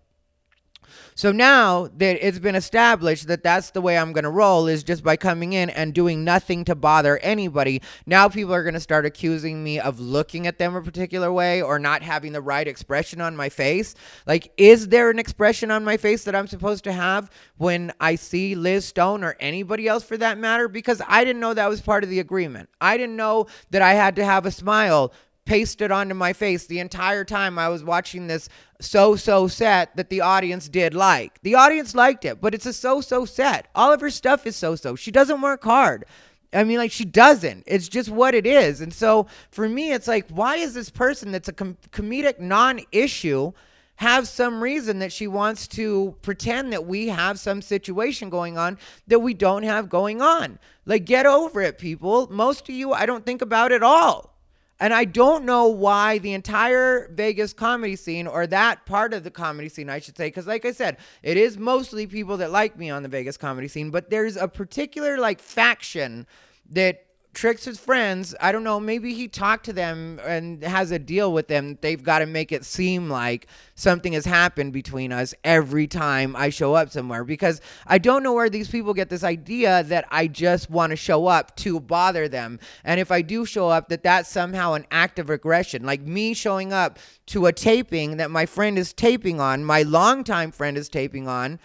So 1.19 1.33
now 1.33 1.89
that 1.97 2.25
it's 2.25 2.39
been 2.39 2.55
established 2.55 3.27
that 3.27 3.43
that's 3.43 3.71
the 3.71 3.81
way 3.81 3.97
I'm 3.97 4.13
going 4.13 4.23
to 4.23 4.29
roll 4.29 4.67
is 4.67 4.83
just 4.85 5.03
by 5.03 5.17
coming 5.17 5.51
in 5.51 5.69
and 5.69 5.93
doing 5.93 6.23
nothing 6.23 6.63
to 6.63 6.75
bother 6.75 7.17
anybody. 7.17 7.81
Now 8.05 8.29
people 8.29 8.53
are 8.53 8.63
going 8.63 8.73
to 8.75 8.79
start 8.79 9.05
accusing 9.05 9.61
me 9.61 9.81
of 9.81 9.99
looking 9.99 10.47
at 10.47 10.59
them 10.59 10.77
a 10.77 10.81
particular 10.81 11.29
way 11.33 11.61
or 11.61 11.77
not 11.77 12.03
having 12.03 12.31
the 12.31 12.41
right 12.41 12.65
expression 12.65 13.19
on 13.19 13.35
my 13.35 13.49
face. 13.49 13.95
Like, 14.25 14.53
is 14.55 14.87
there 14.87 15.09
an 15.09 15.19
expression 15.19 15.71
on 15.71 15.83
my 15.83 15.97
face 15.97 16.23
that 16.23 16.37
I'm 16.37 16.47
supposed 16.47 16.85
to 16.85 16.93
have 16.93 17.29
when 17.57 17.91
I 17.99 18.15
see 18.15 18.55
Liz 18.55 18.85
Stone 18.85 19.25
or 19.25 19.35
anybody 19.41 19.89
else 19.89 20.05
for 20.05 20.15
that 20.15 20.37
matter? 20.37 20.69
Because 20.69 21.01
I 21.05 21.25
didn't 21.25 21.41
know 21.41 21.53
that 21.53 21.67
was 21.67 21.81
part 21.81 22.05
of 22.05 22.09
the 22.09 22.21
agreement. 22.21 22.69
I 22.79 22.95
didn't 22.95 23.17
know 23.17 23.47
that 23.71 23.81
I 23.81 23.91
had 23.91 24.15
to 24.15 24.23
have 24.23 24.45
a 24.45 24.51
smile 24.51 25.11
pasted 25.49 25.91
onto 25.91 26.13
my 26.13 26.31
face 26.31 26.67
the 26.67 26.77
entire 26.77 27.25
time 27.25 27.57
I 27.57 27.69
was 27.69 27.83
watching 27.83 28.27
this 28.27 28.49
so 28.79 29.15
so 29.15 29.47
set 29.47 29.95
that 29.95 30.11
the 30.11 30.21
audience 30.21 30.69
did 30.69 30.93
like. 30.93 31.41
The 31.41 31.55
audience 31.55 31.95
liked 31.95 32.23
it, 32.23 32.39
but 32.39 32.53
it's 32.53 32.67
a 32.67 32.71
so 32.71 33.01
so 33.01 33.25
set. 33.25 33.67
All 33.73 33.91
of 33.91 33.99
her 33.99 34.11
stuff 34.11 34.45
is 34.45 34.55
so 34.55 34.75
so. 34.75 34.95
She 34.95 35.09
doesn't 35.09 35.41
work 35.41 35.63
hard. 35.63 36.05
I 36.53 36.63
mean, 36.63 36.77
like, 36.77 36.91
she 36.91 37.03
doesn't. 37.03 37.63
It's 37.65 37.87
just 37.87 38.09
what 38.09 38.35
it 38.35 38.45
is. 38.45 38.79
And 38.79 38.93
so 38.93 39.25
for 39.49 39.67
me, 39.67 39.91
it's 39.91 40.07
like, 40.07 40.29
why 40.29 40.57
is 40.57 40.75
this 40.75 40.91
person 40.91 41.31
that's 41.31 41.49
a 41.49 41.53
com- 41.53 41.77
comedic 41.91 42.39
non 42.39 42.81
issue 42.91 43.51
have 43.95 44.27
some 44.27 44.61
reason 44.61 44.99
that 44.99 45.11
she 45.11 45.25
wants 45.25 45.67
to 45.69 46.15
pretend 46.21 46.73
that 46.73 46.85
we 46.85 47.07
have 47.07 47.39
some 47.39 47.63
situation 47.63 48.29
going 48.29 48.55
on 48.55 48.77
that 49.07 49.19
we 49.19 49.33
don't 49.33 49.63
have 49.63 49.89
going 49.89 50.21
on? 50.21 50.59
Like, 50.85 51.05
get 51.05 51.25
over 51.25 51.59
it, 51.61 51.79
people. 51.79 52.27
Most 52.29 52.69
of 52.69 52.75
you, 52.75 52.93
I 52.93 53.07
don't 53.07 53.25
think 53.25 53.41
about 53.41 53.71
at 53.71 53.81
all. 53.81 54.35
And 54.79 54.93
I 54.93 55.03
don't 55.03 55.43
know 55.43 55.67
why 55.67 56.19
the 56.19 56.33
entire 56.33 57.09
Vegas 57.13 57.51
comedy 57.51 57.97
scene, 57.97 58.27
or 58.27 58.47
that 58.47 58.85
part 58.85 59.13
of 59.13 59.23
the 59.23 59.31
comedy 59.31 59.67
scene, 59.67 59.89
I 59.89 59.99
should 59.99 60.15
say, 60.15 60.27
because 60.27 60.47
like 60.47 60.63
I 60.63 60.71
said, 60.71 60.97
it 61.21 61.35
is 61.35 61.57
mostly 61.57 62.07
people 62.07 62.37
that 62.37 62.51
like 62.51 62.77
me 62.77 62.89
on 62.89 63.03
the 63.03 63.09
Vegas 63.09 63.35
comedy 63.35 63.67
scene, 63.67 63.91
but 63.91 64.09
there's 64.09 64.37
a 64.37 64.47
particular 64.47 65.17
like 65.17 65.41
faction 65.41 66.25
that 66.69 67.05
tricks 67.33 67.65
his 67.65 67.79
friends. 67.79 68.35
I 68.41 68.51
don't 68.51 68.63
know. 68.63 68.79
Maybe 68.79 69.13
he 69.13 69.27
talked 69.27 69.65
to 69.65 69.73
them 69.73 70.19
and 70.25 70.63
has 70.63 70.91
a 70.91 70.99
deal 70.99 71.31
with 71.31 71.47
them. 71.47 71.77
They've 71.81 72.01
got 72.01 72.19
to 72.19 72.25
make 72.25 72.51
it 72.51 72.65
seem 72.65 73.09
like 73.09 73.47
something 73.75 74.13
has 74.13 74.25
happened 74.25 74.73
between 74.73 75.11
us 75.11 75.33
every 75.43 75.87
time 75.87 76.35
I 76.35 76.49
show 76.49 76.73
up 76.73 76.89
somewhere 76.89 77.23
because 77.23 77.61
I 77.85 77.97
don't 77.99 78.23
know 78.23 78.33
where 78.33 78.49
these 78.49 78.69
people 78.69 78.93
get 78.93 79.09
this 79.09 79.23
idea 79.23 79.83
that 79.83 80.05
I 80.09 80.27
just 80.27 80.69
want 80.69 80.89
to 80.89 80.95
show 80.95 81.27
up 81.27 81.55
to 81.57 81.79
bother 81.79 82.27
them. 82.27 82.59
And 82.83 82.99
if 82.99 83.11
I 83.11 83.21
do 83.21 83.45
show 83.45 83.69
up, 83.69 83.89
that 83.89 84.03
that's 84.03 84.29
somehow 84.29 84.73
an 84.73 84.85
act 84.89 85.19
of 85.19 85.29
aggression. 85.29 85.85
Like 85.85 86.01
me 86.01 86.33
showing 86.33 86.73
up 86.73 86.97
to 87.27 87.45
a 87.45 87.53
taping 87.53 88.17
that 88.17 88.31
my 88.31 88.45
friend 88.47 88.77
is 88.77 88.91
taping 88.91 89.39
on, 89.39 89.63
my 89.63 89.83
longtime 89.83 90.51
friend 90.51 90.77
is 90.77 90.89
taping 90.89 91.27
on 91.27 91.59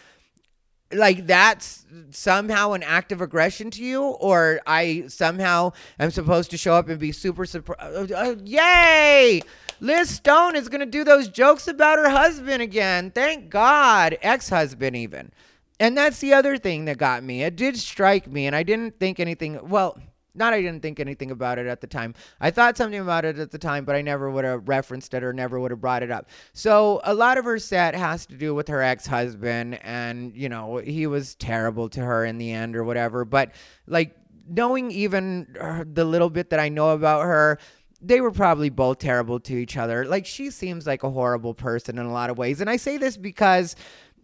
like 0.92 1.26
that's 1.26 1.84
somehow 2.10 2.72
an 2.72 2.82
act 2.82 3.12
of 3.12 3.20
aggression 3.20 3.70
to 3.72 3.82
you? 3.82 4.02
Or 4.02 4.60
i 4.66 5.04
somehow 5.08 5.72
am 5.98 6.10
supposed 6.10 6.50
to 6.52 6.56
show 6.56 6.74
up 6.74 6.88
and 6.88 6.98
be 6.98 7.12
super 7.12 7.46
surprised 7.46 8.12
uh, 8.12 8.16
uh, 8.16 8.36
yay! 8.44 9.40
Liz 9.80 10.08
stone 10.10 10.56
is 10.56 10.68
going 10.68 10.80
to 10.80 10.86
do 10.86 11.04
those 11.04 11.28
jokes 11.28 11.66
about 11.66 11.98
her 11.98 12.08
husband 12.08 12.62
again. 12.62 13.10
Thank 13.10 13.50
god. 13.50 14.16
Ex-husband 14.22 14.94
even. 14.96 15.32
And 15.80 15.96
that's 15.96 16.20
the 16.20 16.32
other 16.32 16.56
thing 16.56 16.84
that 16.84 16.98
got 16.98 17.24
me. 17.24 17.42
It 17.42 17.56
did 17.56 17.76
strike 17.76 18.26
me 18.30 18.46
and 18.46 18.54
i 18.54 18.62
didn't 18.62 18.98
think 18.98 19.18
anything 19.18 19.68
well 19.68 19.98
not 20.34 20.52
I 20.52 20.60
didn't 20.60 20.82
think 20.82 21.00
anything 21.00 21.30
about 21.30 21.58
it 21.58 21.66
at 21.66 21.80
the 21.80 21.86
time. 21.86 22.14
I 22.40 22.50
thought 22.50 22.76
something 22.76 23.00
about 23.00 23.24
it 23.24 23.38
at 23.38 23.50
the 23.50 23.58
time, 23.58 23.84
but 23.84 23.94
I 23.94 24.02
never 24.02 24.30
would 24.30 24.44
have 24.44 24.68
referenced 24.68 25.14
it 25.14 25.22
or 25.22 25.32
never 25.32 25.60
would 25.60 25.70
have 25.70 25.80
brought 25.80 26.02
it 26.02 26.10
up. 26.10 26.28
So 26.52 27.00
a 27.04 27.14
lot 27.14 27.38
of 27.38 27.44
her 27.44 27.58
set 27.58 27.94
has 27.94 28.26
to 28.26 28.36
do 28.36 28.54
with 28.54 28.68
her 28.68 28.82
ex-husband 28.82 29.80
and, 29.82 30.34
you 30.36 30.48
know, 30.48 30.78
he 30.78 31.06
was 31.06 31.34
terrible 31.36 31.88
to 31.90 32.00
her 32.00 32.24
in 32.24 32.38
the 32.38 32.52
end 32.52 32.76
or 32.76 32.84
whatever, 32.84 33.24
but 33.24 33.52
like 33.86 34.16
knowing 34.48 34.90
even 34.90 35.56
the 35.92 36.04
little 36.04 36.30
bit 36.30 36.50
that 36.50 36.60
I 36.60 36.68
know 36.68 36.90
about 36.90 37.22
her, 37.22 37.58
they 38.00 38.20
were 38.20 38.32
probably 38.32 38.68
both 38.68 38.98
terrible 38.98 39.40
to 39.40 39.54
each 39.54 39.76
other. 39.76 40.04
Like 40.04 40.26
she 40.26 40.50
seems 40.50 40.86
like 40.86 41.02
a 41.02 41.10
horrible 41.10 41.54
person 41.54 41.98
in 41.98 42.04
a 42.04 42.12
lot 42.12 42.28
of 42.28 42.36
ways. 42.36 42.60
And 42.60 42.68
I 42.68 42.76
say 42.76 42.98
this 42.98 43.16
because 43.16 43.76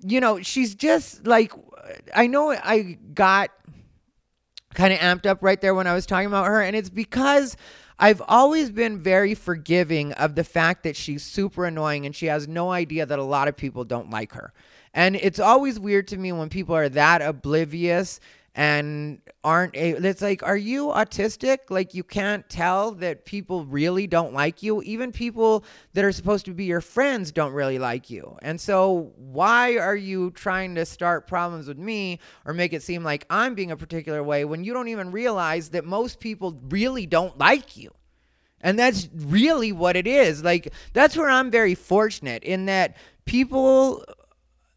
you 0.02 0.20
know, 0.20 0.40
she's 0.40 0.74
just 0.74 1.26
like 1.26 1.52
I 2.14 2.26
know 2.26 2.52
I 2.52 2.98
got 3.14 3.50
kind 4.74 4.92
of 4.92 4.98
amped 5.00 5.26
up 5.26 5.42
right 5.42 5.60
there 5.60 5.74
when 5.74 5.86
I 5.86 5.94
was 5.94 6.06
talking 6.06 6.26
about 6.26 6.46
her. 6.46 6.62
And 6.62 6.76
it's 6.76 6.90
because 6.90 7.56
I've 7.98 8.22
always 8.28 8.70
been 8.70 9.02
very 9.02 9.34
forgiving 9.34 10.12
of 10.14 10.34
the 10.34 10.44
fact 10.44 10.84
that 10.84 10.96
she's 10.96 11.22
super 11.22 11.66
annoying 11.66 12.06
and 12.06 12.14
she 12.14 12.26
has 12.26 12.48
no 12.48 12.70
idea 12.70 13.04
that 13.06 13.18
a 13.18 13.24
lot 13.24 13.48
of 13.48 13.56
people 13.56 13.84
don't 13.84 14.10
like 14.10 14.32
her. 14.32 14.52
And 14.94 15.16
it's 15.16 15.38
always 15.38 15.78
weird 15.78 16.08
to 16.08 16.16
me 16.16 16.32
when 16.32 16.48
people 16.48 16.74
are 16.74 16.88
that 16.88 17.22
oblivious 17.22 18.20
and 18.54 19.20
aren't 19.44 19.76
a, 19.76 19.90
it's 19.90 20.22
like 20.22 20.42
are 20.42 20.56
you 20.56 20.86
autistic? 20.88 21.58
Like 21.70 21.94
you 21.94 22.02
can't 22.02 22.48
tell 22.48 22.92
that 22.92 23.24
people 23.24 23.64
really 23.64 24.06
don't 24.06 24.34
like 24.34 24.62
you. 24.62 24.82
Even 24.82 25.12
people 25.12 25.64
that 25.94 26.04
are 26.04 26.12
supposed 26.12 26.44
to 26.46 26.54
be 26.54 26.64
your 26.64 26.80
friends 26.80 27.30
don't 27.30 27.52
really 27.52 27.78
like 27.78 28.10
you. 28.10 28.36
And 28.42 28.60
so 28.60 29.12
why 29.16 29.76
are 29.76 29.96
you 29.96 30.32
trying 30.32 30.74
to 30.74 30.84
start 30.84 31.28
problems 31.28 31.68
with 31.68 31.78
me 31.78 32.18
or 32.44 32.52
make 32.52 32.72
it 32.72 32.82
seem 32.82 33.04
like 33.04 33.24
i'm 33.30 33.54
being 33.54 33.70
a 33.70 33.76
particular 33.76 34.22
way 34.22 34.44
when 34.44 34.64
you 34.64 34.72
don't 34.72 34.88
even 34.88 35.12
realize 35.12 35.70
that 35.70 35.84
most 35.84 36.18
people 36.18 36.58
really 36.68 37.06
don't 37.06 37.38
like 37.38 37.76
you? 37.76 37.90
And 38.62 38.78
that's 38.78 39.08
really 39.14 39.72
what 39.72 39.96
it 39.96 40.06
is. 40.06 40.42
Like 40.42 40.72
that's 40.92 41.16
where 41.16 41.30
i'm 41.30 41.52
very 41.52 41.76
fortunate 41.76 42.42
in 42.42 42.66
that 42.66 42.96
people 43.26 44.04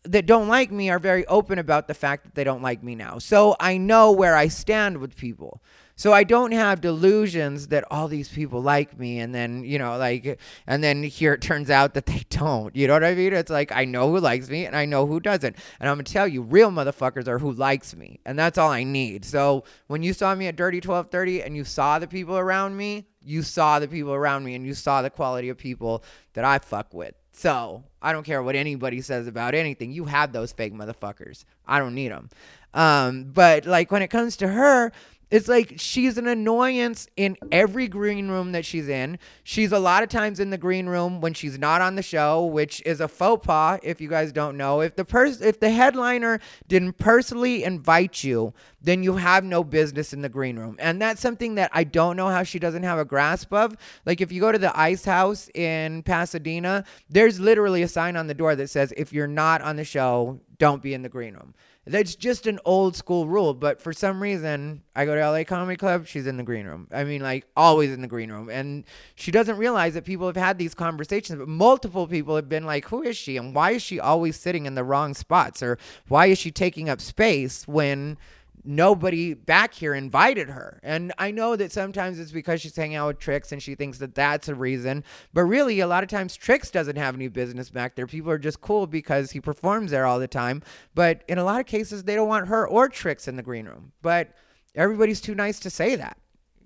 that 0.05 0.25
don't 0.25 0.47
like 0.47 0.71
me 0.71 0.89
are 0.89 0.99
very 0.99 1.25
open 1.27 1.59
about 1.59 1.87
the 1.87 1.93
fact 1.93 2.25
that 2.25 2.35
they 2.35 2.43
don't 2.43 2.61
like 2.61 2.83
me 2.83 2.95
now. 2.95 3.19
So 3.19 3.55
I 3.59 3.77
know 3.77 4.11
where 4.11 4.35
I 4.35 4.47
stand 4.47 4.97
with 4.97 5.15
people. 5.15 5.61
So 5.95 6.11
I 6.11 6.23
don't 6.23 6.51
have 6.53 6.81
delusions 6.81 7.67
that 7.67 7.85
all 7.91 8.07
these 8.07 8.27
people 8.27 8.61
like 8.61 8.97
me 8.97 9.19
and 9.19 9.33
then, 9.33 9.63
you 9.63 9.77
know, 9.77 9.95
like 9.97 10.39
and 10.65 10.83
then 10.83 11.03
here 11.03 11.33
it 11.33 11.41
turns 11.41 11.69
out 11.69 11.93
that 11.93 12.07
they 12.07 12.23
don't. 12.29 12.75
You 12.75 12.87
know 12.87 12.93
what 12.93 13.03
I 13.03 13.13
mean? 13.13 13.31
It's 13.31 13.51
like 13.51 13.71
I 13.71 13.85
know 13.85 14.09
who 14.09 14.19
likes 14.19 14.49
me 14.49 14.65
and 14.65 14.75
I 14.75 14.85
know 14.85 15.05
who 15.05 15.19
doesn't. 15.19 15.55
And 15.79 15.89
I'm 15.89 16.03
to 16.03 16.11
tell 16.11 16.27
you 16.27 16.41
real 16.41 16.71
motherfuckers 16.71 17.27
are 17.27 17.37
who 17.37 17.51
likes 17.51 17.95
me. 17.95 18.19
And 18.25 18.37
that's 18.37 18.57
all 18.57 18.71
I 18.71 18.83
need. 18.83 19.23
So 19.23 19.63
when 19.87 20.01
you 20.01 20.13
saw 20.13 20.33
me 20.33 20.47
at 20.47 20.55
Dirty 20.55 20.77
1230 20.77 21.43
and 21.43 21.55
you 21.55 21.63
saw 21.63 21.99
the 21.99 22.07
people 22.07 22.37
around 22.37 22.75
me, 22.75 23.05
you 23.21 23.43
saw 23.43 23.79
the 23.79 23.87
people 23.87 24.13
around 24.13 24.43
me 24.43 24.55
and 24.55 24.65
you 24.65 24.73
saw 24.73 25.01
the 25.03 25.11
quality 25.11 25.49
of 25.49 25.57
people 25.57 26.03
that 26.33 26.43
I 26.43 26.57
fuck 26.57 26.93
with. 26.93 27.13
So 27.33 27.83
I 28.01 28.13
don't 28.13 28.23
care 28.23 28.41
what 28.43 28.55
anybody 28.55 29.01
says 29.01 29.27
about 29.27 29.55
anything. 29.55 29.91
You 29.91 30.05
have 30.05 30.31
those 30.31 30.51
fake 30.51 30.73
motherfuckers. 30.73 31.45
I 31.67 31.79
don't 31.79 31.95
need 31.95 32.11
them. 32.11 32.29
Um, 32.73 33.25
but 33.33 33.65
like 33.65 33.91
when 33.91 34.01
it 34.03 34.09
comes 34.09 34.37
to 34.37 34.47
her, 34.47 34.91
it's 35.33 35.47
like 35.47 35.73
she's 35.77 36.19
an 36.19 36.27
annoyance 36.27 37.07
in 37.17 37.35
every 37.51 37.87
green 37.87 38.27
room 38.27 38.51
that 38.51 38.63
she's 38.63 38.87
in. 38.87 39.17
She's 39.43 39.71
a 39.71 39.79
lot 39.79 40.03
of 40.03 40.09
times 40.09 40.39
in 40.39 40.51
the 40.51 40.59
green 40.59 40.85
room 40.85 41.21
when 41.21 41.33
she's 41.33 41.57
not 41.57 41.81
on 41.81 41.95
the 41.95 42.03
show, 42.03 42.45
which 42.45 42.83
is 42.85 43.01
a 43.01 43.07
faux 43.07 43.43
pas 43.43 43.79
if 43.81 43.99
you 43.99 44.07
guys 44.07 44.31
don't 44.31 44.57
know. 44.57 44.81
If 44.81 44.95
the 44.95 45.03
pers- 45.03 45.41
if 45.41 45.59
the 45.59 45.71
headliner 45.71 46.39
didn't 46.67 46.99
personally 46.99 47.63
invite 47.63 48.23
you, 48.23 48.53
then 48.79 49.01
you 49.01 49.15
have 49.15 49.43
no 49.43 49.63
business 49.63 50.13
in 50.13 50.21
the 50.21 50.29
green 50.29 50.59
room. 50.59 50.75
And 50.77 51.01
that's 51.01 51.19
something 51.19 51.55
that 51.55 51.71
I 51.73 51.83
don't 51.83 52.15
know 52.15 52.27
how 52.27 52.43
she 52.43 52.59
doesn't 52.59 52.83
have 52.83 52.99
a 52.99 53.05
grasp 53.05 53.51
of. 53.51 53.75
Like 54.05 54.21
if 54.21 54.31
you 54.31 54.39
go 54.39 54.51
to 54.51 54.59
the 54.59 54.79
Ice 54.79 55.03
House 55.03 55.49
in 55.55 56.03
Pasadena, 56.03 56.83
there's 57.09 57.39
literally 57.39 57.81
a 57.81 57.87
sign 57.87 58.17
on 58.17 58.27
the 58.27 58.35
door 58.35 58.55
that 58.55 58.69
says 58.69 58.93
if 58.95 59.11
you're 59.11 59.25
not 59.25 59.63
on 59.63 59.77
the 59.77 59.83
show, 59.83 60.41
don't 60.59 60.83
be 60.83 60.93
in 60.93 61.01
the 61.01 61.09
green 61.09 61.33
room. 61.33 61.55
That's 61.85 62.15
just 62.15 62.47
an 62.47 62.59
old 62.63 62.95
school 62.95 63.27
rule, 63.27 63.53
but 63.53 63.81
for 63.81 63.91
some 63.91 64.23
reason, 64.23 64.83
I 64.95 65.03
go 65.03 65.15
to 65.15 65.29
LA 65.29 65.43
Comedy 65.43 65.75
Club, 65.75 66.07
she's 66.07 66.27
in 66.27 66.37
the 66.37 66.43
green 66.43 66.65
room. 66.65 66.87
I 66.93 67.03
mean, 67.03 67.21
like 67.21 67.45
always 67.57 67.91
in 67.91 68.01
the 68.01 68.07
green 68.07 68.31
room. 68.31 68.49
And 68.49 68.85
she 69.15 69.31
doesn't 69.31 69.57
realize 69.57 69.93
that 69.95 70.05
people 70.05 70.25
have 70.27 70.37
had 70.37 70.57
these 70.57 70.73
conversations, 70.73 71.39
but 71.39 71.49
multiple 71.49 72.07
people 72.07 72.37
have 72.37 72.47
been 72.47 72.65
like, 72.65 72.85
who 72.85 73.01
is 73.01 73.17
she? 73.17 73.35
And 73.35 73.53
why 73.53 73.71
is 73.71 73.81
she 73.81 73.99
always 73.99 74.39
sitting 74.39 74.65
in 74.65 74.75
the 74.75 74.83
wrong 74.83 75.13
spots? 75.13 75.61
Or 75.61 75.77
why 76.07 76.27
is 76.27 76.37
she 76.37 76.51
taking 76.51 76.87
up 76.87 77.01
space 77.01 77.67
when 77.67 78.17
nobody 78.65 79.33
back 79.33 79.73
here 79.73 79.93
invited 79.93 80.49
her. 80.49 80.79
And 80.83 81.13
I 81.17 81.31
know 81.31 81.55
that 81.55 81.71
sometimes 81.71 82.19
it's 82.19 82.31
because 82.31 82.61
she's 82.61 82.75
hanging 82.75 82.95
out 82.95 83.07
with 83.07 83.19
Tricks 83.19 83.51
and 83.51 83.61
she 83.61 83.75
thinks 83.75 83.97
that 83.99 84.15
that's 84.15 84.47
a 84.47 84.55
reason. 84.55 85.03
But 85.33 85.43
really, 85.43 85.79
a 85.79 85.87
lot 85.87 86.03
of 86.03 86.09
times, 86.09 86.35
Tricks 86.35 86.71
doesn't 86.71 86.95
have 86.95 87.15
any 87.15 87.27
business 87.27 87.69
back 87.69 87.95
there. 87.95 88.07
People 88.07 88.31
are 88.31 88.37
just 88.37 88.61
cool 88.61 88.87
because 88.87 89.31
he 89.31 89.41
performs 89.41 89.91
there 89.91 90.05
all 90.05 90.19
the 90.19 90.27
time. 90.27 90.63
But 90.95 91.23
in 91.27 91.37
a 91.37 91.43
lot 91.43 91.59
of 91.59 91.65
cases, 91.65 92.03
they 92.03 92.15
don't 92.15 92.27
want 92.27 92.47
her 92.47 92.67
or 92.67 92.89
Tricks 92.89 93.27
in 93.27 93.35
the 93.35 93.43
green 93.43 93.65
room. 93.65 93.91
But 94.01 94.33
everybody's 94.75 95.21
too 95.21 95.35
nice 95.35 95.59
to 95.61 95.69
say 95.69 95.95
that 95.95 96.17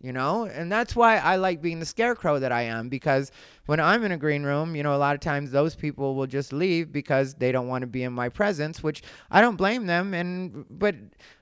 you 0.01 0.13
know? 0.13 0.45
And 0.45 0.71
that's 0.71 0.95
why 0.95 1.17
i 1.17 1.35
like 1.35 1.61
being 1.61 1.79
the 1.79 1.85
scarecrow 1.85 2.39
that 2.39 2.51
i 2.51 2.63
am 2.63 2.89
because 2.89 3.31
when 3.65 3.79
i'm 3.79 4.03
in 4.03 4.11
a 4.11 4.17
green 4.17 4.43
room 4.43 4.75
you 4.75 4.83
know 4.83 4.95
a 4.95 4.97
lot 4.97 5.15
of 5.15 5.21
times 5.21 5.51
those 5.51 5.75
people 5.75 6.15
will 6.15 6.27
just 6.27 6.53
leave 6.53 6.91
because 6.91 7.33
they 7.35 7.51
don't 7.51 7.67
want 7.67 7.81
to 7.81 7.87
be 7.87 8.03
in 8.03 8.13
my 8.13 8.29
presence 8.29 8.83
which 8.83 9.03
i 9.31 9.41
don't 9.41 9.55
blame 9.55 9.85
them 9.85 10.13
and 10.13 10.65
but 10.69 10.95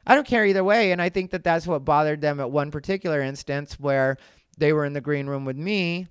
i 0.08 0.16
don't 0.16 0.28
care 0.28 0.46
either 0.46 0.64
way 0.64 0.92
and 0.92 1.02
i 1.02 1.10
think 1.10 1.32
that 1.32 1.44
that's 1.44 1.68
what 1.68 1.86
bothered 1.86 2.22
them 2.22 2.40
at 2.40 2.50
one 2.50 2.72
particular 2.72 3.22
instance 3.22 3.80
where 3.80 4.18
they 4.58 4.74
were 4.74 4.86
in 4.86 4.94
the 4.94 5.02
green 5.02 5.28
room 5.28 5.46
with 5.46 5.58
me 5.58 6.08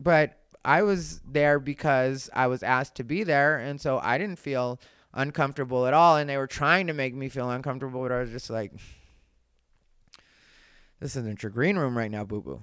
but 0.00 0.40
i 0.64 0.82
was 0.82 1.20
there 1.26 1.58
because 1.58 2.30
i 2.34 2.46
was 2.46 2.62
asked 2.62 2.94
to 2.94 3.04
be 3.04 3.24
there 3.24 3.58
and 3.58 3.80
so 3.80 3.98
i 4.02 4.18
didn't 4.18 4.38
feel 4.38 4.80
uncomfortable 5.12 5.86
at 5.86 5.94
all 5.94 6.16
and 6.16 6.28
they 6.28 6.36
were 6.36 6.46
trying 6.46 6.86
to 6.86 6.92
make 6.92 7.14
me 7.14 7.28
feel 7.28 7.50
uncomfortable 7.50 8.02
but 8.02 8.12
i 8.12 8.20
was 8.20 8.30
just 8.30 8.50
like 8.50 8.72
this 11.04 11.16
isn't 11.16 11.42
your 11.42 11.50
green 11.50 11.76
room 11.76 11.98
right 11.98 12.10
now, 12.10 12.24
boo 12.24 12.40
boo. 12.40 12.62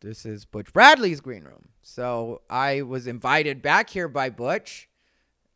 This 0.00 0.24
is 0.24 0.44
Butch 0.44 0.72
Bradley's 0.72 1.20
green 1.20 1.42
room. 1.42 1.70
So 1.82 2.40
I 2.48 2.82
was 2.82 3.08
invited 3.08 3.62
back 3.62 3.90
here 3.90 4.06
by 4.06 4.30
Butch, 4.30 4.88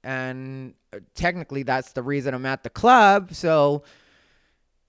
and 0.03 0.75
uh, 0.93 0.99
technically 1.15 1.63
that's 1.63 1.93
the 1.93 2.03
reason 2.03 2.35
I'm 2.35 2.45
at 2.45 2.65
the 2.65 2.71
club. 2.71 3.33
So 3.35 3.85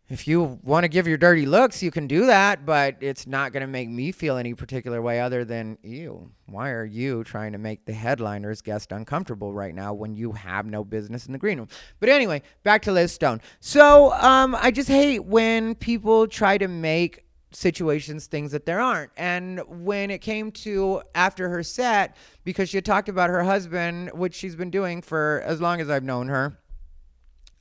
if 0.09 0.27
you 0.27 0.59
want 0.63 0.85
to 0.85 0.87
give 0.87 1.07
your 1.07 1.17
dirty 1.17 1.45
looks, 1.45 1.83
you 1.83 1.91
can 1.91 2.07
do 2.07 2.25
that, 2.25 2.65
but 2.65 2.95
it's 2.99 3.27
not 3.27 3.53
going 3.53 3.61
to 3.61 3.67
make 3.67 3.89
me 3.89 4.11
feel 4.11 4.37
any 4.37 4.55
particular 4.55 4.99
way 4.99 5.19
other 5.19 5.45
than, 5.45 5.77
ew, 5.83 6.31
why 6.47 6.71
are 6.71 6.85
you 6.85 7.23
trying 7.23 7.51
to 7.51 7.59
make 7.59 7.85
the 7.85 7.93
headliner's 7.93 8.63
guest 8.63 8.91
uncomfortable 8.91 9.53
right 9.53 9.75
now 9.75 9.93
when 9.93 10.15
you 10.15 10.31
have 10.31 10.65
no 10.65 10.83
business 10.83 11.27
in 11.27 11.31
the 11.31 11.37
green 11.37 11.59
room? 11.59 11.67
But 11.99 12.09
anyway, 12.09 12.41
back 12.63 12.81
to 12.83 12.91
Liz 12.91 13.11
Stone. 13.11 13.41
So 13.59 14.13
um, 14.13 14.55
I 14.55 14.71
just 14.71 14.89
hate 14.89 15.25
when 15.25 15.75
people 15.75 16.27
try 16.27 16.57
to 16.57 16.67
make 16.67 17.24
situations 17.51 18.27
things 18.27 18.51
that 18.51 18.65
there 18.65 18.79
aren't. 18.79 19.11
And 19.17 19.61
when 19.85 20.11
it 20.11 20.19
came 20.19 20.51
to 20.51 21.01
after 21.13 21.49
her 21.49 21.63
set, 21.63 22.17
because 22.43 22.69
she 22.69 22.77
had 22.77 22.85
talked 22.85 23.09
about 23.09 23.29
her 23.29 23.43
husband, 23.43 24.11
which 24.13 24.33
she's 24.33 24.55
been 24.55 24.71
doing 24.71 25.01
for 25.01 25.43
as 25.45 25.61
long 25.61 25.81
as 25.81 25.89
I've 25.89 26.03
known 26.03 26.27
her. 26.27 26.57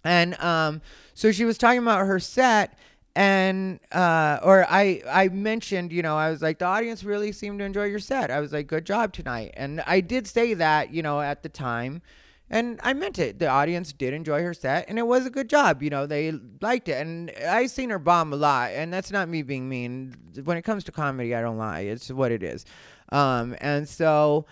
And 0.02 0.38
um, 0.40 0.82
so 1.14 1.32
she 1.32 1.44
was 1.44 1.56
talking 1.56 1.80
about 1.80 2.06
her 2.06 2.18
set 2.18 2.78
and 3.16 3.78
uh, 3.92 4.40
or 4.42 4.66
I 4.68 5.02
I 5.08 5.28
mentioned, 5.28 5.92
you 5.92 6.02
know, 6.02 6.16
I 6.16 6.30
was 6.30 6.42
like 6.42 6.58
the 6.58 6.64
audience 6.64 7.04
really 7.04 7.32
seemed 7.32 7.60
to 7.60 7.64
enjoy 7.64 7.84
your 7.84 8.00
set. 8.00 8.30
I 8.30 8.40
was 8.40 8.52
like, 8.52 8.66
good 8.66 8.84
job 8.84 9.12
tonight, 9.12 9.54
and 9.56 9.80
I 9.86 10.00
did 10.00 10.26
say 10.26 10.54
that, 10.54 10.92
you 10.92 11.02
know, 11.02 11.20
at 11.20 11.42
the 11.42 11.48
time, 11.48 12.02
and 12.50 12.78
I 12.82 12.92
meant 12.92 13.18
it. 13.18 13.38
The 13.38 13.48
audience 13.48 13.92
did 13.92 14.14
enjoy 14.14 14.42
her 14.42 14.54
set, 14.54 14.88
and 14.88 14.98
it 14.98 15.06
was 15.06 15.26
a 15.26 15.30
good 15.30 15.48
job. 15.48 15.82
You 15.82 15.90
know, 15.90 16.06
they 16.06 16.32
liked 16.60 16.88
it, 16.88 17.00
and 17.00 17.30
I 17.48 17.66
seen 17.66 17.90
her 17.90 17.98
bomb 17.98 18.32
a 18.32 18.36
lot. 18.36 18.70
And 18.72 18.92
that's 18.92 19.10
not 19.10 19.28
me 19.28 19.42
being 19.42 19.68
mean. 19.68 20.14
When 20.44 20.56
it 20.56 20.62
comes 20.62 20.84
to 20.84 20.92
comedy, 20.92 21.34
I 21.34 21.40
don't 21.40 21.58
lie. 21.58 21.80
It's 21.80 22.10
what 22.10 22.32
it 22.32 22.42
is. 22.42 22.64
Um, 23.10 23.56
and 23.60 23.88
so 23.88 24.46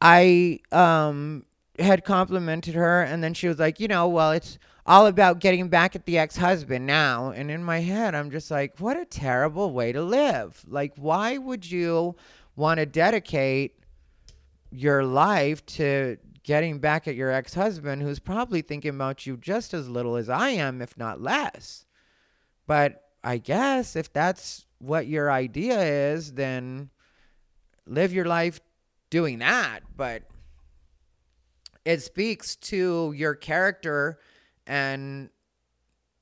I 0.00 0.60
um 0.72 1.44
had 1.78 2.04
complimented 2.04 2.74
her, 2.74 3.02
and 3.02 3.22
then 3.22 3.34
she 3.34 3.48
was 3.48 3.58
like, 3.58 3.80
you 3.80 3.88
know, 3.88 4.08
well, 4.08 4.32
it's 4.32 4.58
all 4.86 5.06
about 5.06 5.40
getting 5.40 5.68
back 5.68 5.94
at 5.94 6.06
the 6.06 6.16
ex-husband 6.16 6.86
now. 6.86 7.30
And 7.30 7.50
in 7.50 7.62
my 7.62 7.80
head, 7.80 8.14
I'm 8.14 8.30
just 8.30 8.50
like, 8.50 8.78
what 8.78 8.96
a 8.96 9.04
terrible 9.04 9.72
way 9.72 9.92
to 9.92 10.02
live. 10.02 10.64
Like, 10.68 10.94
why 10.96 11.38
would 11.38 11.70
you 11.70 12.16
want 12.54 12.78
to 12.78 12.86
dedicate 12.86 13.78
your 14.70 15.04
life 15.04 15.64
to 15.66 16.16
getting 16.46 16.78
back 16.78 17.08
at 17.08 17.16
your 17.16 17.32
ex 17.32 17.54
husband 17.54 18.00
who's 18.00 18.20
probably 18.20 18.62
thinking 18.62 18.94
about 18.94 19.26
you 19.26 19.36
just 19.36 19.74
as 19.74 19.88
little 19.88 20.14
as 20.16 20.28
I 20.28 20.50
am, 20.50 20.80
if 20.80 20.96
not 20.96 21.20
less. 21.20 21.84
But 22.68 23.02
I 23.22 23.38
guess 23.38 23.96
if 23.96 24.12
that's 24.12 24.64
what 24.78 25.08
your 25.08 25.30
idea 25.30 26.12
is, 26.12 26.34
then 26.34 26.90
live 27.84 28.12
your 28.12 28.26
life 28.26 28.60
doing 29.10 29.40
that. 29.40 29.80
But 29.96 30.22
it 31.84 32.00
speaks 32.02 32.54
to 32.56 33.12
your 33.16 33.34
character 33.34 34.20
and 34.68 35.30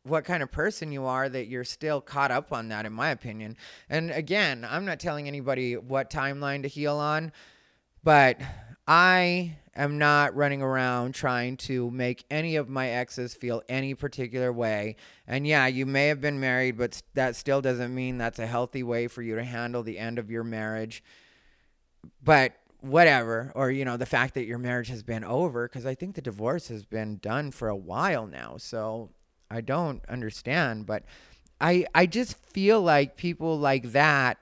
what 0.04 0.24
kind 0.24 0.42
of 0.42 0.50
person 0.50 0.90
you 0.90 1.04
are 1.04 1.28
that 1.28 1.48
you're 1.48 1.64
still 1.64 2.00
caught 2.00 2.30
up 2.30 2.50
on 2.50 2.68
that, 2.68 2.86
in 2.86 2.94
my 2.94 3.10
opinion. 3.10 3.58
And 3.90 4.10
again, 4.10 4.66
I'm 4.68 4.86
not 4.86 5.00
telling 5.00 5.28
anybody 5.28 5.76
what 5.76 6.08
timeline 6.08 6.62
to 6.62 6.68
heal 6.68 6.96
on, 6.96 7.30
but 8.02 8.40
I 8.86 9.56
am 9.76 9.98
not 9.98 10.34
running 10.34 10.62
around 10.62 11.14
trying 11.14 11.56
to 11.56 11.90
make 11.90 12.24
any 12.30 12.56
of 12.56 12.68
my 12.68 12.88
exes 12.88 13.34
feel 13.34 13.62
any 13.68 13.94
particular 13.94 14.52
way. 14.52 14.96
And 15.26 15.46
yeah, 15.46 15.66
you 15.66 15.86
may 15.86 16.08
have 16.08 16.20
been 16.20 16.40
married, 16.40 16.76
but 16.78 17.02
that 17.14 17.36
still 17.36 17.60
doesn't 17.60 17.94
mean 17.94 18.18
that's 18.18 18.38
a 18.38 18.46
healthy 18.46 18.82
way 18.82 19.08
for 19.08 19.22
you 19.22 19.36
to 19.36 19.44
handle 19.44 19.82
the 19.82 19.98
end 19.98 20.18
of 20.18 20.30
your 20.30 20.44
marriage. 20.44 21.02
But 22.22 22.54
whatever, 22.80 23.50
or 23.54 23.70
you 23.70 23.84
know, 23.84 23.96
the 23.96 24.06
fact 24.06 24.34
that 24.34 24.44
your 24.44 24.58
marriage 24.58 24.88
has 24.88 25.02
been 25.02 25.24
over, 25.24 25.66
because 25.66 25.86
I 25.86 25.94
think 25.94 26.14
the 26.14 26.22
divorce 26.22 26.68
has 26.68 26.84
been 26.84 27.16
done 27.18 27.50
for 27.50 27.68
a 27.68 27.76
while 27.76 28.26
now. 28.26 28.56
So 28.58 29.10
I 29.50 29.60
don't 29.60 30.04
understand, 30.08 30.86
but 30.86 31.04
I 31.60 31.86
I 31.94 32.06
just 32.06 32.36
feel 32.36 32.82
like 32.82 33.16
people 33.16 33.58
like 33.58 33.92
that 33.92 34.38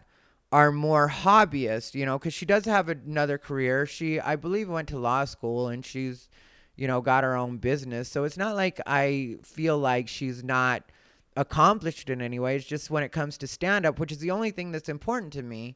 are 0.52 0.70
more 0.70 1.08
hobbyist, 1.08 1.94
you 1.94 2.04
know, 2.04 2.18
because 2.18 2.34
she 2.34 2.44
does 2.44 2.66
have 2.66 2.90
another 2.90 3.38
career. 3.38 3.86
She, 3.86 4.20
I 4.20 4.36
believe, 4.36 4.68
went 4.68 4.88
to 4.90 4.98
law 4.98 5.24
school 5.24 5.68
and 5.68 5.84
she's, 5.84 6.28
you 6.76 6.86
know, 6.86 7.00
got 7.00 7.24
her 7.24 7.34
own 7.34 7.56
business. 7.56 8.08
So 8.08 8.24
it's 8.24 8.36
not 8.36 8.54
like 8.54 8.78
I 8.86 9.36
feel 9.42 9.78
like 9.78 10.08
she's 10.08 10.44
not 10.44 10.82
accomplished 11.36 12.10
in 12.10 12.20
any 12.20 12.38
way. 12.38 12.56
It's 12.56 12.66
just 12.66 12.90
when 12.90 13.02
it 13.02 13.12
comes 13.12 13.38
to 13.38 13.46
stand 13.46 13.86
up, 13.86 13.98
which 13.98 14.12
is 14.12 14.18
the 14.18 14.30
only 14.30 14.50
thing 14.50 14.72
that's 14.72 14.90
important 14.90 15.32
to 15.32 15.42
me, 15.42 15.74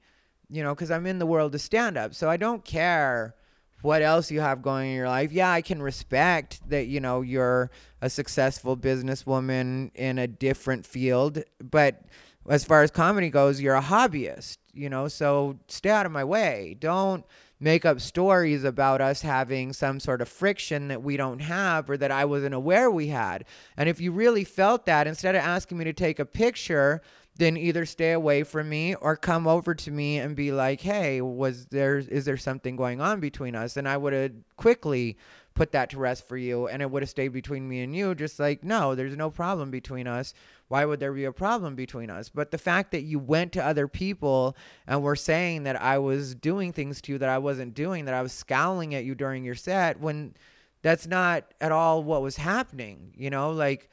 you 0.51 0.63
know, 0.63 0.75
because 0.75 0.91
I'm 0.91 1.07
in 1.07 1.19
the 1.19 1.27
world 1.27 1.55
of 1.55 1.61
stand 1.63 1.97
up. 1.97 2.15
So 2.15 2.29
I 2.29 2.37
don't 2.37 2.63
care 2.63 3.35
what 3.81 4.03
else 4.03 4.31
you 4.31 4.41
have 4.41 4.61
going 4.61 4.91
in 4.91 4.97
your 4.97 5.09
life. 5.09 5.33
Yeah, 5.33 5.51
I 5.51 5.63
can 5.63 5.81
respect 5.81 6.61
that, 6.69 6.87
you 6.87 7.01
know, 7.01 7.23
you're 7.23 7.71
a 8.03 8.11
successful 8.11 8.77
businesswoman 8.77 9.91
in 9.95 10.19
a 10.19 10.27
different 10.27 10.85
field, 10.85 11.43
but 11.63 12.03
as 12.49 12.65
far 12.65 12.83
as 12.83 12.91
comedy 12.91 13.31
goes, 13.31 13.61
you're 13.61 13.75
a 13.75 13.83
hobbyist, 13.83 14.59
you 14.73 14.89
know, 14.89 15.09
so 15.09 15.59
stay 15.69 15.91
out 15.91 16.07
of 16.07 16.13
my 16.13 16.25
way. 16.25 16.77
Don't 16.79 17.25
make 17.59 17.85
up 17.85 18.01
stories 18.01 18.65
about 18.65 19.01
us 19.01 19.23
having 19.23 19.73
some 19.73 19.99
sort 19.99 20.21
of 20.21 20.29
friction 20.29 20.89
that 20.89 21.03
we 21.03 21.17
don't 21.17 21.39
have 21.39 21.89
or 21.89 21.97
that 21.97 22.11
I 22.11 22.25
wasn't 22.25 22.55
aware 22.55 22.91
we 22.91 23.09
had. 23.09 23.45
And 23.77 23.89
if 23.89 24.01
you 24.01 24.13
really 24.13 24.45
felt 24.45 24.85
that, 24.87 25.07
instead 25.07 25.35
of 25.35 25.43
asking 25.43 25.79
me 25.79 25.85
to 25.85 25.93
take 25.93 26.19
a 26.19 26.27
picture, 26.27 27.01
then 27.39 27.57
either 27.57 27.85
stay 27.85 28.13
away 28.13 28.43
from 28.43 28.69
me 28.69 28.95
or 28.95 29.17
come 29.17 29.47
over 29.47 29.75
to 29.75 29.91
me 29.91 30.19
and 30.19 30.35
be 30.35 30.53
like, 30.53 30.81
"Hey, 30.81 31.21
was 31.21 31.67
there 31.67 31.99
is 31.99 32.25
there 32.25 32.37
something 32.37 32.77
going 32.77 33.01
on 33.01 33.21
between 33.21 33.55
us?" 33.55 33.77
And 33.77 33.89
I 33.89 33.97
would 33.97 34.13
have 34.13 34.33
quickly 34.57 35.19
put 35.55 35.73
that 35.73 35.91
to 35.91 35.99
rest 35.99 36.29
for 36.29 36.37
you 36.37 36.69
and 36.69 36.83
it 36.83 36.91
would 36.91 37.03
have 37.03 37.09
stayed 37.11 37.33
between 37.33 37.69
me 37.69 37.81
and 37.81 37.95
you 37.95 38.15
just 38.15 38.39
like, 38.39 38.65
"No, 38.65 38.95
there's 38.95 39.17
no 39.17 39.31
problem 39.31 39.71
between 39.71 40.07
us. 40.07 40.35
Why 40.69 40.85
would 40.85 41.01
there 41.01 41.13
be 41.13 41.25
a 41.25 41.33
problem 41.33 41.75
between 41.75 42.11
us?" 42.11 42.29
But 42.29 42.51
the 42.51 42.59
fact 42.59 42.91
that 42.93 43.03
you 43.03 43.19
went 43.19 43.53
to 43.53 43.65
other 43.65 43.89
people 43.89 44.57
and 44.87 45.03
were 45.03 45.17
saying 45.17 45.63
that 45.65 45.81
I 45.81 45.99
was 45.99 46.35
doing 46.35 46.73
things 46.73 47.01
to 47.03 47.13
you 47.13 47.19
that 47.19 47.29
I 47.29 47.39
wasn't 47.39 47.75
doing, 47.75 48.05
that 48.07 48.15
I 48.15 48.23
was 48.23 48.33
scowling 48.33 48.95
at 48.95 49.05
you 49.05 49.15
during 49.15 49.45
your 49.45 49.55
set 49.55 50.01
when 50.01 50.35
that's 50.83 51.07
not 51.07 51.53
at 51.61 51.73
all 51.73 52.03
what 52.03 52.23
was 52.23 52.37
happening, 52.37 53.13
you 53.17 53.31
know? 53.31 53.51
Like 53.51 53.91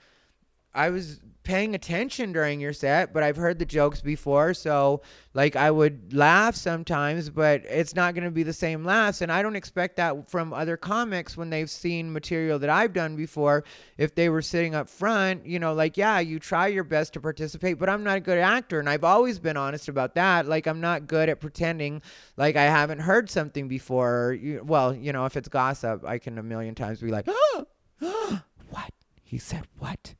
I 0.74 0.90
was 0.90 1.20
paying 1.44 1.76
attention 1.76 2.32
during 2.32 2.62
your 2.62 2.72
set, 2.72 3.14
but 3.14 3.22
I've 3.22 3.36
heard 3.36 3.60
the 3.60 3.66
jokes 3.66 4.02
before, 4.02 4.54
so 4.54 5.02
like 5.34 5.56
I 5.56 5.70
would 5.70 6.14
laugh 6.14 6.56
sometimes, 6.56 7.30
but 7.30 7.64
it's 7.66 7.96
not 7.96 8.16
going 8.16 8.24
to 8.24 8.32
be 8.32 8.44
the 8.44 8.54
same 8.54 8.86
laughs, 8.86 9.22
and 9.22 9.32
I 9.32 9.42
don't 9.42 9.56
expect 9.56 9.98
that 9.98 10.30
from 10.30 10.54
other 10.54 10.78
comics 10.78 11.36
when 11.36 11.50
they've 11.50 11.70
seen 11.70 12.14
material 12.14 12.60
that 12.60 12.70
I've 12.70 12.94
done 12.94 13.16
before. 13.16 13.66
If 13.98 14.16
they 14.16 14.30
were 14.30 14.42
sitting 14.42 14.74
up 14.74 14.88
front, 14.88 15.46
you 15.46 15.60
know, 15.60 15.74
like 15.74 15.98
yeah, 15.98 16.20
you 16.20 16.40
try 16.40 16.68
your 16.68 16.86
best 16.86 17.14
to 17.14 17.22
participate, 17.22 17.78
but 17.78 17.90
I'm 17.90 18.04
not 18.04 18.18
a 18.18 18.22
good 18.22 18.40
actor, 18.40 18.80
and 18.80 18.90
I've 18.90 19.04
always 19.04 19.38
been 19.38 19.58
honest 19.58 19.90
about 19.90 20.16
that. 20.16 20.48
Like 20.48 20.66
I'm 20.66 20.82
not 20.82 21.08
good 21.08 21.28
at 21.28 21.42
pretending 21.42 22.02
like 22.38 22.56
I 22.56 22.64
haven't 22.64 23.00
heard 23.00 23.30
something 23.30 23.68
before. 23.68 24.38
You, 24.40 24.64
well, 24.64 24.96
you 24.96 25.12
know, 25.12 25.26
if 25.26 25.36
it's 25.36 25.50
gossip, 25.50 26.06
I 26.06 26.20
can 26.20 26.38
a 26.38 26.44
million 26.44 26.74
times 26.74 27.02
be 27.02 27.12
like, 27.12 27.28
what 28.00 28.92
he 29.24 29.38
said, 29.38 29.68
what 29.78 30.16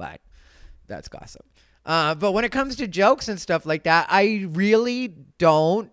but 0.00 0.20
that's 0.86 1.08
gossip. 1.08 1.44
Uh, 1.84 2.14
but 2.14 2.32
when 2.32 2.44
it 2.44 2.52
comes 2.52 2.76
to 2.76 2.86
jokes 2.86 3.28
and 3.28 3.38
stuff 3.38 3.66
like 3.66 3.84
that, 3.84 4.06
I 4.08 4.46
really 4.48 5.08
don't 5.38 5.90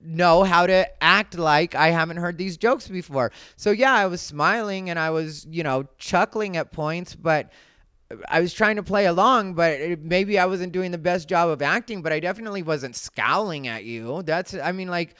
know 0.00 0.42
how 0.42 0.66
to 0.66 1.02
act 1.02 1.38
like 1.38 1.74
I 1.74 1.90
haven't 1.90 2.16
heard 2.16 2.38
these 2.38 2.56
jokes 2.56 2.88
before. 2.88 3.30
So 3.56 3.70
yeah, 3.70 3.92
I 3.92 4.06
was 4.06 4.20
smiling 4.20 4.90
and 4.90 4.98
I 4.98 5.10
was, 5.10 5.46
you 5.48 5.62
know, 5.62 5.86
chuckling 5.98 6.56
at 6.56 6.72
points, 6.72 7.14
but 7.14 7.52
I 8.28 8.40
was 8.40 8.52
trying 8.52 8.76
to 8.76 8.82
play 8.82 9.06
along, 9.06 9.54
but 9.54 9.72
it, 9.72 10.02
maybe 10.02 10.38
I 10.38 10.46
wasn't 10.46 10.72
doing 10.72 10.90
the 10.90 10.98
best 10.98 11.28
job 11.28 11.48
of 11.48 11.62
acting, 11.62 12.02
but 12.02 12.12
I 12.12 12.18
definitely 12.18 12.62
wasn't 12.62 12.96
scowling 12.96 13.68
at 13.68 13.84
you. 13.84 14.22
That's 14.22 14.54
I 14.54 14.72
mean 14.72 14.88
like 14.88 15.14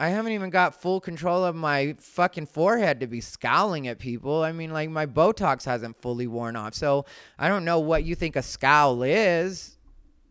I 0.00 0.08
haven't 0.08 0.32
even 0.32 0.48
got 0.48 0.80
full 0.80 0.98
control 0.98 1.44
of 1.44 1.54
my 1.54 1.94
fucking 1.98 2.46
forehead 2.46 3.00
to 3.00 3.06
be 3.06 3.20
scowling 3.20 3.86
at 3.86 3.98
people. 3.98 4.42
I 4.42 4.50
mean, 4.50 4.72
like, 4.72 4.88
my 4.88 5.04
Botox 5.04 5.66
hasn't 5.66 6.00
fully 6.00 6.26
worn 6.26 6.56
off. 6.56 6.72
So 6.72 7.04
I 7.38 7.48
don't 7.48 7.66
know 7.66 7.80
what 7.80 8.02
you 8.02 8.14
think 8.14 8.34
a 8.34 8.42
scowl 8.42 9.02
is. 9.02 9.76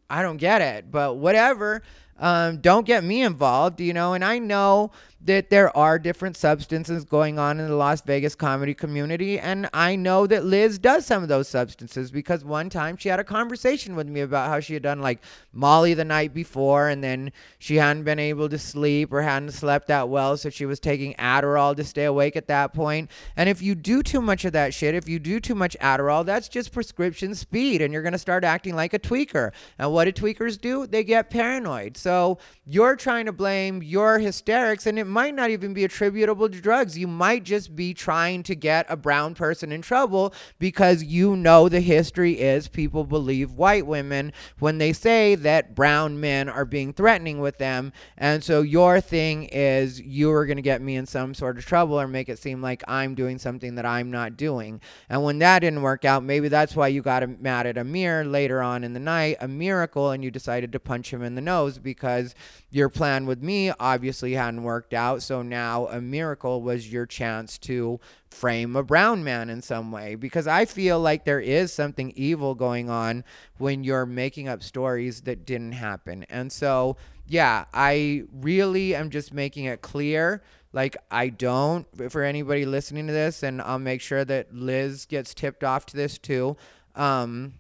I 0.10 0.24
don't 0.24 0.38
get 0.38 0.64
it, 0.64 0.90
but 0.90 1.18
whatever. 1.18 1.84
Um, 2.18 2.58
don't 2.58 2.84
get 2.84 3.04
me 3.04 3.22
involved, 3.22 3.80
you 3.80 3.94
know. 3.94 4.14
And 4.14 4.26
I 4.26 4.40
know 4.40 4.90
that 5.22 5.50
there 5.50 5.76
are 5.76 6.00
different 6.00 6.38
substances 6.38 7.04
going 7.04 7.38
on 7.38 7.60
in 7.60 7.68
the 7.68 7.76
Las 7.76 8.02
Vegas 8.02 8.36
comedy 8.36 8.74
community. 8.74 9.38
And 9.38 9.70
I 9.74 9.98
know 9.98 10.26
that 10.28 10.46
Liz 10.46 10.80
does 10.80 11.06
some 11.06 11.24
of 11.24 11.30
those 11.30 11.50
substances 11.50 12.10
because 12.10 12.46
one 12.46 12.70
time 12.70 12.96
she 12.96 13.10
had 13.10 13.20
a 13.20 13.24
conversation 13.24 13.98
with 13.98 14.08
me 14.08 14.22
about 14.22 14.50
how 14.50 14.62
she 14.62 14.74
had 14.74 14.84
done 14.84 15.02
like 15.02 15.20
Molly 15.52 15.94
the 15.94 16.06
night 16.06 16.34
before 16.34 16.88
and 16.88 17.04
then 17.04 17.34
she 17.58 17.76
hadn't 17.76 18.04
been 18.04 18.20
able 18.20 18.48
to 18.48 18.58
sleep 18.58 19.12
or 19.12 19.22
hadn't 19.22 19.52
slept 19.52 19.88
that 19.88 20.08
well. 20.08 20.38
So 20.38 20.50
she 20.50 20.66
was 20.66 20.80
taking 20.80 21.14
Adderall 21.16 21.76
to 21.76 21.84
stay 21.84 22.06
awake 22.06 22.38
at 22.38 22.48
that 22.48 22.74
point. 22.74 23.12
And 23.36 23.50
if 23.50 23.62
you 23.62 23.76
do 23.76 24.02
too 24.02 24.22
much 24.22 24.46
of 24.46 24.54
that 24.54 24.74
shit, 24.74 24.96
if 24.96 25.10
you 25.10 25.20
do 25.20 25.42
too 25.42 25.56
much 25.56 25.76
Adderall, 25.82 26.26
that's 26.26 26.48
just 26.48 26.72
prescription 26.72 27.36
speed 27.36 27.82
and 27.82 27.92
you're 27.92 28.04
going 28.04 28.14
to 28.14 28.20
start 28.20 28.46
acting 28.46 28.74
like 28.74 28.94
a 28.94 29.00
tweaker. 29.00 29.52
And 29.78 29.92
what 29.92 30.06
do 30.06 30.14
tweakers 30.14 30.60
do? 30.60 30.88
They 30.88 31.04
get 31.04 31.30
paranoid. 31.30 31.98
So 31.98 32.38
you're 32.66 32.96
trying 32.96 33.26
to 33.26 33.34
blame 33.34 33.84
your 33.84 34.18
hysterics 34.18 34.86
and 34.86 34.98
it 34.98 35.09
might 35.10 35.36
not 35.36 35.50
even 35.50 35.74
be 35.74 35.84
attributable 35.84 36.50
to 36.50 36.62
drugs. 36.62 36.98
You 36.98 37.08
might 37.08 37.44
just 37.44 37.76
be 37.76 37.94
trying 37.94 38.44
to 38.44 38.56
get 38.56 38.86
a 38.90 38.96
brown 38.96 39.36
person 39.36 39.72
in 39.72 39.82
trouble 39.82 40.34
because 40.60 41.04
you 41.04 41.36
know 41.36 41.70
the 41.70 41.82
history 41.82 42.40
is 42.40 42.68
people 42.68 43.04
believe 43.04 43.52
white 43.52 43.86
women 43.86 44.32
when 44.60 44.78
they 44.78 44.94
say 44.94 45.36
that 45.36 45.76
brown 45.76 46.20
men 46.20 46.50
are 46.50 46.66
being 46.66 46.94
threatening 46.94 47.40
with 47.40 47.58
them. 47.58 47.92
And 48.18 48.44
so 48.44 48.62
your 48.62 49.02
thing 49.02 49.46
is 49.46 50.00
you 50.00 50.32
are 50.32 50.46
going 50.46 50.58
to 50.58 50.62
get 50.62 50.82
me 50.82 50.96
in 50.96 51.06
some 51.06 51.34
sort 51.34 51.58
of 51.58 51.66
trouble 51.66 52.00
or 52.00 52.08
make 52.08 52.30
it 52.30 52.40
seem 52.40 52.62
like 52.62 52.84
I'm 52.88 53.16
doing 53.16 53.38
something 53.38 53.76
that 53.76 53.86
I'm 53.86 54.12
not 54.12 54.38
doing. 54.38 54.82
And 55.10 55.24
when 55.24 55.40
that 55.40 55.60
didn't 55.60 55.82
work 55.82 56.06
out, 56.06 56.24
maybe 56.24 56.48
that's 56.48 56.76
why 56.76 56.88
you 56.88 57.02
got 57.02 57.28
mad 57.42 57.66
at 57.66 57.78
Amir 57.78 58.24
later 58.26 58.62
on 58.62 58.84
in 58.84 58.94
the 58.94 59.00
night, 59.00 59.38
a 59.40 59.48
miracle, 59.48 60.12
and 60.12 60.24
you 60.24 60.32
decided 60.32 60.72
to 60.72 60.80
punch 60.80 61.12
him 61.12 61.24
in 61.24 61.36
the 61.36 61.42
nose 61.42 61.78
because 61.78 62.36
your 62.72 62.90
plan 62.90 63.26
with 63.26 63.42
me 63.42 63.72
obviously 63.80 64.34
hadn't 64.34 64.64
worked 64.64 64.94
out. 65.00 65.24
So 65.24 65.42
now 65.42 65.88
a 65.88 66.02
miracle 66.02 66.62
was 66.62 66.92
your 66.92 67.06
chance 67.06 67.58
to 67.60 68.00
frame 68.30 68.76
a 68.76 68.84
brown 68.84 69.24
man 69.24 69.50
in 69.50 69.62
some 69.62 69.92
way 69.92 70.16
because 70.16 70.46
I 70.46 70.66
feel 70.66 71.00
like 71.00 71.26
there 71.26 71.40
is 71.40 71.74
something 71.74 72.12
evil 72.16 72.54
going 72.54 72.90
on 72.90 73.24
when 73.58 73.84
you're 73.84 74.06
making 74.06 74.48
up 74.48 74.62
stories 74.62 75.22
that 75.22 75.46
didn't 75.46 75.72
happen. 75.72 76.26
And 76.30 76.52
so, 76.52 76.98
yeah, 77.26 77.66
I 77.74 78.24
really 78.32 78.94
am 78.94 79.10
just 79.10 79.34
making 79.34 79.66
it 79.66 79.82
clear. 79.82 80.44
Like, 80.74 80.98
I 81.10 81.30
don't, 81.30 81.88
for 82.12 82.22
anybody 82.22 82.66
listening 82.66 83.08
to 83.08 83.14
this, 83.14 83.42
and 83.42 83.62
I'll 83.62 83.80
make 83.80 84.02
sure 84.02 84.24
that 84.26 84.54
Liz 84.54 85.06
gets 85.06 85.34
tipped 85.34 85.64
off 85.64 85.88
to 85.88 85.96
this 85.96 86.20
too. 86.20 86.58
Um, 86.96 87.54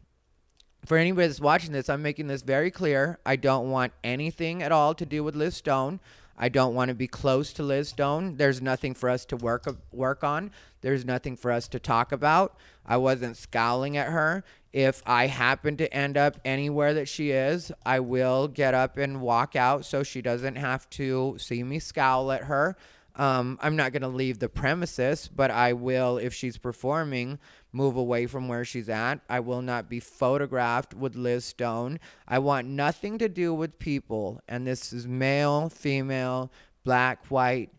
for 0.86 0.98
anybody 0.98 1.28
that's 1.28 1.40
watching 1.40 1.72
this, 1.72 1.90
I'm 1.90 2.02
making 2.02 2.28
this 2.28 2.42
very 2.42 2.72
clear. 2.72 3.20
I 3.26 3.36
don't 3.36 3.70
want 3.70 3.94
anything 4.04 4.64
at 4.64 4.72
all 4.72 4.94
to 4.96 5.06
do 5.06 5.24
with 5.24 5.36
Liz 5.36 5.56
Stone. 5.56 6.00
I 6.42 6.48
don't 6.48 6.74
want 6.74 6.88
to 6.88 6.96
be 6.96 7.08
close 7.08 7.52
to 7.54 7.64
Liz 7.64 7.90
Stone. 7.90 8.38
There's 8.38 8.62
nothing 8.62 8.94
for 8.94 9.10
us 9.10 9.26
to 9.26 9.36
work 9.36 9.68
work 9.92 10.24
on. 10.24 10.52
There's 10.82 11.04
nothing 11.04 11.36
for 11.36 11.52
us 11.52 11.68
to 11.68 11.80
talk 11.80 12.14
about. 12.14 12.56
I 12.86 12.96
wasn't 12.96 13.36
scowling 13.36 13.98
at 13.98 14.08
her. 14.08 14.46
If 14.72 15.04
I 15.06 15.28
happen 15.28 15.76
to 15.78 15.94
end 15.94 16.16
up 16.16 16.40
anywhere 16.46 16.94
that 16.94 17.10
she 17.10 17.32
is, 17.32 17.72
I 17.86 18.00
will 18.00 18.48
get 18.48 18.74
up 18.74 18.98
and 18.98 19.20
walk 19.20 19.56
out 19.58 19.84
so 19.84 20.02
she 20.02 20.22
doesn't 20.22 20.56
have 20.56 20.90
to 20.92 21.36
see 21.38 21.64
me 21.64 21.80
scowl 21.80 22.32
at 22.32 22.46
her. 22.46 22.78
Um, 23.20 23.60
I'm 23.62 23.76
not 23.76 23.92
going 23.92 24.04
to 24.04 24.08
leave 24.08 24.40
the 24.40 24.48
premises, 24.48 25.28
but 25.28 25.52
I 25.52 25.74
will, 25.74 26.18
if 26.18 26.34
she's 26.34 26.58
performing, 26.58 27.38
move 27.74 27.98
away 27.98 28.28
from 28.28 28.48
where 28.48 28.64
she's 28.64 28.88
at. 28.88 29.20
I 29.30 29.42
will 29.42 29.62
not 29.62 29.90
be 29.90 30.00
photographed 30.00 30.94
with 30.94 31.18
Liz 31.18 31.44
Stone. 31.44 32.00
I 32.30 32.40
want 32.40 32.68
nothing 32.68 33.18
to 33.18 33.28
do 33.28 33.54
with 33.54 33.78
people, 33.78 34.40
and 34.48 34.66
this 34.66 34.94
is 34.94 35.06
male, 35.06 35.68
female, 35.68 36.50
black, 36.86 37.26
white, 37.26 37.72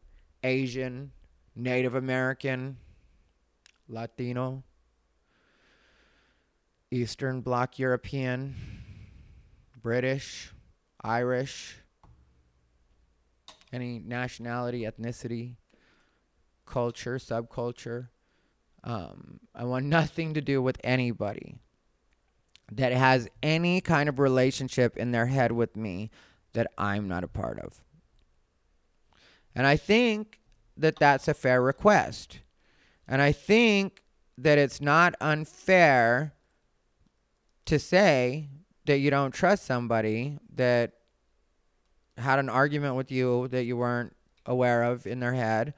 Asian, 0.45 1.11
Native 1.57 1.95
American, 1.95 2.76
Latino, 3.88 4.62
Eastern 6.91 7.41
Bloc 7.41 7.78
European, 7.78 8.55
British, 9.80 10.53
Irish 11.03 11.78
any 13.72 13.98
nationality, 13.98 14.82
ethnicity, 14.82 15.56
culture, 16.66 17.16
subculture. 17.16 18.08
Um, 18.82 19.40
I 19.54 19.64
want 19.64 19.86
nothing 19.98 20.34
to 20.34 20.40
do 20.40 20.62
with 20.62 20.78
anybody 20.82 21.58
that 22.72 22.92
has 22.92 23.28
any 23.42 23.80
kind 23.80 24.08
of 24.08 24.18
relationship 24.18 24.96
in 24.96 25.10
their 25.10 25.26
head 25.26 25.52
with 25.52 25.76
me 25.76 26.10
that 26.52 26.68
I'm 26.78 27.08
not 27.08 27.24
a 27.24 27.28
part 27.28 27.58
of. 27.58 27.82
And 29.54 29.66
I 29.66 29.76
think 29.76 30.40
that 30.76 30.96
that's 30.96 31.28
a 31.28 31.34
fair 31.34 31.60
request. 31.60 32.40
And 33.08 33.20
I 33.20 33.32
think 33.32 34.02
that 34.38 34.56
it's 34.56 34.80
not 34.80 35.14
unfair 35.20 36.32
to 37.66 37.78
say 37.78 38.48
that 38.86 38.98
you 38.98 39.10
don't 39.10 39.32
trust 39.32 39.64
somebody 39.64 40.38
that 40.54 40.92
had 42.20 42.38
an 42.38 42.48
argument 42.48 42.96
with 42.96 43.10
you 43.10 43.48
that 43.48 43.64
you 43.64 43.76
weren't 43.76 44.14
aware 44.46 44.82
of 44.82 45.06
in 45.06 45.20
their 45.20 45.34
head 45.34 45.74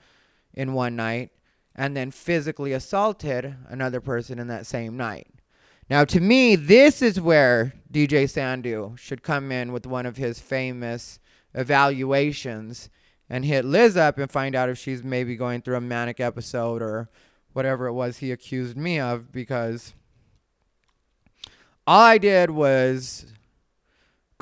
in 0.54 0.72
one 0.72 0.96
night 0.96 1.30
and 1.74 1.96
then 1.96 2.10
physically 2.10 2.72
assaulted 2.72 3.56
another 3.68 4.00
person 4.00 4.38
in 4.38 4.48
that 4.48 4.66
same 4.66 4.96
night. 4.96 5.28
Now, 5.88 6.04
to 6.04 6.20
me, 6.20 6.56
this 6.56 7.02
is 7.02 7.20
where 7.20 7.74
DJ 7.92 8.28
Sandu 8.28 8.96
should 8.96 9.22
come 9.22 9.50
in 9.50 9.72
with 9.72 9.86
one 9.86 10.06
of 10.06 10.16
his 10.16 10.38
famous 10.38 11.18
evaluations 11.54 12.88
and 13.28 13.44
hit 13.44 13.64
Liz 13.64 13.96
up 13.96 14.18
and 14.18 14.30
find 14.30 14.54
out 14.54 14.68
if 14.68 14.78
she's 14.78 15.02
maybe 15.02 15.36
going 15.36 15.62
through 15.62 15.76
a 15.76 15.80
manic 15.80 16.20
episode 16.20 16.82
or 16.82 17.08
whatever 17.52 17.86
it 17.86 17.92
was 17.92 18.18
he 18.18 18.30
accused 18.32 18.76
me 18.76 18.98
of 18.98 19.32
because 19.32 19.94
all 21.86 22.00
I 22.00 22.18
did 22.18 22.50
was 22.50 23.26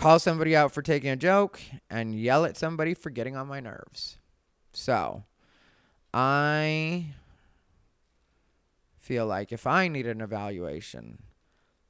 call 0.00 0.18
somebody 0.18 0.56
out 0.56 0.72
for 0.72 0.80
taking 0.80 1.10
a 1.10 1.16
joke 1.16 1.60
and 1.90 2.14
yell 2.14 2.46
at 2.46 2.56
somebody 2.56 2.94
for 2.94 3.10
getting 3.10 3.36
on 3.36 3.46
my 3.46 3.60
nerves. 3.60 4.16
So, 4.72 5.24
I 6.14 7.08
feel 8.98 9.26
like 9.26 9.52
if 9.52 9.66
I 9.66 9.88
need 9.88 10.06
an 10.06 10.22
evaluation, 10.22 11.18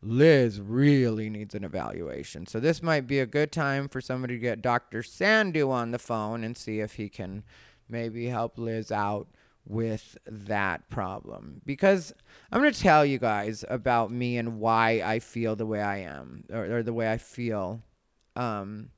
Liz 0.03 0.61
really 0.61 1.31
needs 1.31 1.55
an 1.55 1.63
evaluation. 1.63 2.47
So 2.47 2.59
this 2.59 2.83
might 2.83 3.07
be 3.07 3.21
a 3.21 3.27
good 3.27 3.53
time 3.53 3.89
for 3.89 4.01
somebody 4.01 4.35
to 4.35 4.41
get 4.41 4.61
Dr. 4.61 5.05
Sandu 5.05 5.71
on 5.71 5.93
the 5.93 5.99
phone 5.99 6.43
and 6.43 6.57
see 6.57 6.81
if 6.81 6.95
he 6.95 7.09
can 7.09 7.45
maybe 7.89 8.27
help 8.27 8.59
Liz 8.59 8.91
out 8.91 9.29
with 9.65 10.19
that 10.27 10.89
problem. 10.91 11.61
Because 11.65 12.13
I'm 12.51 12.61
going 12.61 12.73
to 12.73 12.81
tell 12.81 13.05
you 13.05 13.19
guys 13.19 13.65
about 13.69 14.11
me 14.11 14.37
and 14.37 14.59
why 14.59 15.03
I 15.05 15.21
feel 15.21 15.55
the 15.55 15.67
way 15.67 15.81
I 15.81 15.99
am 15.99 16.45
or, 16.51 16.79
or 16.79 16.83
the 16.83 16.95
way 16.95 17.13
I 17.13 17.19
feel 17.19 17.83
um, 18.37 18.91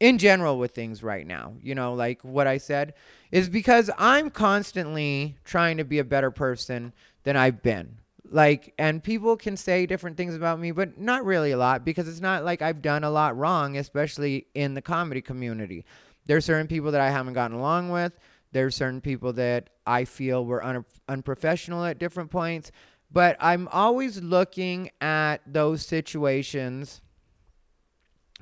in 0.00 0.18
general 0.18 0.58
with 0.58 0.72
things 0.72 1.02
right 1.02 1.26
now. 1.26 1.54
You 1.62 1.74
know, 1.74 1.94
like 1.94 2.22
what 2.22 2.46
I 2.46 2.58
said 2.58 2.94
is 3.30 3.48
because 3.48 3.90
I'm 3.98 4.30
constantly 4.30 5.36
trying 5.44 5.78
to 5.78 5.84
be 5.84 5.98
a 5.98 6.04
better 6.04 6.30
person 6.30 6.92
than 7.24 7.36
I've 7.36 7.62
been. 7.62 7.98
Like 8.30 8.74
and 8.78 9.02
people 9.02 9.36
can 9.36 9.56
say 9.56 9.86
different 9.86 10.16
things 10.16 10.34
about 10.34 10.58
me 10.58 10.72
but 10.72 10.98
not 10.98 11.24
really 11.24 11.52
a 11.52 11.56
lot 11.56 11.84
because 11.84 12.08
it's 12.08 12.20
not 12.20 12.44
like 12.44 12.60
i've 12.60 12.82
done 12.82 13.04
a 13.04 13.10
lot 13.10 13.38
wrong 13.38 13.76
especially 13.76 14.48
in 14.54 14.74
the 14.74 14.82
comedy 14.82 15.20
community. 15.20 15.84
There's 16.26 16.44
certain 16.44 16.66
people 16.66 16.90
that 16.90 17.00
i 17.00 17.08
haven't 17.08 17.34
gotten 17.34 17.56
along 17.56 17.90
with. 17.90 18.18
There's 18.50 18.74
certain 18.74 19.00
people 19.00 19.32
that 19.34 19.70
i 19.86 20.04
feel 20.04 20.44
were 20.44 20.64
un- 20.64 20.84
unprofessional 21.08 21.84
at 21.84 22.00
different 22.00 22.32
points. 22.32 22.72
But 23.12 23.36
i'm 23.38 23.68
always 23.68 24.20
looking 24.20 24.90
at 25.00 25.36
those 25.46 25.86
situations 25.86 27.02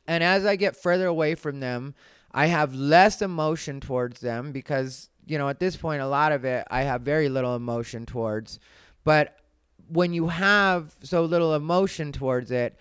and 0.06 0.22
as 0.22 0.44
i 0.44 0.56
get 0.56 0.76
further 0.76 1.06
away 1.06 1.34
from 1.34 1.60
them 1.60 1.94
i 2.32 2.46
have 2.46 2.74
less 2.74 3.22
emotion 3.22 3.80
towards 3.80 4.20
them 4.20 4.52
because 4.52 5.08
you 5.26 5.38
know 5.38 5.48
at 5.48 5.60
this 5.60 5.76
point 5.76 6.02
a 6.02 6.06
lot 6.06 6.32
of 6.32 6.44
it 6.44 6.66
i 6.70 6.82
have 6.82 7.02
very 7.02 7.28
little 7.28 7.56
emotion 7.56 8.04
towards 8.04 8.58
but 9.04 9.36
when 9.88 10.12
you 10.12 10.28
have 10.28 10.94
so 11.02 11.24
little 11.24 11.54
emotion 11.54 12.12
towards 12.12 12.50
it, 12.50 12.76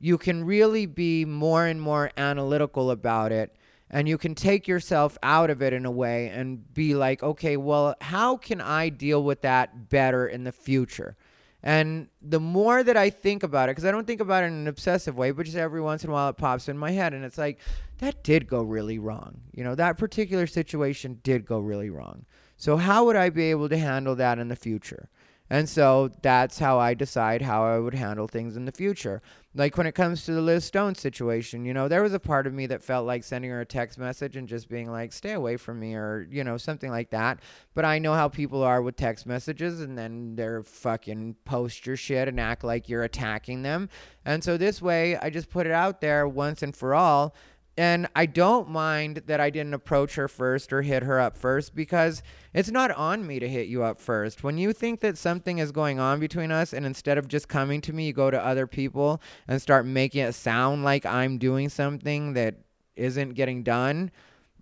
you 0.00 0.18
can 0.18 0.44
really 0.44 0.86
be 0.86 1.24
more 1.24 1.66
and 1.66 1.80
more 1.80 2.10
analytical 2.16 2.90
about 2.90 3.32
it. 3.32 3.54
And 3.90 4.08
you 4.08 4.18
can 4.18 4.34
take 4.34 4.68
yourself 4.68 5.16
out 5.22 5.50
of 5.50 5.62
it 5.62 5.72
in 5.72 5.86
a 5.86 5.90
way 5.90 6.28
and 6.28 6.72
be 6.74 6.94
like, 6.94 7.22
okay, 7.22 7.56
well, 7.56 7.94
how 8.02 8.36
can 8.36 8.60
I 8.60 8.90
deal 8.90 9.22
with 9.22 9.40
that 9.42 9.88
better 9.88 10.26
in 10.26 10.44
the 10.44 10.52
future? 10.52 11.16
And 11.62 12.08
the 12.22 12.38
more 12.38 12.84
that 12.84 12.96
I 12.96 13.10
think 13.10 13.42
about 13.42 13.68
it, 13.68 13.72
because 13.72 13.84
I 13.84 13.90
don't 13.90 14.06
think 14.06 14.20
about 14.20 14.44
it 14.44 14.48
in 14.48 14.52
an 14.52 14.68
obsessive 14.68 15.16
way, 15.16 15.32
but 15.32 15.44
just 15.44 15.56
every 15.56 15.80
once 15.80 16.04
in 16.04 16.10
a 16.10 16.12
while 16.12 16.28
it 16.28 16.36
pops 16.36 16.68
in 16.68 16.78
my 16.78 16.92
head 16.92 17.14
and 17.14 17.24
it's 17.24 17.38
like, 17.38 17.58
that 17.98 18.22
did 18.22 18.46
go 18.46 18.62
really 18.62 18.98
wrong. 18.98 19.40
You 19.52 19.64
know, 19.64 19.74
that 19.74 19.98
particular 19.98 20.46
situation 20.46 21.20
did 21.24 21.44
go 21.44 21.58
really 21.58 21.90
wrong. 21.90 22.26
So, 22.56 22.76
how 22.76 23.04
would 23.04 23.16
I 23.16 23.30
be 23.30 23.50
able 23.50 23.68
to 23.68 23.78
handle 23.78 24.14
that 24.16 24.38
in 24.38 24.48
the 24.48 24.56
future? 24.56 25.08
And 25.50 25.68
so 25.68 26.10
that's 26.22 26.58
how 26.58 26.78
I 26.78 26.94
decide 26.94 27.42
how 27.42 27.64
I 27.64 27.78
would 27.78 27.94
handle 27.94 28.28
things 28.28 28.56
in 28.56 28.66
the 28.66 28.72
future. 28.72 29.22
Like 29.54 29.78
when 29.78 29.86
it 29.86 29.94
comes 29.94 30.24
to 30.24 30.32
the 30.32 30.42
Liz 30.42 30.64
Stone 30.64 30.96
situation, 30.96 31.64
you 31.64 31.72
know, 31.72 31.88
there 31.88 32.02
was 32.02 32.12
a 32.12 32.20
part 32.20 32.46
of 32.46 32.52
me 32.52 32.66
that 32.66 32.82
felt 32.82 33.06
like 33.06 33.24
sending 33.24 33.50
her 33.50 33.62
a 33.62 33.66
text 33.66 33.98
message 33.98 34.36
and 34.36 34.46
just 34.46 34.68
being 34.68 34.90
like, 34.90 35.12
stay 35.12 35.32
away 35.32 35.56
from 35.56 35.80
me 35.80 35.94
or, 35.94 36.28
you 36.30 36.44
know, 36.44 36.58
something 36.58 36.90
like 36.90 37.10
that. 37.10 37.40
But 37.74 37.84
I 37.84 37.98
know 37.98 38.12
how 38.12 38.28
people 38.28 38.62
are 38.62 38.82
with 38.82 38.96
text 38.96 39.26
messages 39.26 39.80
and 39.80 39.96
then 39.96 40.36
they're 40.36 40.62
fucking 40.62 41.36
post 41.44 41.86
your 41.86 41.96
shit 41.96 42.28
and 42.28 42.38
act 42.38 42.62
like 42.62 42.88
you're 42.88 43.04
attacking 43.04 43.62
them. 43.62 43.88
And 44.24 44.44
so 44.44 44.58
this 44.58 44.82
way, 44.82 45.16
I 45.16 45.30
just 45.30 45.48
put 45.48 45.66
it 45.66 45.72
out 45.72 46.00
there 46.02 46.28
once 46.28 46.62
and 46.62 46.76
for 46.76 46.94
all 46.94 47.34
and 47.78 48.08
I 48.16 48.26
don't 48.26 48.68
mind 48.68 49.22
that 49.26 49.38
I 49.38 49.50
didn't 49.50 49.72
approach 49.72 50.16
her 50.16 50.26
first 50.26 50.72
or 50.72 50.82
hit 50.82 51.04
her 51.04 51.20
up 51.20 51.38
first 51.38 51.76
because 51.76 52.24
it's 52.52 52.72
not 52.72 52.90
on 52.90 53.24
me 53.24 53.38
to 53.38 53.48
hit 53.48 53.68
you 53.68 53.84
up 53.84 54.00
first. 54.00 54.42
When 54.42 54.58
you 54.58 54.72
think 54.72 54.98
that 55.00 55.16
something 55.16 55.58
is 55.58 55.70
going 55.70 56.00
on 56.00 56.18
between 56.18 56.50
us, 56.50 56.72
and 56.72 56.84
instead 56.84 57.18
of 57.18 57.28
just 57.28 57.46
coming 57.46 57.80
to 57.82 57.92
me, 57.92 58.08
you 58.08 58.12
go 58.12 58.32
to 58.32 58.44
other 58.44 58.66
people 58.66 59.22
and 59.46 59.62
start 59.62 59.86
making 59.86 60.24
it 60.24 60.32
sound 60.32 60.82
like 60.82 61.06
I'm 61.06 61.38
doing 61.38 61.68
something 61.68 62.32
that 62.32 62.56
isn't 62.96 63.34
getting 63.34 63.62
done, 63.62 64.10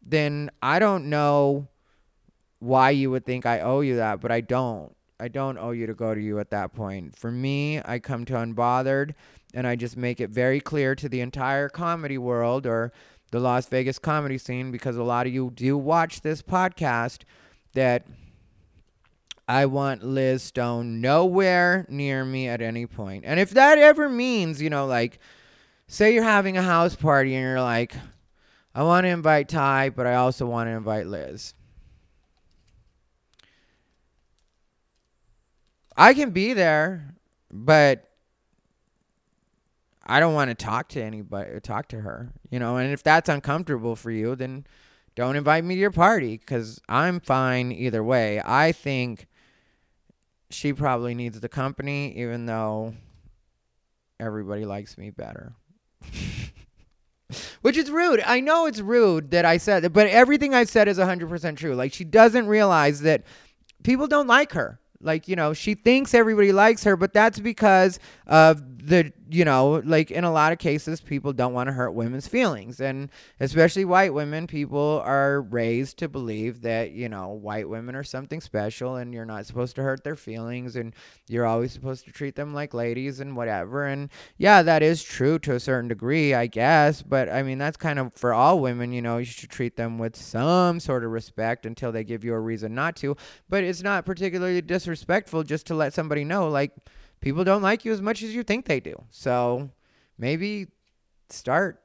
then 0.05 0.51
I 0.61 0.79
don't 0.79 1.09
know 1.09 1.69
why 2.59 2.91
you 2.91 3.11
would 3.13 3.25
think 3.25 3.47
I 3.47 3.61
owe 3.61 3.81
you 3.81 3.97
that, 3.97 4.21
but 4.21 4.31
I 4.31 4.43
don't. 4.43 4.95
I 5.19 5.29
don't 5.29 5.57
owe 5.57 5.71
you 5.71 5.87
to 5.87 5.95
go 5.95 6.15
to 6.15 6.21
you 6.21 6.39
at 6.39 6.51
that 6.51 6.75
point. 6.75 7.17
For 7.17 7.31
me, 7.31 7.81
I 7.83 7.99
come 7.99 8.27
to 8.27 8.35
Unbothered 8.35 9.15
and 9.57 9.67
I 9.67 9.75
just 9.75 9.97
make 9.97 10.21
it 10.21 10.29
very 10.29 10.61
clear 10.61 10.95
to 10.95 11.09
the 11.09 11.23
entire 11.23 11.71
comedy 11.71 12.19
world 12.19 12.67
or 12.67 12.93
the 13.31 13.41
Las 13.41 13.67
Vegas 13.67 13.99
comedy 13.99 14.37
scene 14.37 14.71
because 14.71 14.99
a 14.99 15.03
lot 15.03 15.27
of 15.27 15.33
you 15.33 15.51
do 15.55 15.79
watch 15.79 16.21
this 16.21 16.43
podcast 16.43 17.23
that 17.73 18.07
I 19.49 19.65
want 19.65 20.05
Liz 20.05 20.43
Stone 20.43 21.01
nowhere 21.01 21.87
near 21.89 22.23
me 22.23 22.49
at 22.49 22.61
any 22.61 22.85
point. 22.85 23.25
And 23.27 23.41
if 23.41 23.51
that 23.53 23.79
ever 23.79 24.11
means, 24.11 24.61
you 24.61 24.69
know, 24.69 24.85
like, 24.85 25.19
say 25.89 26.13
you're 26.13 26.23
having 26.23 26.59
a 26.59 26.63
house 26.63 26.95
party 26.95 27.35
and 27.35 27.43
you're 27.43 27.61
like, 27.61 27.97
I 28.75 28.83
want 28.83 29.05
to 29.05 29.09
invite 29.09 29.49
Ty, 29.49 29.89
but 29.89 30.07
I 30.07 30.17
also 30.17 30.45
want 30.45 30.69
to 30.69 30.73
invite 30.73 31.07
Liz. 31.07 31.55
I 35.97 36.13
can 36.13 36.33
be 36.33 36.53
there, 36.53 37.15
but 37.51 38.07
I 40.07 40.21
don't 40.21 40.35
want 40.35 40.51
to 40.51 40.55
talk 40.55 40.89
to 40.91 41.03
anybody, 41.03 41.59
talk 41.61 41.89
to 41.89 42.01
her, 42.01 42.33
you 42.51 42.59
know. 42.59 42.77
And 42.77 42.93
if 42.93 43.03
that's 43.03 43.29
uncomfortable 43.29 43.97
for 43.97 44.11
you, 44.11 44.37
then 44.37 44.67
don't 45.17 45.37
invite 45.37 45.65
me 45.65 45.75
to 45.75 45.81
your 45.81 45.91
party 45.91 46.37
because 46.37 46.81
I'm 46.89 47.21
fine 47.21 47.73
either 47.73 48.05
way. 48.05 48.41
I 48.45 48.73
think 48.73 49.27
she 50.51 50.73
probably 50.73 51.15
needs 51.15 51.41
the 51.41 51.49
company, 51.49 52.17
even 52.19 52.47
though 52.47 52.95
everybody 54.21 54.65
likes 54.65 54.97
me 54.97 55.11
better. 55.11 55.55
Which 57.63 57.77
is 57.77 57.91
rude. 57.91 58.23
I 58.25 58.41
know 58.41 58.67
it's 58.67 58.81
rude 58.81 59.33
that 59.33 59.45
I 59.45 59.57
said 59.57 59.83
that, 59.83 59.91
but 59.91 60.07
everything 60.07 60.55
I 60.55 60.65
said 60.65 60.87
is 60.87 60.99
100% 60.99 61.57
true. 61.57 61.75
Like, 61.75 61.93
she 61.93 62.05
doesn't 62.05 62.47
realize 62.47 63.01
that 63.01 63.25
people 63.83 64.07
don't 64.07 64.29
like 64.29 64.53
her. 64.53 64.79
Like, 65.01 65.27
you 65.29 65.35
know, 65.35 65.53
she 65.53 65.75
thinks 65.75 66.15
everybody 66.15 66.53
likes 66.53 66.85
her, 66.85 66.97
but 66.97 67.13
that's 67.13 67.41
because 67.41 67.99
of 68.27 68.63
the, 68.87 69.13
you 69.29 69.45
know, 69.45 69.83
like 69.85 70.13
in 70.13 70.23
a 70.23 70.31
lot 70.31 70.53
of 70.53 70.59
cases, 70.59 71.01
people 71.01 71.33
don't 71.33 71.53
want 71.53 71.67
to 71.67 71.73
hurt 71.73 71.91
women's 71.91 72.29
feelings. 72.29 72.81
And 72.81 73.11
especially 73.41 73.85
white 73.85 74.15
women, 74.15 74.47
people 74.47 75.03
are 75.05 75.43
raised 75.43 75.99
to 75.99 76.09
believe 76.09 76.63
that, 76.63 76.93
you 76.93 77.09
know, 77.09 77.31
white 77.31 77.69
women 77.69 77.97
are 77.97 78.05
something 78.05 78.41
special 78.41 78.95
and 78.95 79.13
you're 79.13 79.25
not 79.25 79.45
supposed 79.45 79.75
to 79.77 79.83
hurt 79.83 80.05
their 80.05 80.15
feelings 80.15 80.77
and 80.77 80.95
you're 81.29 81.47
always 81.47 81.73
supposed 81.73 82.05
to 82.05 82.13
treat 82.13 82.37
them 82.37 82.55
like 82.55 82.75
ladies 82.75 83.19
and 83.19 83.37
whatever. 83.37 83.87
And 83.87 84.09
yeah, 84.39 84.63
that 84.63 84.85
is 84.85 85.03
true 85.03 85.41
to 85.41 85.55
a 85.55 85.61
certain 85.61 85.89
degree, 85.89 86.33
I 86.33 86.47
guess. 86.47 87.03
But 87.03 87.29
I 87.29 87.43
mean, 87.43 87.59
that's 87.59 87.77
kind 87.77 87.99
of 87.99 88.15
for 88.15 88.33
all 88.33 88.61
women, 88.61 88.93
you 88.93 89.03
know, 89.03 89.19
you 89.19 89.25
should 89.25 89.51
treat 89.51 89.75
them 89.75 89.99
with 89.99 90.15
some 90.15 90.79
sort 90.79 91.03
of 91.03 91.11
respect 91.11 91.67
until 91.67 91.91
they 91.91 92.05
give 92.05 92.23
you 92.23 92.35
a 92.35 92.41
reason 92.41 92.73
not 92.73 92.95
to. 92.97 93.17
But 93.49 93.65
it's 93.65 93.83
not 93.83 94.07
particularly 94.07 94.63
disrespectful 94.63 95.43
just 95.43 95.67
to 95.67 95.75
let 95.75 95.93
somebody 95.93 96.23
know, 96.23 96.49
like, 96.49 96.73
people 97.27 97.43
don't 97.43 97.61
like 97.61 97.85
you 97.85 97.91
as 97.91 98.01
much 98.01 98.23
as 98.23 98.33
you 98.33 98.45
think 98.45 98.67
they 98.67 98.79
do. 98.79 98.95
So 99.11 99.71
maybe 100.17 100.69
start 101.29 101.83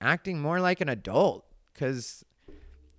acting 0.00 0.40
more 0.40 0.58
like 0.58 0.80
an 0.80 0.88
adult 0.88 1.44
because 1.70 2.24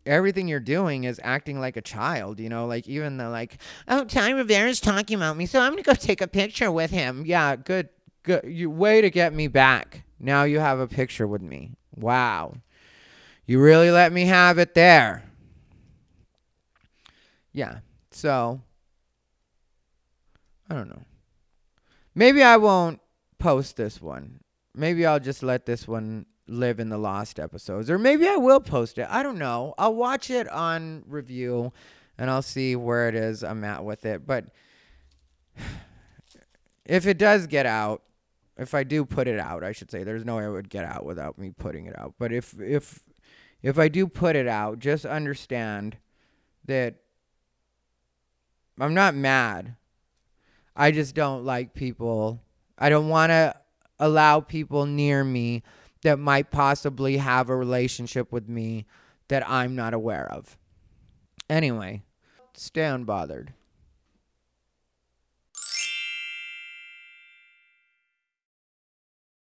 everything 0.05 0.47
you're 0.47 0.59
doing 0.59 1.05
is 1.05 1.19
acting 1.23 1.59
like 1.59 1.77
a 1.77 1.81
child, 1.81 2.39
you 2.39 2.49
know, 2.49 2.67
like 2.67 2.87
even 2.87 3.17
the 3.17 3.29
like, 3.29 3.57
oh, 3.87 4.03
Ty 4.03 4.29
Rivera's 4.29 4.79
talking 4.79 5.15
about 5.15 5.35
me, 5.37 5.47
so 5.47 5.59
I'm 5.59 5.71
gonna 5.71 5.81
go 5.81 5.95
take 5.95 6.21
a 6.21 6.27
picture 6.27 6.71
with 6.71 6.91
him. 6.91 7.23
Yeah, 7.25 7.55
good, 7.55 7.89
good. 8.21 8.43
You 8.45 8.69
way 8.69 9.01
to 9.01 9.09
get 9.09 9.33
me 9.33 9.47
back. 9.47 10.03
Now 10.19 10.43
you 10.43 10.59
have 10.59 10.79
a 10.79 10.87
picture 10.87 11.25
with 11.25 11.41
me. 11.41 11.71
Wow, 11.95 12.57
you 13.47 13.59
really 13.59 13.89
let 13.89 14.13
me 14.13 14.25
have 14.25 14.59
it 14.59 14.75
there. 14.75 15.23
Yeah, 17.51 17.79
so 18.11 18.61
I 20.69 20.75
don't 20.75 20.87
know. 20.87 21.01
Maybe 22.13 22.43
I 22.43 22.57
won't 22.57 22.99
post 23.39 23.77
this 23.77 24.01
one. 24.01 24.41
Maybe 24.75 25.05
I'll 25.05 25.19
just 25.19 25.43
let 25.43 25.65
this 25.65 25.87
one 25.87 26.25
live 26.47 26.79
in 26.79 26.89
the 26.89 26.97
lost 26.97 27.39
episodes. 27.39 27.89
Or 27.89 27.97
maybe 27.97 28.27
I 28.27 28.35
will 28.35 28.59
post 28.59 28.97
it. 28.97 29.07
I 29.09 29.23
don't 29.23 29.37
know. 29.37 29.73
I'll 29.77 29.95
watch 29.95 30.29
it 30.29 30.47
on 30.49 31.03
review 31.07 31.71
and 32.17 32.29
I'll 32.29 32.41
see 32.41 32.75
where 32.75 33.07
it 33.07 33.15
is 33.15 33.43
I'm 33.43 33.63
at 33.63 33.83
with 33.83 34.05
it. 34.05 34.25
But 34.25 34.45
if 36.85 37.07
it 37.07 37.17
does 37.17 37.47
get 37.47 37.65
out, 37.65 38.03
if 38.57 38.75
I 38.75 38.83
do 38.83 39.05
put 39.05 39.27
it 39.27 39.39
out, 39.39 39.63
I 39.63 39.71
should 39.71 39.89
say 39.89 40.03
there's 40.03 40.25
no 40.25 40.37
way 40.37 40.45
it 40.45 40.49
would 40.49 40.69
get 40.69 40.85
out 40.85 41.05
without 41.05 41.37
me 41.39 41.51
putting 41.51 41.87
it 41.87 41.97
out. 41.97 42.13
But 42.19 42.31
if 42.31 42.53
if 42.59 42.99
if 43.63 43.79
I 43.79 43.87
do 43.87 44.07
put 44.07 44.35
it 44.35 44.47
out, 44.47 44.79
just 44.79 45.05
understand 45.05 45.97
that 46.65 46.95
I'm 48.79 48.93
not 48.93 49.15
mad. 49.15 49.77
I 50.75 50.91
just 50.91 51.15
don't 51.15 51.45
like 51.45 51.73
people. 51.73 52.41
I 52.77 52.89
don't 52.89 53.09
want 53.09 53.31
to 53.31 53.55
allow 53.99 54.39
people 54.39 54.85
near 54.85 55.23
me 55.23 55.63
that 56.03 56.17
might 56.19 56.51
possibly 56.51 57.17
have 57.17 57.49
a 57.49 57.55
relationship 57.55 58.31
with 58.31 58.49
me 58.49 58.85
that 59.27 59.47
I'm 59.47 59.75
not 59.75 59.93
aware 59.93 60.31
of. 60.31 60.57
Anyway, 61.49 62.01
stay 62.53 62.81
unbothered. 62.81 63.49